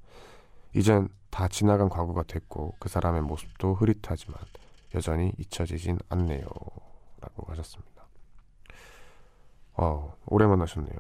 이젠 0.76 1.10
다 1.32 1.48
지나간 1.48 1.90
과거가 1.90 2.24
됐고 2.24 2.76
그 2.80 2.88
사람의 2.88 3.22
모습도 3.24 3.74
흐릿하지만 3.74 4.40
여전히 4.96 5.34
잊혀지진 5.38 5.98
않네요. 6.10 6.46
라고 7.22 7.52
하셨습니다. 7.52 8.08
어, 9.74 10.16
오래 10.28 10.46
만나셨네요. 10.46 10.98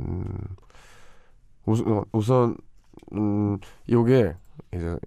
음, 0.00 0.24
우선, 1.64 2.04
우선 2.12 2.56
음, 3.14 3.58
요게 3.90 4.36
이제 4.74 4.98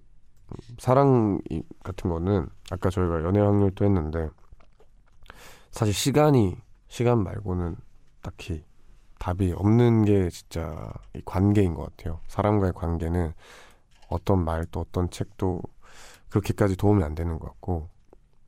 사랑 0.78 1.40
이- 1.50 1.64
같은 1.84 2.10
거는 2.10 2.48
아까 2.72 2.90
저희가 2.90 3.24
연애 3.24 3.40
확률도 3.40 3.86
했는데 3.86 4.30
사실 5.72 5.94
시간이 5.94 6.58
시간 6.88 7.24
말고는 7.24 7.76
딱히 8.22 8.64
답이 9.20 9.54
없는 9.54 10.06
게 10.06 10.30
진짜 10.30 10.92
이 11.16 11.22
관계인 11.26 11.74
것 11.74 11.96
같아요. 11.96 12.20
사람과의 12.28 12.74
관계는 12.74 13.34
어떤 14.10 14.44
말도 14.44 14.82
어떤 14.82 15.10
책도 15.10 15.62
그렇게까지 16.30 16.76
도움이 16.76 17.04
안 17.04 17.16
되는 17.16 17.40
것 17.40 17.48
같고 17.48 17.90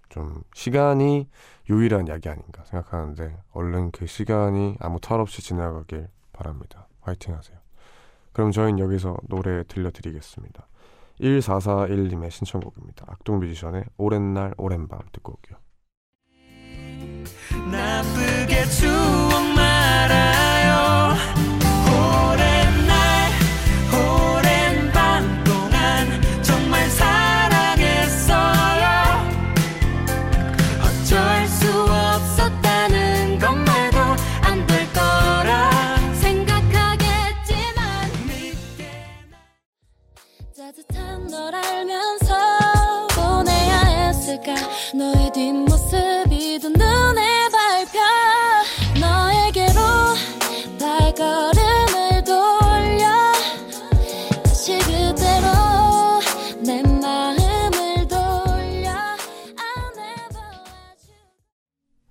좀 0.10 0.44
시간이 0.54 1.30
유일한 1.70 2.08
약이 2.08 2.30
아닌가 2.30 2.64
생각하는데 2.66 3.38
얼른 3.54 3.92
그 3.92 4.06
시간이 4.06 4.76
아무 4.80 5.00
탈 5.00 5.20
없이 5.20 5.42
지나가길 5.42 6.10
바랍니다. 6.34 6.88
화이팅 7.02 7.34
하세요. 7.36 7.65
그럼 8.36 8.52
저희는 8.52 8.80
여기서 8.80 9.16
노래 9.30 9.64
들려드리겠습니다. 9.64 10.68
1441님의 11.22 12.30
신청곡입니다. 12.30 13.06
악동 13.08 13.40
뮤지션의 13.40 13.86
오랜 13.98 14.34
날 14.34 14.54
오랜 14.58 14.90
밤 14.90 15.00
듣고 15.14 15.38
올게요. 15.38 15.58
나쁘게 17.72 18.66
추 18.66 18.88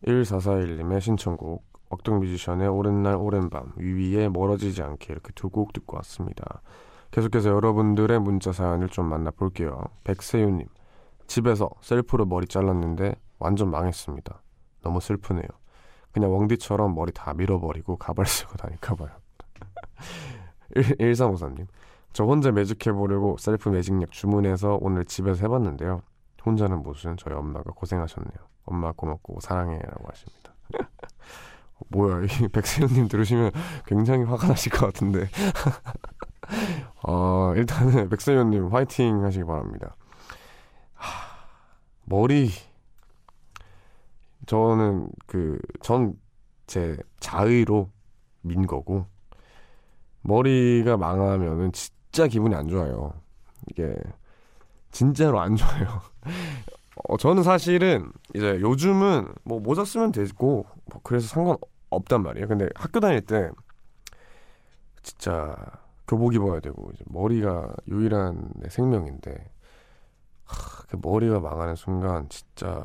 1441님의 0.07 1.01
신청곡 1.01 1.65
악동 1.91 2.19
뮤지션의 2.21 2.69
오랜 2.69 3.03
날 3.03 3.17
오랜 3.17 3.49
밤 3.51 3.73
위위에 3.77 4.29
멀어지지 4.29 4.83
않게 4.83 5.13
이렇게 5.13 5.33
두 5.35 5.49
곡 5.51 5.73
듣고 5.73 5.97
왔습니다. 5.99 6.63
계속해서 7.11 7.51
여러분들의 7.51 8.19
문자 8.21 8.53
사연을 8.53 8.89
좀 8.89 9.09
만나볼게요. 9.09 9.81
백세윤님 10.05 10.67
집에서 11.27 11.71
셀프로 11.81 12.27
머리 12.27 12.47
잘랐는데 12.47 13.15
완전 13.39 13.71
망했습니다. 13.71 14.43
너무 14.83 15.01
슬프네요. 15.01 15.47
그냥 16.13 16.33
웡디처럼 16.33 16.95
머리 16.95 17.13
다 17.13 17.33
밀어버리고 17.35 17.97
가발 17.97 18.27
쓰고 18.27 18.57
다닐까봐요. 18.57 19.11
1353님 20.75 21.67
저 22.13 22.25
혼자 22.25 22.53
매직해보려고 22.53 23.37
셀프 23.39 23.69
매직약 23.69 24.11
주문해서 24.11 24.79
오늘 24.81 25.05
집에서 25.05 25.41
해봤는데요. 25.43 26.03
혼자는 26.45 26.83
무슨 26.83 27.17
저희 27.17 27.35
엄마가 27.35 27.73
고생하셨네요. 27.73 28.49
엄마 28.67 28.93
고맙고 28.93 29.41
사랑해라고 29.41 30.09
하십니다. 30.09 30.55
뭐야 31.89 32.23
이 32.25 32.49
백세윤님 32.53 33.09
들으시면 33.09 33.51
굉장히 33.87 34.25
화가 34.25 34.49
나실 34.49 34.73
것 34.73 34.87
같은데. 34.87 35.29
어 37.03 37.53
일단은 37.57 38.09
백세윤님 38.09 38.69
화이팅 38.69 39.25
하시기 39.25 39.45
바랍니다. 39.45 39.97
하, 40.95 41.37
머리 42.05 42.51
저는 44.47 45.09
그 45.27 45.59
전 45.83 46.25
제 46.67 46.97
자의로 47.21 47.91
민 48.43 48.67
거고 48.67 49.07
머리가 50.23 50.97
망하면은 50.97 51.73
진짜 51.73 52.27
기분이 52.27 52.55
안 52.55 52.69
좋아요. 52.69 53.13
이게 53.71 53.95
진짜로 54.95 55.41
안 55.41 55.57
좋아요. 55.57 56.01
어, 57.09 57.17
저는 57.17 57.43
사실은 57.43 58.13
이제 58.33 58.61
요즘은 58.61 59.27
뭐 59.43 59.59
모자 59.59 59.85
쓰면 59.85 60.13
되고 60.13 60.65
뭐 60.87 61.01
그래서 61.03 61.27
상관 61.27 61.57
없단 61.91 62.23
말이에요. 62.23 62.47
근데 62.47 62.69
학교 62.77 63.01
다닐 63.01 63.21
때 63.21 63.51
진짜 65.03 65.57
교복 66.07 66.35
입어야 66.35 66.61
되고 66.61 66.91
이제 66.95 67.05
머리가 67.09 67.75
유일한 67.89 68.51
내 68.55 68.69
생명인데 68.71 69.51
하, 70.45 70.85
그 70.87 70.97
머리가 71.03 71.41
망하는 71.41 71.75
순간 71.75 72.29
진짜 72.29 72.81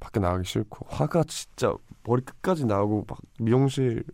밖에 0.00 0.20
나가기 0.20 0.44
싫고 0.48 0.86
화가 0.88 1.24
진짜 1.24 1.74
머리 2.04 2.22
끝까지 2.22 2.64
나오고 2.64 3.04
막 3.06 3.18
미용실을 3.38 4.04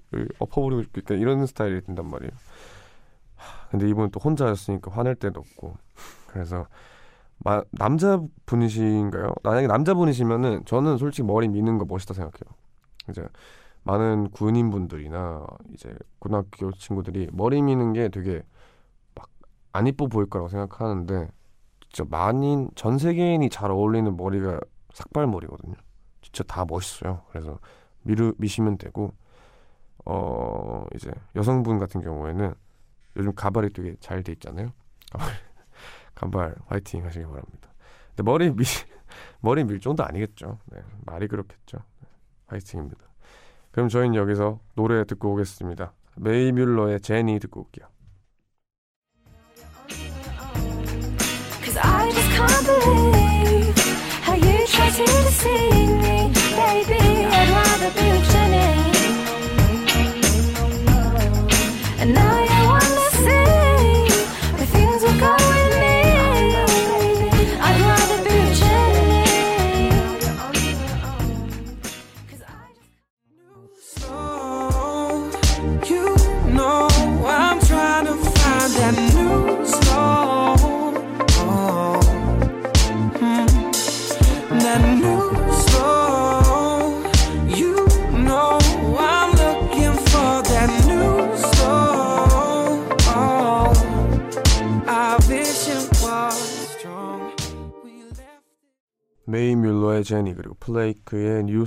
엎어버리고 0.40 0.82
싶고 0.82 1.00
약간 1.02 1.18
이런 1.18 1.46
스타일이 1.46 1.80
된단 1.82 2.10
말이에요. 2.10 2.32
하, 3.36 3.68
근데 3.68 3.88
이분은 3.88 4.10
또 4.10 4.18
혼자였으니까 4.18 4.90
화낼 4.90 5.14
데도 5.14 5.38
없고 5.38 5.78
그래서 6.26 6.66
마, 7.38 7.62
남자분이신가요? 7.72 9.34
만약에 9.42 9.66
남자분이시면은 9.68 10.64
저는 10.64 10.98
솔직히 10.98 11.26
머리 11.26 11.48
미는 11.48 11.78
거 11.78 11.84
멋있다 11.84 12.14
생각해요. 12.14 12.56
이제 13.10 13.26
많은 13.84 14.30
군인분들이나 14.30 15.46
이제 15.72 15.94
고등학교 16.18 16.72
친구들이 16.72 17.28
머리 17.32 17.62
미는 17.62 17.92
게 17.92 18.08
되게 18.08 18.42
막 19.14 19.28
안 19.72 19.86
이뻐 19.86 20.06
보일 20.08 20.26
거라고 20.28 20.48
생각하는데 20.48 21.28
진짜 21.90 22.04
만인 22.10 22.70
전 22.74 22.98
세계인이 22.98 23.48
잘 23.50 23.70
어울리는 23.70 24.16
머리가 24.16 24.60
삭발머리거든요. 24.92 25.74
진짜 26.22 26.42
다 26.44 26.64
멋있어요. 26.68 27.22
그래서 27.30 27.58
미루, 28.02 28.34
미시면 28.38 28.78
되고 28.78 29.12
어 30.04 30.84
이제 30.94 31.10
여성분 31.36 31.78
같은 31.78 32.00
경우에는 32.00 32.54
요즘 33.16 33.34
가발이 33.34 33.72
되게 33.72 33.94
잘 34.00 34.22
돼 34.22 34.32
있잖아요. 34.32 34.72
가발, 35.12 35.28
가발 36.18 36.56
화이팅 36.66 37.04
하시기 37.04 37.24
바랍니다. 37.24 37.72
근데 38.08 38.24
머리 38.24 38.50
미 38.50 38.64
머리 39.40 39.62
밀 39.62 39.78
정도 39.80 40.04
아니겠죠. 40.04 40.58
네, 40.66 40.80
말이 41.06 41.28
그렇겠죠. 41.28 41.78
네, 42.00 42.08
화이팅입니다. 42.46 42.98
그럼 43.70 43.88
저희는 43.88 44.16
여기서 44.16 44.58
노래 44.74 45.04
듣고 45.04 45.32
오겠습니다. 45.32 45.92
메이 46.16 46.50
뮬러의 46.50 47.00
제니 47.00 47.38
듣고 47.38 47.60
올게요. 47.60 47.86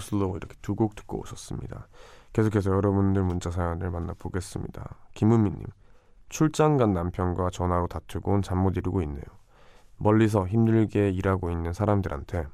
Slow 0.02 0.36
이렇게 0.38 0.56
두 0.62 0.76
곡 0.76 0.96
듣고 0.96 1.20
오셨습니다. 1.22 1.88
계속해서 2.34 2.72
여러분들 2.72 3.24
문자 3.24 3.52
사연을 3.52 3.92
만나보겠습니다. 3.92 4.96
김은미님 5.14 5.66
출장 6.30 6.78
간 6.78 6.94
남편과 6.94 7.50
전화로 7.52 7.88
다투곤 7.88 8.42
잠못 8.42 8.78
이루고 8.78 9.02
있네요. 9.04 9.24
멀리서 9.98 10.48
힘들게 10.48 11.10
일하고 11.12 11.52
있는 11.52 11.74
사람들한테 11.74 12.46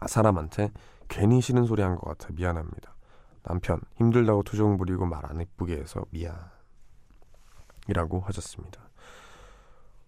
아, 0.00 0.06
사람한테 0.08 0.70
괜히 1.08 1.40
싫은 1.40 1.64
소리 1.66 1.82
한 1.82 1.96
것 1.96 2.06
같아 2.18 2.32
미안합니다. 2.32 2.94
남편 3.42 3.80
힘들다고 3.96 4.42
투정 4.44 4.76
부리고 4.78 5.04
말 5.06 5.24
안 5.26 5.40
예쁘게 5.40 5.76
해서 5.76 6.04
미안. 6.10 6.34
이라고 7.88 8.20
하셨습니다. 8.20 8.80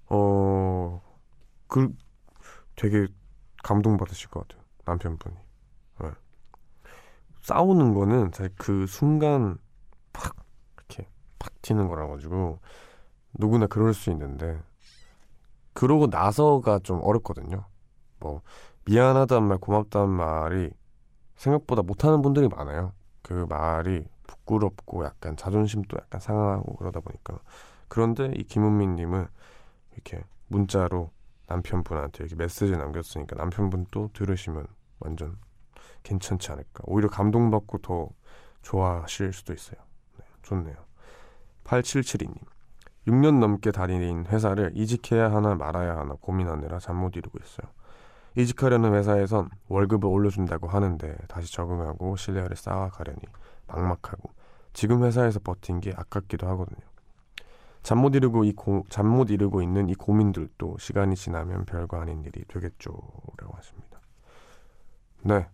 어, 0.09 1.03
그 1.67 1.93
되게 2.77 3.09
감동받으실 3.65 4.29
것 4.31 4.47
같아요. 4.47 4.65
남편분이. 4.85 5.37
네. 7.45 7.49
싸우는 7.49 7.95
거는 7.95 8.31
그 8.57 8.87
순간 8.87 9.59
팍 10.13 10.35
이렇게 10.77 11.07
팍 11.39 11.61
튀는 11.61 11.89
거라 11.89 12.07
가지고 12.07 12.61
누구나 13.35 13.67
그럴 13.67 13.93
수 13.93 14.11
있는데 14.11 14.59
그러고 15.75 16.07
나서가 16.07 16.79
좀 16.79 17.01
어렵거든요. 17.03 17.67
뭐 18.21 18.41
미안하다는 18.87 19.49
말, 19.49 19.59
고맙다는 19.59 20.09
말이 20.09 20.71
생각보다 21.37 21.83
못하는 21.83 22.23
분들이 22.23 22.49
많아요. 22.49 22.93
그 23.23 23.47
말이 23.49 24.07
부끄럽고 24.27 25.05
약간 25.05 25.37
자존심도 25.37 25.99
약간 26.01 26.21
상하고 26.21 26.77
그러다 26.77 27.01
보니까 27.01 27.39
그런데 27.89 28.33
이 28.37 28.45
김은미님은 28.45 29.27
이렇게 29.93 30.23
문자로 30.49 31.11
남편분한테 31.49 32.25
이렇게 32.25 32.37
메시지 32.37 32.73
남겼으니까 32.73 33.37
남편분도 33.37 34.11
들으시면 34.15 34.67
완전 35.01 35.37
괜찮지 36.05 36.53
않을까. 36.53 36.85
오히려 36.87 37.09
감동받고 37.09 37.79
더 37.79 38.09
좋아하실 38.63 39.33
수도 39.33 39.53
있어요. 39.53 39.81
네, 40.19 40.25
좋네요. 40.43 40.77
8772님. 41.65 42.37
6년 43.09 43.39
넘게 43.41 43.71
다니는 43.73 44.27
회사를 44.29 44.73
이직해야 44.75 45.31
하나 45.33 45.55
말아야 45.55 45.97
하나 45.99 46.15
고민하느라 46.21 46.79
잠 46.79 46.97
못 46.97 47.17
이루고 47.17 47.39
있어요. 47.43 47.71
이직하려는 48.37 48.95
회사에선 48.95 49.51
월급을 49.69 50.09
올려준다고 50.09 50.69
하는데 50.69 51.17
다시 51.29 51.53
적응하고 51.53 52.17
신뢰를 52.17 52.57
쌓아가려니 52.57 53.21
막막하고 53.69 54.31
지금 54.73 55.05
회사에서 55.05 55.39
버틴 55.41 55.81
게 55.81 55.93
아깝기도 55.95 56.47
하거든요. 56.49 56.87
잠 57.83 57.99
못 57.99 58.15
이루고 58.15 58.45
이잠 58.45 59.07
못 59.07 59.31
이루고 59.31 59.61
있는 59.61 59.91
이 59.91 59.95
고민들도 59.95 60.79
시간이 60.79 61.15
지나면 61.17 61.67
별거 61.67 62.01
아닌 62.01 62.25
일이 62.25 62.43
되겠죠라고 62.49 63.53
하십니다. 63.53 64.01
네, 65.23 65.47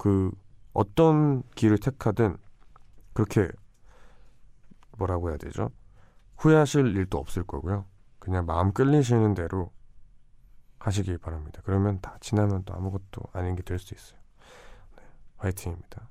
그 0.00 0.30
어떤 0.72 1.42
길을 1.56 1.76
택하든 1.76 2.38
그렇게 3.12 3.50
뭐라고 4.96 5.28
해야 5.28 5.36
되죠? 5.36 5.68
후회하실 6.38 6.96
일도 6.96 7.18
없을 7.18 7.44
거고요. 7.44 7.84
그냥 8.18 8.46
마음 8.46 8.72
끌리시는 8.72 9.34
대로 9.34 9.70
하시길 10.78 11.18
바랍니다. 11.18 11.60
그러면 11.66 12.00
다 12.00 12.16
지나면 12.20 12.62
또 12.64 12.72
아무것도 12.72 13.24
아닌 13.34 13.56
게 13.56 13.62
될 13.62 13.78
수 13.78 13.92
있어요. 13.92 14.18
네, 14.96 15.02
화이팅입니다. 15.36 16.08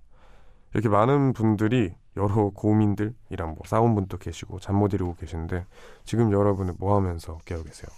이렇게 0.73 0.87
많은 0.87 1.33
분들이 1.33 1.95
여러 2.15 2.51
고민들이랑 2.51 3.55
뭐 3.55 3.57
싸운 3.65 3.95
분도 3.95 4.19
계시고 4.19 4.59
잠 4.59 4.75
못 4.75 4.93
이루고 4.93 5.15
계시는데 5.15 5.65
지금 6.03 6.31
여러분은 6.31 6.75
뭐 6.77 6.95
하면서 6.95 7.39
깨어 7.45 7.63
계세요? 7.63 7.89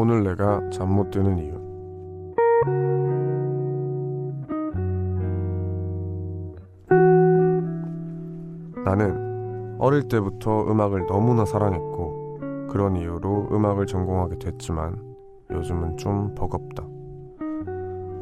오늘 0.00 0.24
내가 0.24 0.62
잠 0.70 0.88
못 0.88 1.10
드는 1.10 1.36
이유 1.36 1.52
나는 8.82 9.76
어릴 9.78 10.08
때부터 10.08 10.62
음악을 10.70 11.04
너무나 11.06 11.44
사랑했고 11.44 12.38
그런 12.70 12.96
이유로 12.96 13.48
음악을 13.52 13.84
전공하게 13.84 14.38
됐지만 14.38 14.96
요즘은 15.50 15.98
좀 15.98 16.34
버겁다. 16.34 16.82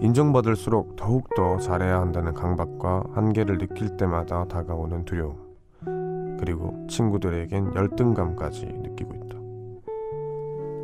인정받을수록 0.01 0.97
더욱더 0.97 1.59
잘해야 1.59 2.01
한다는 2.01 2.35
강박과 2.35 3.05
한계를 3.13 3.59
느낄 3.59 3.97
때마다 3.97 4.47
다가오는 4.47 5.05
두려움. 5.05 5.37
그리고 6.41 6.75
친구들에겐 6.89 7.77
열등감까지 7.77 8.67
느끼고 8.67 9.15
있다. 9.15 9.39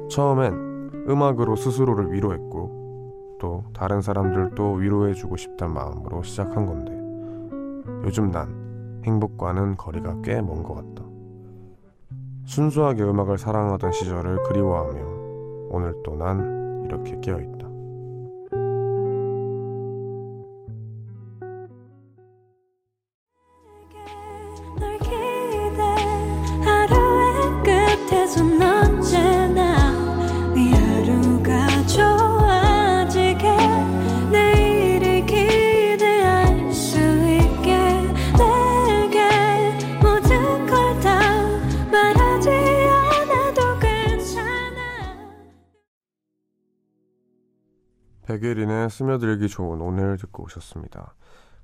처음엔 0.09 0.74
음악으로 1.09 1.57
스스로를 1.57 2.13
위로했고 2.13 3.37
또 3.41 3.65
다른 3.75 4.01
사람들도 4.01 4.73
위로해주고 4.75 5.37
싶단 5.37 5.73
마음으로 5.73 6.23
시작한 6.23 6.67
건데 6.67 6.93
요즘 8.05 8.31
난 8.31 9.03
행복과는 9.05 9.77
거리가 9.77 10.21
꽤 10.23 10.39
먼 10.41 10.63
것 10.63 10.75
같다. 10.75 11.05
순수하게 12.47 13.03
음악을 13.03 13.37
사랑하던 13.39 13.93
시절을 13.93 14.43
그리워하며 14.45 15.01
오늘 15.71 15.95
또 16.03 16.15
난 16.17 16.85
이렇게 16.87 17.19
깨어있다. 17.21 17.54
백예린의 48.35 48.91
스며들기 48.91 49.49
좋은 49.49 49.81
오늘 49.81 50.17
듣고 50.17 50.45
오셨습니다. 50.45 51.15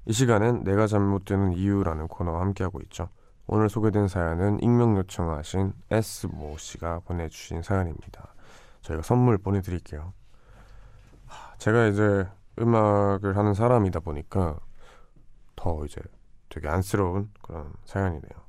이 0.07 0.13
시간엔 0.13 0.63
내가 0.63 0.87
드는 0.87 1.53
이유라는 1.53 2.07
코너와 2.07 2.41
함께하고 2.43 2.81
있죠. 2.83 3.09
오늘 3.49 3.69
소개된 3.69 4.07
사연은 4.07 4.63
익명 4.63 4.97
요청하신 4.97 5.73
S모 5.91 6.57
씨가 6.59 7.01
보내주신 7.01 7.63
사연입니다. 7.63 8.35
저희가 8.83 9.03
선물 9.03 9.39
보내드릴게요. 9.39 10.13
하, 11.27 11.57
제가 11.57 11.87
이제 11.89 12.29
음악을 12.61 13.37
하는 13.37 13.55
사람이다 13.55 14.01
보니까 14.01 14.61
더 15.57 15.85
이제 15.85 16.01
되게 16.49 16.69
안쓰러운 16.69 17.31
그런 17.43 17.73
사연이네요. 17.85 18.41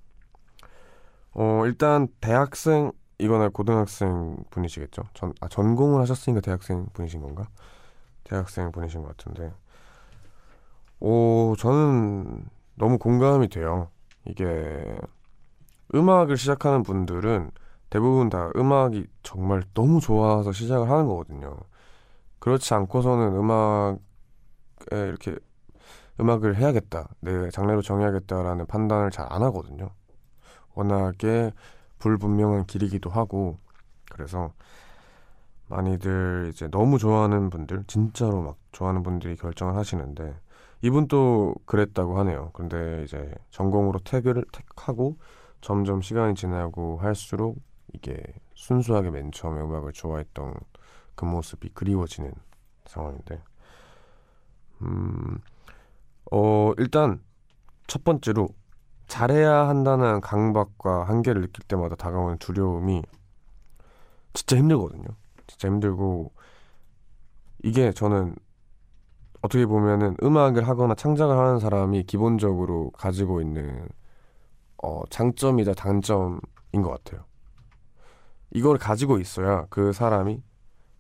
어, 1.34 1.64
일단 1.66 2.08
대학생 2.20 2.92
이거나 3.18 3.50
고등학생 3.50 4.38
분이시겠죠? 4.52 5.04
전 5.16 5.34
아, 5.42 5.48
전공을 5.48 6.02
하셨으니까 6.02 6.42
대학생 6.42 6.86
분이신 6.94 7.22
건가? 7.22 7.48
대학생 8.32 8.72
분이신 8.72 9.02
것 9.02 9.18
같은데. 9.18 9.54
오, 11.02 11.54
저는 11.60 12.46
너무 12.76 12.98
공감이 12.98 13.50
돼요. 13.50 13.90
이게 14.26 14.98
음악을 15.94 16.38
시작하는 16.38 16.82
분들은 16.82 17.52
대부분 17.90 18.30
다 18.30 18.50
음악이 18.56 19.06
정말 19.22 19.64
너무 19.74 20.00
좋아서 20.00 20.54
시작을 20.54 20.90
하는 20.90 21.08
거거든요. 21.08 21.58
그렇지 22.40 22.74
않고서는 22.74 23.36
음악에 23.36 23.98
이렇게 24.92 25.36
음악을 26.22 26.56
해야겠다, 26.56 27.10
내 27.20 27.50
장르로 27.50 27.82
정해야겠다라는 27.82 28.66
판단을 28.68 29.12
잘 29.12 29.28
안 29.30 29.44
하거든요. 29.44 29.90
워낙에 30.74 31.52
불분명한 32.00 32.66
길이기도 32.66 33.10
하고 33.10 33.60
그래서 34.10 34.54
많이들 35.72 36.52
이제 36.54 36.68
너무 36.70 36.98
좋아하는 36.98 37.50
분들, 37.50 37.86
진짜로 37.88 38.42
막 38.42 38.58
좋아하는 38.72 39.04
분들이 39.04 39.36
결정을 39.36 39.76
하시는데 39.76 40.36
이분도 40.82 41.56
그랬다고 41.66 42.20
하네요. 42.20 42.52
근데 42.54 43.04
이제 43.04 43.34
전공으로 43.50 44.00
택을 44.00 44.44
택하고 44.52 45.18
점점 45.62 46.02
시간이 46.02 46.36
지나고 46.36 46.98
할수록 46.98 47.58
이게 47.94 48.22
순수하게 48.56 49.12
맨 49.12 49.32
처음에 49.32 49.62
음악을 49.62 49.94
좋아했던 49.94 50.54
그 51.16 51.26
모습이 51.26 51.70
그리워지는 51.74 52.34
상황인데, 52.86 53.42
음, 54.82 55.40
어, 56.32 56.74
일단 56.78 57.22
첫 57.88 58.04
번째로 58.04 58.50
잘해야 59.08 59.68
한다는 59.68 60.22
강박과 60.22 61.04
한계를 61.04 61.42
느낄 61.42 61.66
때마다 61.68 61.96
다가오는 61.96 62.38
두려움이 62.38 63.04
진짜 64.34 64.56
힘들거든요. 64.56 65.21
진짜 65.52 65.68
힘들고 65.68 66.32
이게 67.64 67.92
저는 67.92 68.36
어떻게 69.42 69.66
보면은 69.66 70.16
음악을 70.24 70.68
하거나 70.68 70.96
창작을 70.96 71.38
하는 71.38 71.60
사람이 71.60 72.04
기본적으로 72.04 72.92
가지고 72.92 73.42
있는 73.42 73.88
어, 74.82 75.02
장점이자 75.10 75.74
단점인 75.74 76.40
것 76.82 76.90
같아요. 76.90 77.26
이걸 78.52 78.78
가지고 78.78 79.20
있어야 79.20 79.66
그 79.70 79.92
사람이 79.94 80.42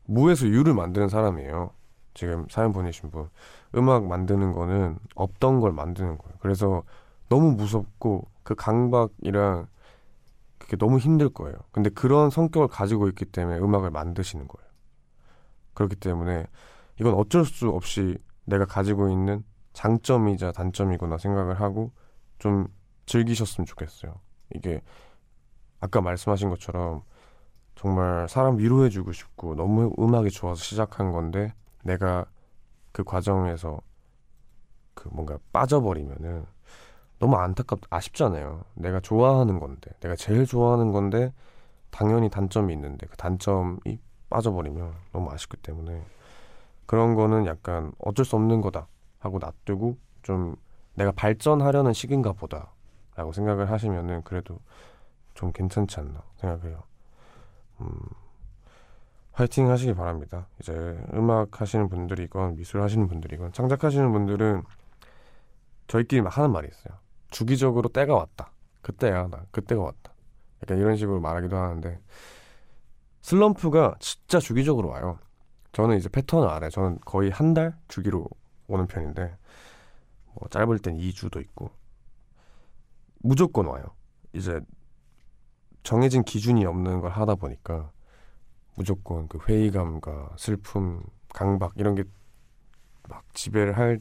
무에서 0.05 0.47
유를 0.47 0.73
만드는 0.73 1.07
사람이에요. 1.07 1.71
지금 2.13 2.45
사연 2.49 2.73
보내신 2.73 3.09
분. 3.09 3.29
음악 3.75 4.05
만드는 4.05 4.51
거는 4.51 4.97
없던 5.15 5.61
걸 5.61 5.71
만드는 5.71 6.17
거예요. 6.17 6.35
그래서 6.39 6.83
너무 7.29 7.51
무섭고 7.51 8.27
그 8.43 8.55
강박이랑 8.55 9.67
그게 10.71 10.77
너무 10.77 10.99
힘들 10.99 11.27
거예요. 11.27 11.57
근데 11.73 11.89
그런 11.89 12.29
성격을 12.29 12.69
가지고 12.69 13.09
있기 13.09 13.25
때문에 13.25 13.59
음악을 13.59 13.91
만드시는 13.91 14.47
거예요. 14.47 14.71
그렇기 15.73 15.97
때문에 15.97 16.47
이건 16.97 17.13
어쩔 17.15 17.43
수 17.43 17.67
없이 17.67 18.17
내가 18.45 18.63
가지고 18.63 19.09
있는 19.09 19.43
장점이자 19.73 20.53
단점이구나 20.53 21.17
생각을 21.17 21.59
하고 21.59 21.91
좀 22.39 22.67
즐기셨으면 23.05 23.65
좋겠어요. 23.65 24.13
이게 24.55 24.81
아까 25.81 25.99
말씀하신 25.99 26.49
것처럼 26.49 27.01
정말 27.75 28.29
사람 28.29 28.57
위로해주고 28.57 29.11
싶고 29.11 29.55
너무 29.55 29.93
음악이 29.99 30.29
좋아서 30.31 30.63
시작한 30.63 31.11
건데 31.11 31.53
내가 31.83 32.25
그 32.93 33.03
과정에서 33.03 33.81
그 34.93 35.09
뭔가 35.11 35.37
빠져버리면은 35.51 36.45
너무 37.21 37.35
안타깝 37.35 37.81
아쉽잖아요. 37.91 38.63
내가 38.73 38.99
좋아하는 38.99 39.59
건데 39.59 39.91
내가 39.99 40.15
제일 40.15 40.47
좋아하는 40.47 40.91
건데 40.91 41.31
당연히 41.91 42.31
단점이 42.31 42.73
있는데 42.73 43.05
그 43.05 43.15
단점이 43.15 43.99
빠져버리면 44.31 44.91
너무 45.13 45.31
아쉽기 45.31 45.57
때문에 45.57 46.03
그런 46.87 47.13
거는 47.13 47.45
약간 47.45 47.91
어쩔 47.99 48.25
수 48.25 48.35
없는 48.37 48.61
거다 48.61 48.87
하고 49.19 49.37
놔두고 49.37 49.97
좀 50.23 50.55
내가 50.95 51.11
발전하려는 51.11 51.93
시기인가 51.93 52.33
보다 52.33 52.71
라고 53.15 53.31
생각을 53.31 53.69
하시면은 53.69 54.23
그래도 54.23 54.57
좀 55.35 55.51
괜찮지 55.51 55.99
않나 55.99 56.23
생각해요. 56.37 56.81
음, 57.81 57.99
화이팅 59.33 59.69
하시기 59.69 59.93
바랍니다. 59.93 60.47
이제 60.59 60.73
음악 61.13 61.61
하시는 61.61 61.87
분들이건 61.87 62.55
미술 62.55 62.81
하시는 62.81 63.07
분들이건 63.07 63.53
창작하시는 63.53 64.11
분들은 64.11 64.63
저희끼리 65.85 66.23
막 66.23 66.35
하는 66.35 66.51
말이 66.51 66.67
있어요. 66.67 66.99
주기적으로 67.31 67.89
때가 67.89 68.15
왔다. 68.15 68.51
그때야 68.81 69.27
나 69.27 69.45
그때가 69.51 69.81
왔다. 69.81 70.13
약간 70.63 70.77
이런 70.77 70.95
식으로 70.97 71.19
말하기도 71.19 71.57
하는데 71.57 71.99
슬럼프가 73.21 73.95
진짜 73.99 74.39
주기적으로 74.39 74.89
와요. 74.89 75.19
저는 75.71 75.97
이제 75.97 76.09
패턴을 76.09 76.47
알아요. 76.49 76.69
저는 76.69 76.99
거의 77.05 77.31
한 77.31 77.53
달 77.53 77.75
주기로 77.87 78.27
오는 78.67 78.87
편인데 78.87 79.37
뭐 80.35 80.47
짧을 80.49 80.79
땐 80.79 80.97
2주도 80.97 81.41
있고 81.41 81.71
무조건 83.19 83.67
와요. 83.67 83.83
이제 84.33 84.59
정해진 85.83 86.23
기준이 86.23 86.65
없는 86.65 87.01
걸 87.01 87.11
하다 87.11 87.35
보니까 87.35 87.91
무조건 88.75 89.27
그 89.27 89.39
회의감과 89.47 90.35
슬픔, 90.37 91.03
강박 91.33 91.73
이런 91.77 91.95
게 91.95 92.03
막 93.09 93.25
지배를 93.33 93.77
할 93.77 93.99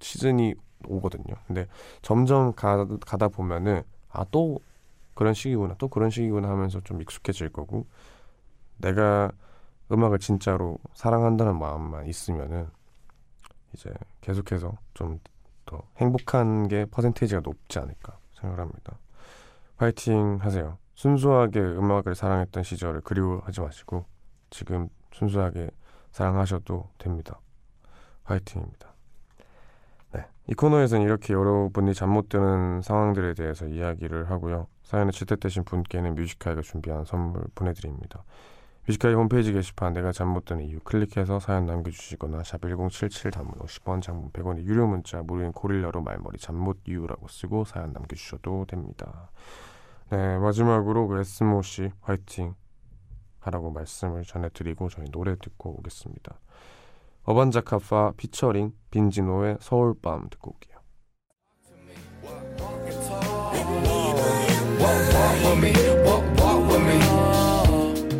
시즌이 0.00 0.54
오거든요. 0.86 1.34
근데 1.46 1.66
점점 2.02 2.52
가, 2.54 2.86
가다 3.00 3.28
보면은 3.28 3.82
아 4.10 4.24
또 4.30 4.60
그런 5.14 5.34
시기구나, 5.34 5.74
또 5.78 5.88
그런 5.88 6.10
시기구나 6.10 6.48
하면서 6.48 6.80
좀 6.80 7.02
익숙해질 7.02 7.50
거고 7.50 7.86
내가 8.78 9.30
음악을 9.92 10.18
진짜로 10.18 10.78
사랑한다는 10.94 11.58
마음만 11.58 12.06
있으면은 12.06 12.68
이제 13.74 13.92
계속해서 14.22 14.76
좀 14.94 15.20
더 15.64 15.82
행복한 15.98 16.68
게 16.68 16.84
퍼센테이지가 16.86 17.40
높지 17.44 17.78
않을까 17.78 18.18
생각을 18.34 18.62
합니다. 18.62 18.98
파이팅 19.76 20.38
하세요. 20.40 20.78
순수하게 20.94 21.60
음악을 21.60 22.14
사랑했던 22.14 22.62
시절을 22.62 23.00
그리워하지 23.02 23.60
마시고 23.60 24.04
지금 24.50 24.88
순수하게 25.12 25.70
사랑하셔도 26.10 26.90
됩니다. 26.98 27.40
화이팅입니다. 28.24 28.91
네. 30.46 30.52
이 30.52 30.54
코너에서는 30.54 31.04
이렇게 31.04 31.32
여러분이 31.34 31.94
잠 31.94 32.10
못 32.10 32.28
드는 32.28 32.82
상황들에 32.82 33.34
대해서 33.34 33.66
이야기를 33.66 34.30
하고요. 34.30 34.66
사연에 34.82 35.10
채택되신 35.10 35.64
분께는 35.64 36.14
뮤지카이가 36.14 36.62
준비한 36.62 37.04
선물 37.04 37.44
보내드립니다. 37.54 38.24
뮤지카이 38.86 39.14
홈페이지 39.14 39.52
게시판 39.52 39.92
내가 39.92 40.10
잠 40.12 40.28
못 40.28 40.44
드는 40.44 40.64
이유 40.64 40.80
클릭해서 40.80 41.38
사연 41.40 41.66
남겨주시거나 41.66 42.42
샵 42.42 42.60
1077 42.62 43.30
단문 43.30 43.54
50원 43.60 44.02
장문 44.02 44.30
100원의 44.32 44.64
유료 44.64 44.86
문자 44.88 45.22
무료인 45.22 45.52
고릴라로 45.52 46.02
말머리 46.02 46.38
잠 46.38 46.56
못 46.56 46.78
이유라고 46.88 47.28
쓰고 47.28 47.64
사연 47.64 47.92
남겨주셔도 47.92 48.66
됩니다. 48.66 49.30
네 50.10 50.38
마지막으로 50.38 51.06
그 51.08 51.20
에스모 51.20 51.62
씨 51.62 51.90
화이팅 52.00 52.54
하라고 53.40 53.70
말씀을 53.70 54.24
전해드리고 54.24 54.88
저희 54.88 55.06
노래 55.10 55.36
듣고 55.36 55.78
오겠습니다. 55.78 56.38
어반자카파 57.24 58.12
피처링 58.16 58.72
빈지노의 58.90 59.58
서울밤 59.60 60.28
듣고 60.30 60.54
올게요. 60.54 60.72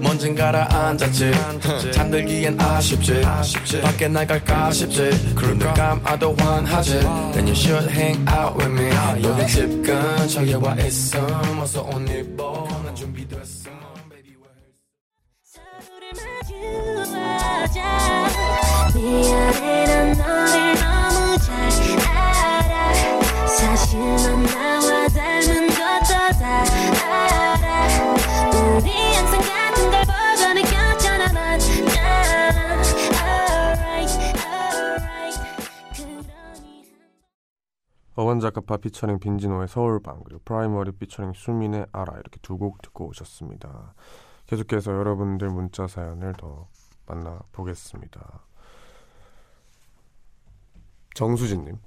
먼진 0.01 0.35
가라앉았지. 0.35 1.33
잠들기엔 1.93 2.61
아쉽지. 2.61 3.23
밖에 3.81 4.09
나갈까 4.09 4.71
싶지. 4.71 5.11
눈을 5.35 5.73
감아도 5.75 6.35
환하지. 6.39 7.01
Then 7.33 7.47
you 7.47 7.53
should 7.53 7.91
hang 7.91 8.25
out 8.29 8.57
with 8.57 8.71
me. 8.71 8.91
여기 9.25 9.47
집 9.49 9.83
근처에 9.83 10.55
와 10.55 10.75
있어 10.77 11.19
어서 11.61 11.83
옷 11.83 12.09
입어 12.09 12.69
난 12.85 12.95
준비됐어 12.95 13.71
baby 14.11 14.37
마주하자 17.03 18.52
어반자카파 38.15 38.77
피처링 38.77 39.19
빈지노의 39.21 39.69
서울밤 39.69 40.23
그리고 40.23 40.41
프라이머리 40.45 40.93
피처링 40.93 41.33
수민의 41.33 41.87
알아 41.93 42.13
이렇게 42.15 42.39
두 42.43 42.59
곡 42.59 42.83
듣고 42.83 43.07
오셨습니다. 43.09 43.95
계속해서 44.47 44.93
여러분들 44.93 45.49
문자 45.49 45.87
사연을 45.87 46.35
더 46.35 46.69
만나보겠습니다. 47.07 48.52
정수진님 51.15 51.79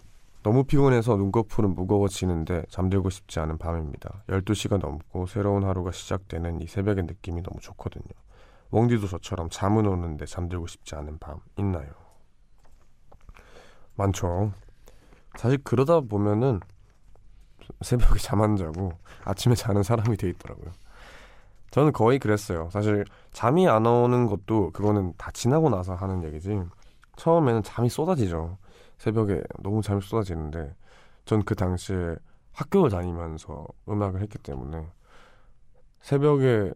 너무 0.44 0.64
피곤해서 0.64 1.16
눈꺼풀은 1.16 1.74
무거워지는데 1.74 2.66
잠들고 2.70 3.10
싶지 3.10 3.40
않은 3.40 3.58
밤입니다. 3.58 4.24
12시가 4.28 4.80
넘고 4.80 5.26
새로운 5.26 5.64
하루가 5.64 5.92
시작되는 5.92 6.62
이 6.62 6.68
새벽의 6.68 7.06
느낌이 7.06 7.42
너무 7.42 7.60
좋거든요. 7.60 8.06
웡디도 8.70 9.08
저처럼 9.08 9.50
잠은 9.50 9.88
오는데 9.88 10.26
잠들고 10.26 10.68
싶지 10.68 10.96
않은 10.96 11.18
밤 11.18 11.40
있나요? 11.58 11.88
많죠. 13.96 14.52
사실 15.36 15.58
그러다 15.64 16.02
보면은 16.02 16.60
새벽에 17.82 18.20
잠 18.20 18.42
안 18.42 18.56
자고 18.56 18.92
아침에 19.24 19.56
자는 19.56 19.82
사람이 19.82 20.18
돼 20.18 20.30
있더라고요. 20.30 20.72
저는 21.72 21.92
거의 21.92 22.20
그랬어요. 22.20 22.70
사실 22.72 23.04
잠이 23.32 23.68
안 23.68 23.86
오는 23.86 24.28
것도 24.28 24.72
그거는 24.72 25.14
다 25.18 25.32
지나고 25.32 25.70
나서 25.70 25.96
하는 25.96 26.24
얘기지. 26.24 26.62
처음에는 27.16 27.64
잠이 27.64 27.90
쏟아지죠. 27.90 28.58
새벽에 28.98 29.42
너무 29.62 29.82
잠이 29.82 30.02
쏟아지는데 30.02 30.76
전 31.26 31.44
그 31.46 31.56
당시에 31.56 32.16
학교를 32.54 32.90
다니면서 32.92 33.66
음악을 33.90 34.22
했기 34.22 34.38
때문에 34.38 34.88
새벽에 36.02 36.72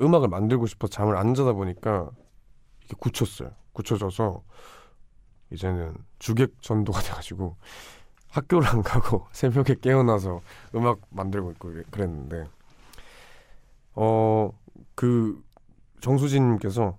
음악을 0.00 0.28
만들고 0.28 0.66
싶어 0.66 0.86
잠을 0.88 1.16
안 1.16 1.34
자다 1.34 1.52
보니까 1.52 2.10
이게 2.84 2.94
굳혔어요. 2.98 3.50
굳혀져서 3.72 4.42
이제는 5.50 5.96
주객 6.18 6.60
전도가 6.62 7.00
돼가지고 7.00 7.56
학교를 8.30 8.68
안 8.68 8.82
가고 8.82 9.26
새벽에 9.32 9.74
깨어나서 9.80 10.40
음악 10.74 11.00
만들고 11.10 11.52
있고 11.52 11.72
그랬는데 11.90 12.46
어 13.94 14.52
그 14.94 15.40
정수진님께서 16.00 16.98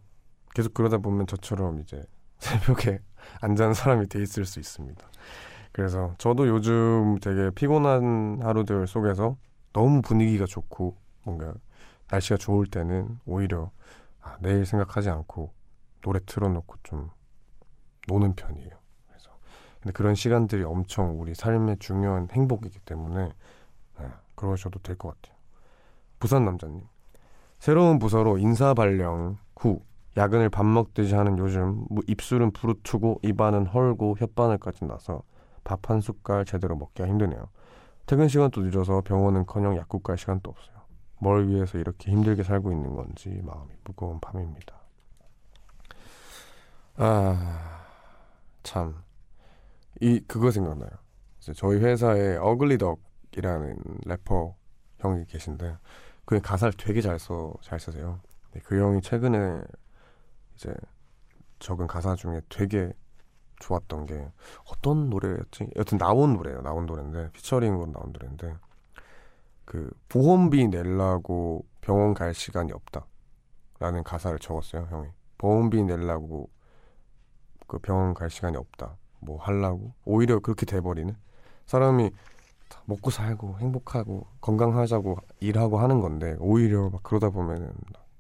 계속 0.56 0.74
그러다 0.74 0.98
보면 1.00 1.28
저처럼 1.28 1.80
이제 1.82 2.04
새벽에 2.40 3.00
안 3.42 3.56
자는 3.56 3.74
사람이 3.74 4.08
돼 4.08 4.22
있을 4.22 4.46
수 4.46 4.60
있습니다. 4.60 5.08
그래서 5.72 6.14
저도 6.18 6.48
요즘 6.48 7.18
되게 7.20 7.52
피곤한 7.52 8.40
하루들 8.42 8.88
속에서 8.88 9.38
너무 9.74 10.02
분위기가 10.02 10.46
좋고 10.46 10.98
뭔가 11.24 11.54
날씨가 12.12 12.38
좋을 12.38 12.66
때는 12.68 13.20
오히려 13.26 13.72
아, 14.22 14.38
내일 14.42 14.66
생각하지 14.66 15.10
않고 15.10 15.54
노래 16.02 16.20
틀어놓고 16.26 16.76
좀 16.84 17.10
노는 18.08 18.34
편이에요. 18.36 18.72
그래서 19.08 19.30
근데 19.80 19.94
그런 19.94 20.16
시간들이 20.16 20.64
엄청 20.64 21.22
우리 21.22 21.36
삶의 21.36 21.78
중요한 21.80 22.28
행복이기 22.32 22.80
때문에 22.80 23.32
네, 24.00 24.06
그러셔도 24.36 24.80
될 24.80 24.96
것 24.98 25.10
같아요. 25.22 25.38
부산 26.20 26.44
남자님 26.46 26.82
새로운 27.60 28.00
부서로 28.00 28.38
인사 28.38 28.74
발령 28.74 29.38
후 29.56 29.82
야근을 30.20 30.50
밥 30.50 30.66
먹듯이 30.66 31.16
하는 31.16 31.38
요즘 31.38 31.86
뭐 31.90 32.04
입술은 32.06 32.52
부르트고 32.52 33.22
입안은 33.24 33.68
헐고 33.68 34.16
혓바늘까지 34.16 34.86
나서 34.86 35.24
밥 35.64 35.90
한 35.90 36.02
숟갈 36.02 36.44
제대로 36.46 36.76
먹기가 36.76 37.08
힘드네요. 37.08 37.50
퇴근 38.06 38.28
시간도 38.28 38.62
늦어서 38.62 39.02
병원은커녕 39.02 39.78
약국 39.78 40.04
갈 40.04 40.18
시간도 40.18 40.50
없어요. 40.52 40.76
뭘 41.20 41.48
위해서 41.48 41.78
이렇게 41.78 42.12
힘들게 42.12 42.44
살고 42.44 42.72
있는 42.72 42.96
건지 42.96 43.30
마음이 43.44 43.70
무거운 43.86 44.20
밤입니다. 44.20 44.76
아, 46.98 47.86
참. 48.64 48.96
이, 50.02 50.20
그거 50.28 50.52
생각나요. 50.52 50.90
저희 51.56 51.80
회사에 51.80 52.36
어글리덕이라는 52.38 53.78
래퍼 54.06 54.56
형이 54.98 55.26
계신데, 55.28 55.78
그 56.26 56.42
가사를 56.42 56.74
되게 56.78 57.00
잘 57.00 57.20
써, 57.20 57.54
잘 57.62 57.80
쓰세요. 57.80 58.20
근데 58.46 58.60
그 58.66 58.80
형이 58.82 59.02
최근에 59.02 59.62
이제 60.60 60.74
적은 61.60 61.88
가사 61.88 62.16
중에 62.16 62.42
되게 62.50 62.92
좋았던 63.60 64.06
게 64.06 64.30
어떤 64.70 65.10
노래였지? 65.10 65.70
여튼 65.78 65.98
나온 65.98 66.34
노래예요. 66.34 66.62
나온 66.62 66.86
노래인데 66.86 67.32
피처링으로 67.32 67.92
나온 67.92 68.12
노래인데 68.12 68.56
그 69.64 69.90
보험비 70.10 70.68
내려고 70.68 71.66
병원 71.82 72.14
갈 72.14 72.34
시간이 72.34 72.72
없다라는 72.74 74.04
가사를 74.04 74.38
적었어요. 74.40 74.88
형이 74.90 75.08
보험비 75.38 75.84
내려고 75.84 76.50
그 77.68 77.80
병원 77.80 78.14
갈 78.14 78.30
시간이 78.30 78.58
없다. 78.58 78.98
뭐 79.22 79.38
하려고 79.42 79.94
오히려 80.06 80.40
그렇게 80.40 80.66
돼버리는 80.66 81.16
사람이 81.66 82.12
먹고 82.86 83.12
살고 83.12 83.60
행복하고 83.60 84.28
건강하자고 84.42 85.18
일하고 85.40 85.80
하는 85.80 86.00
건데 86.02 86.36
오히려 86.40 86.90
막 86.90 87.02
그러다 87.04 87.30
보면은 87.30 87.72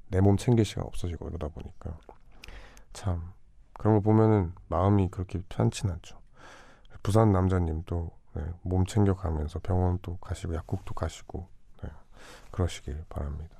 내 0.09 0.21
몸 0.21 0.37
챙길 0.37 0.65
시간 0.65 0.85
없어지고 0.85 1.29
이러다 1.29 1.47
보니까 1.49 1.97
참 2.99 3.31
그런 3.71 3.95
거 3.95 4.01
보면은 4.01 4.51
마음이 4.67 5.07
그렇게 5.09 5.41
편치 5.47 5.87
않죠. 5.87 6.19
부산 7.01 7.31
남자님도 7.31 8.11
네, 8.33 8.43
몸 8.61 8.85
챙겨가면서 8.85 9.59
병원도 9.59 10.17
가시고 10.17 10.53
약국도 10.53 10.93
가시고 10.93 11.47
네, 11.81 11.89
그러시길 12.51 13.05
바랍니다. 13.07 13.55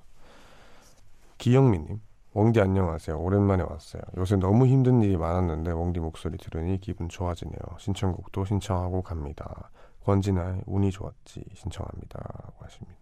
기영민님, 1.38 2.02
웡디 2.34 2.60
안녕하세요. 2.60 3.18
오랜만에 3.18 3.64
왔어요. 3.64 4.02
요새 4.18 4.36
너무 4.36 4.68
힘든 4.68 5.02
일이 5.02 5.16
많았는데 5.16 5.72
웡디 5.72 6.02
목소리 6.02 6.38
들으니 6.38 6.78
기분 6.82 7.08
좋아지네요. 7.08 7.62
신청곡도 7.78 8.44
신청하고 8.44 9.04
갑니다. 9.04 9.72
권진아의 10.04 10.64
운이 10.66 10.92
좋았지 10.92 11.46
신청합니다. 11.54 12.52
하십니다. 12.60 13.00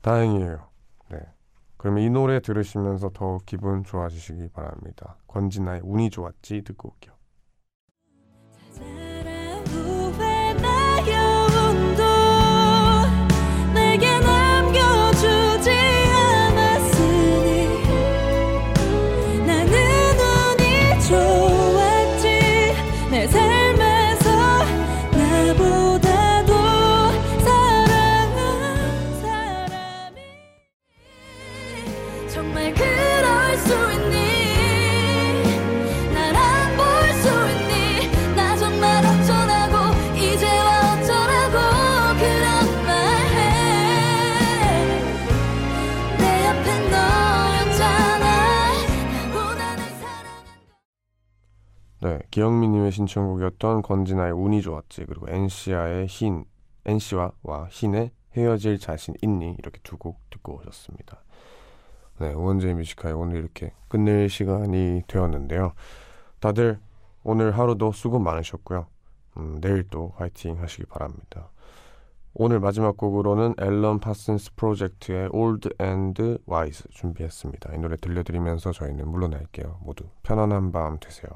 다행이에요. 0.00 0.66
네. 1.10 1.18
그러면 1.82 2.04
이 2.04 2.10
노래 2.10 2.38
들으시면서 2.38 3.10
더 3.12 3.40
기분 3.44 3.82
좋아지시기 3.82 4.50
바랍니다. 4.50 5.16
권진아의 5.26 5.80
운이 5.82 6.10
좋았지 6.10 6.62
듣고 6.62 6.90
올게요. 6.90 7.12
기영민님의 52.32 52.90
신청곡이었던 52.90 53.82
권진아의 53.82 54.32
운이 54.32 54.62
좋았지 54.62 55.04
그리고 55.06 55.28
NC와의 55.28 56.06
흰 56.06 56.44
NC와 56.84 57.32
와 57.42 57.68
흰의 57.68 58.10
헤어질 58.34 58.78
자신 58.78 59.14
있니 59.22 59.56
이렇게 59.58 59.78
두 59.84 59.96
곡 59.98 60.18
듣고 60.30 60.56
오셨습니다. 60.56 61.22
네, 62.18 62.32
우원재 62.32 62.72
Music 62.74 62.96
High 62.96 63.14
오늘 63.14 63.38
이렇게 63.38 63.72
끝낼 63.88 64.28
시간이 64.28 65.02
되었는데요. 65.06 65.74
다들 66.40 66.80
오늘 67.22 67.56
하루도 67.56 67.92
수고 67.92 68.18
많으셨고요. 68.18 68.86
음, 69.36 69.60
내일 69.60 69.84
또 69.90 70.12
화이팅 70.16 70.60
하시기 70.60 70.86
바랍니다. 70.86 71.50
오늘 72.34 72.60
마지막 72.60 72.96
곡으로는 72.96 73.56
앨런 73.60 74.00
파슨스 74.00 74.54
프로젝트의 74.56 75.28
Old 75.32 75.68
and 75.80 76.38
Wise 76.48 76.86
준비했습니다. 76.90 77.74
이 77.74 77.78
노래 77.78 77.96
들려드리면서 77.96 78.72
저희는 78.72 79.06
물러날게요. 79.06 79.80
모두 79.82 80.04
편안한 80.22 80.72
밤 80.72 80.98
되세요. 80.98 81.28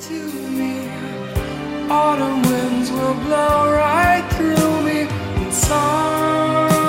to 0.00 0.14
me. 0.48 0.88
Autumn 1.90 2.40
winds 2.42 2.90
will 2.90 3.14
blow 3.14 3.70
right 3.70 4.26
through 4.32 4.82
me. 4.82 5.00
and 5.36 5.52
song. 5.52 6.79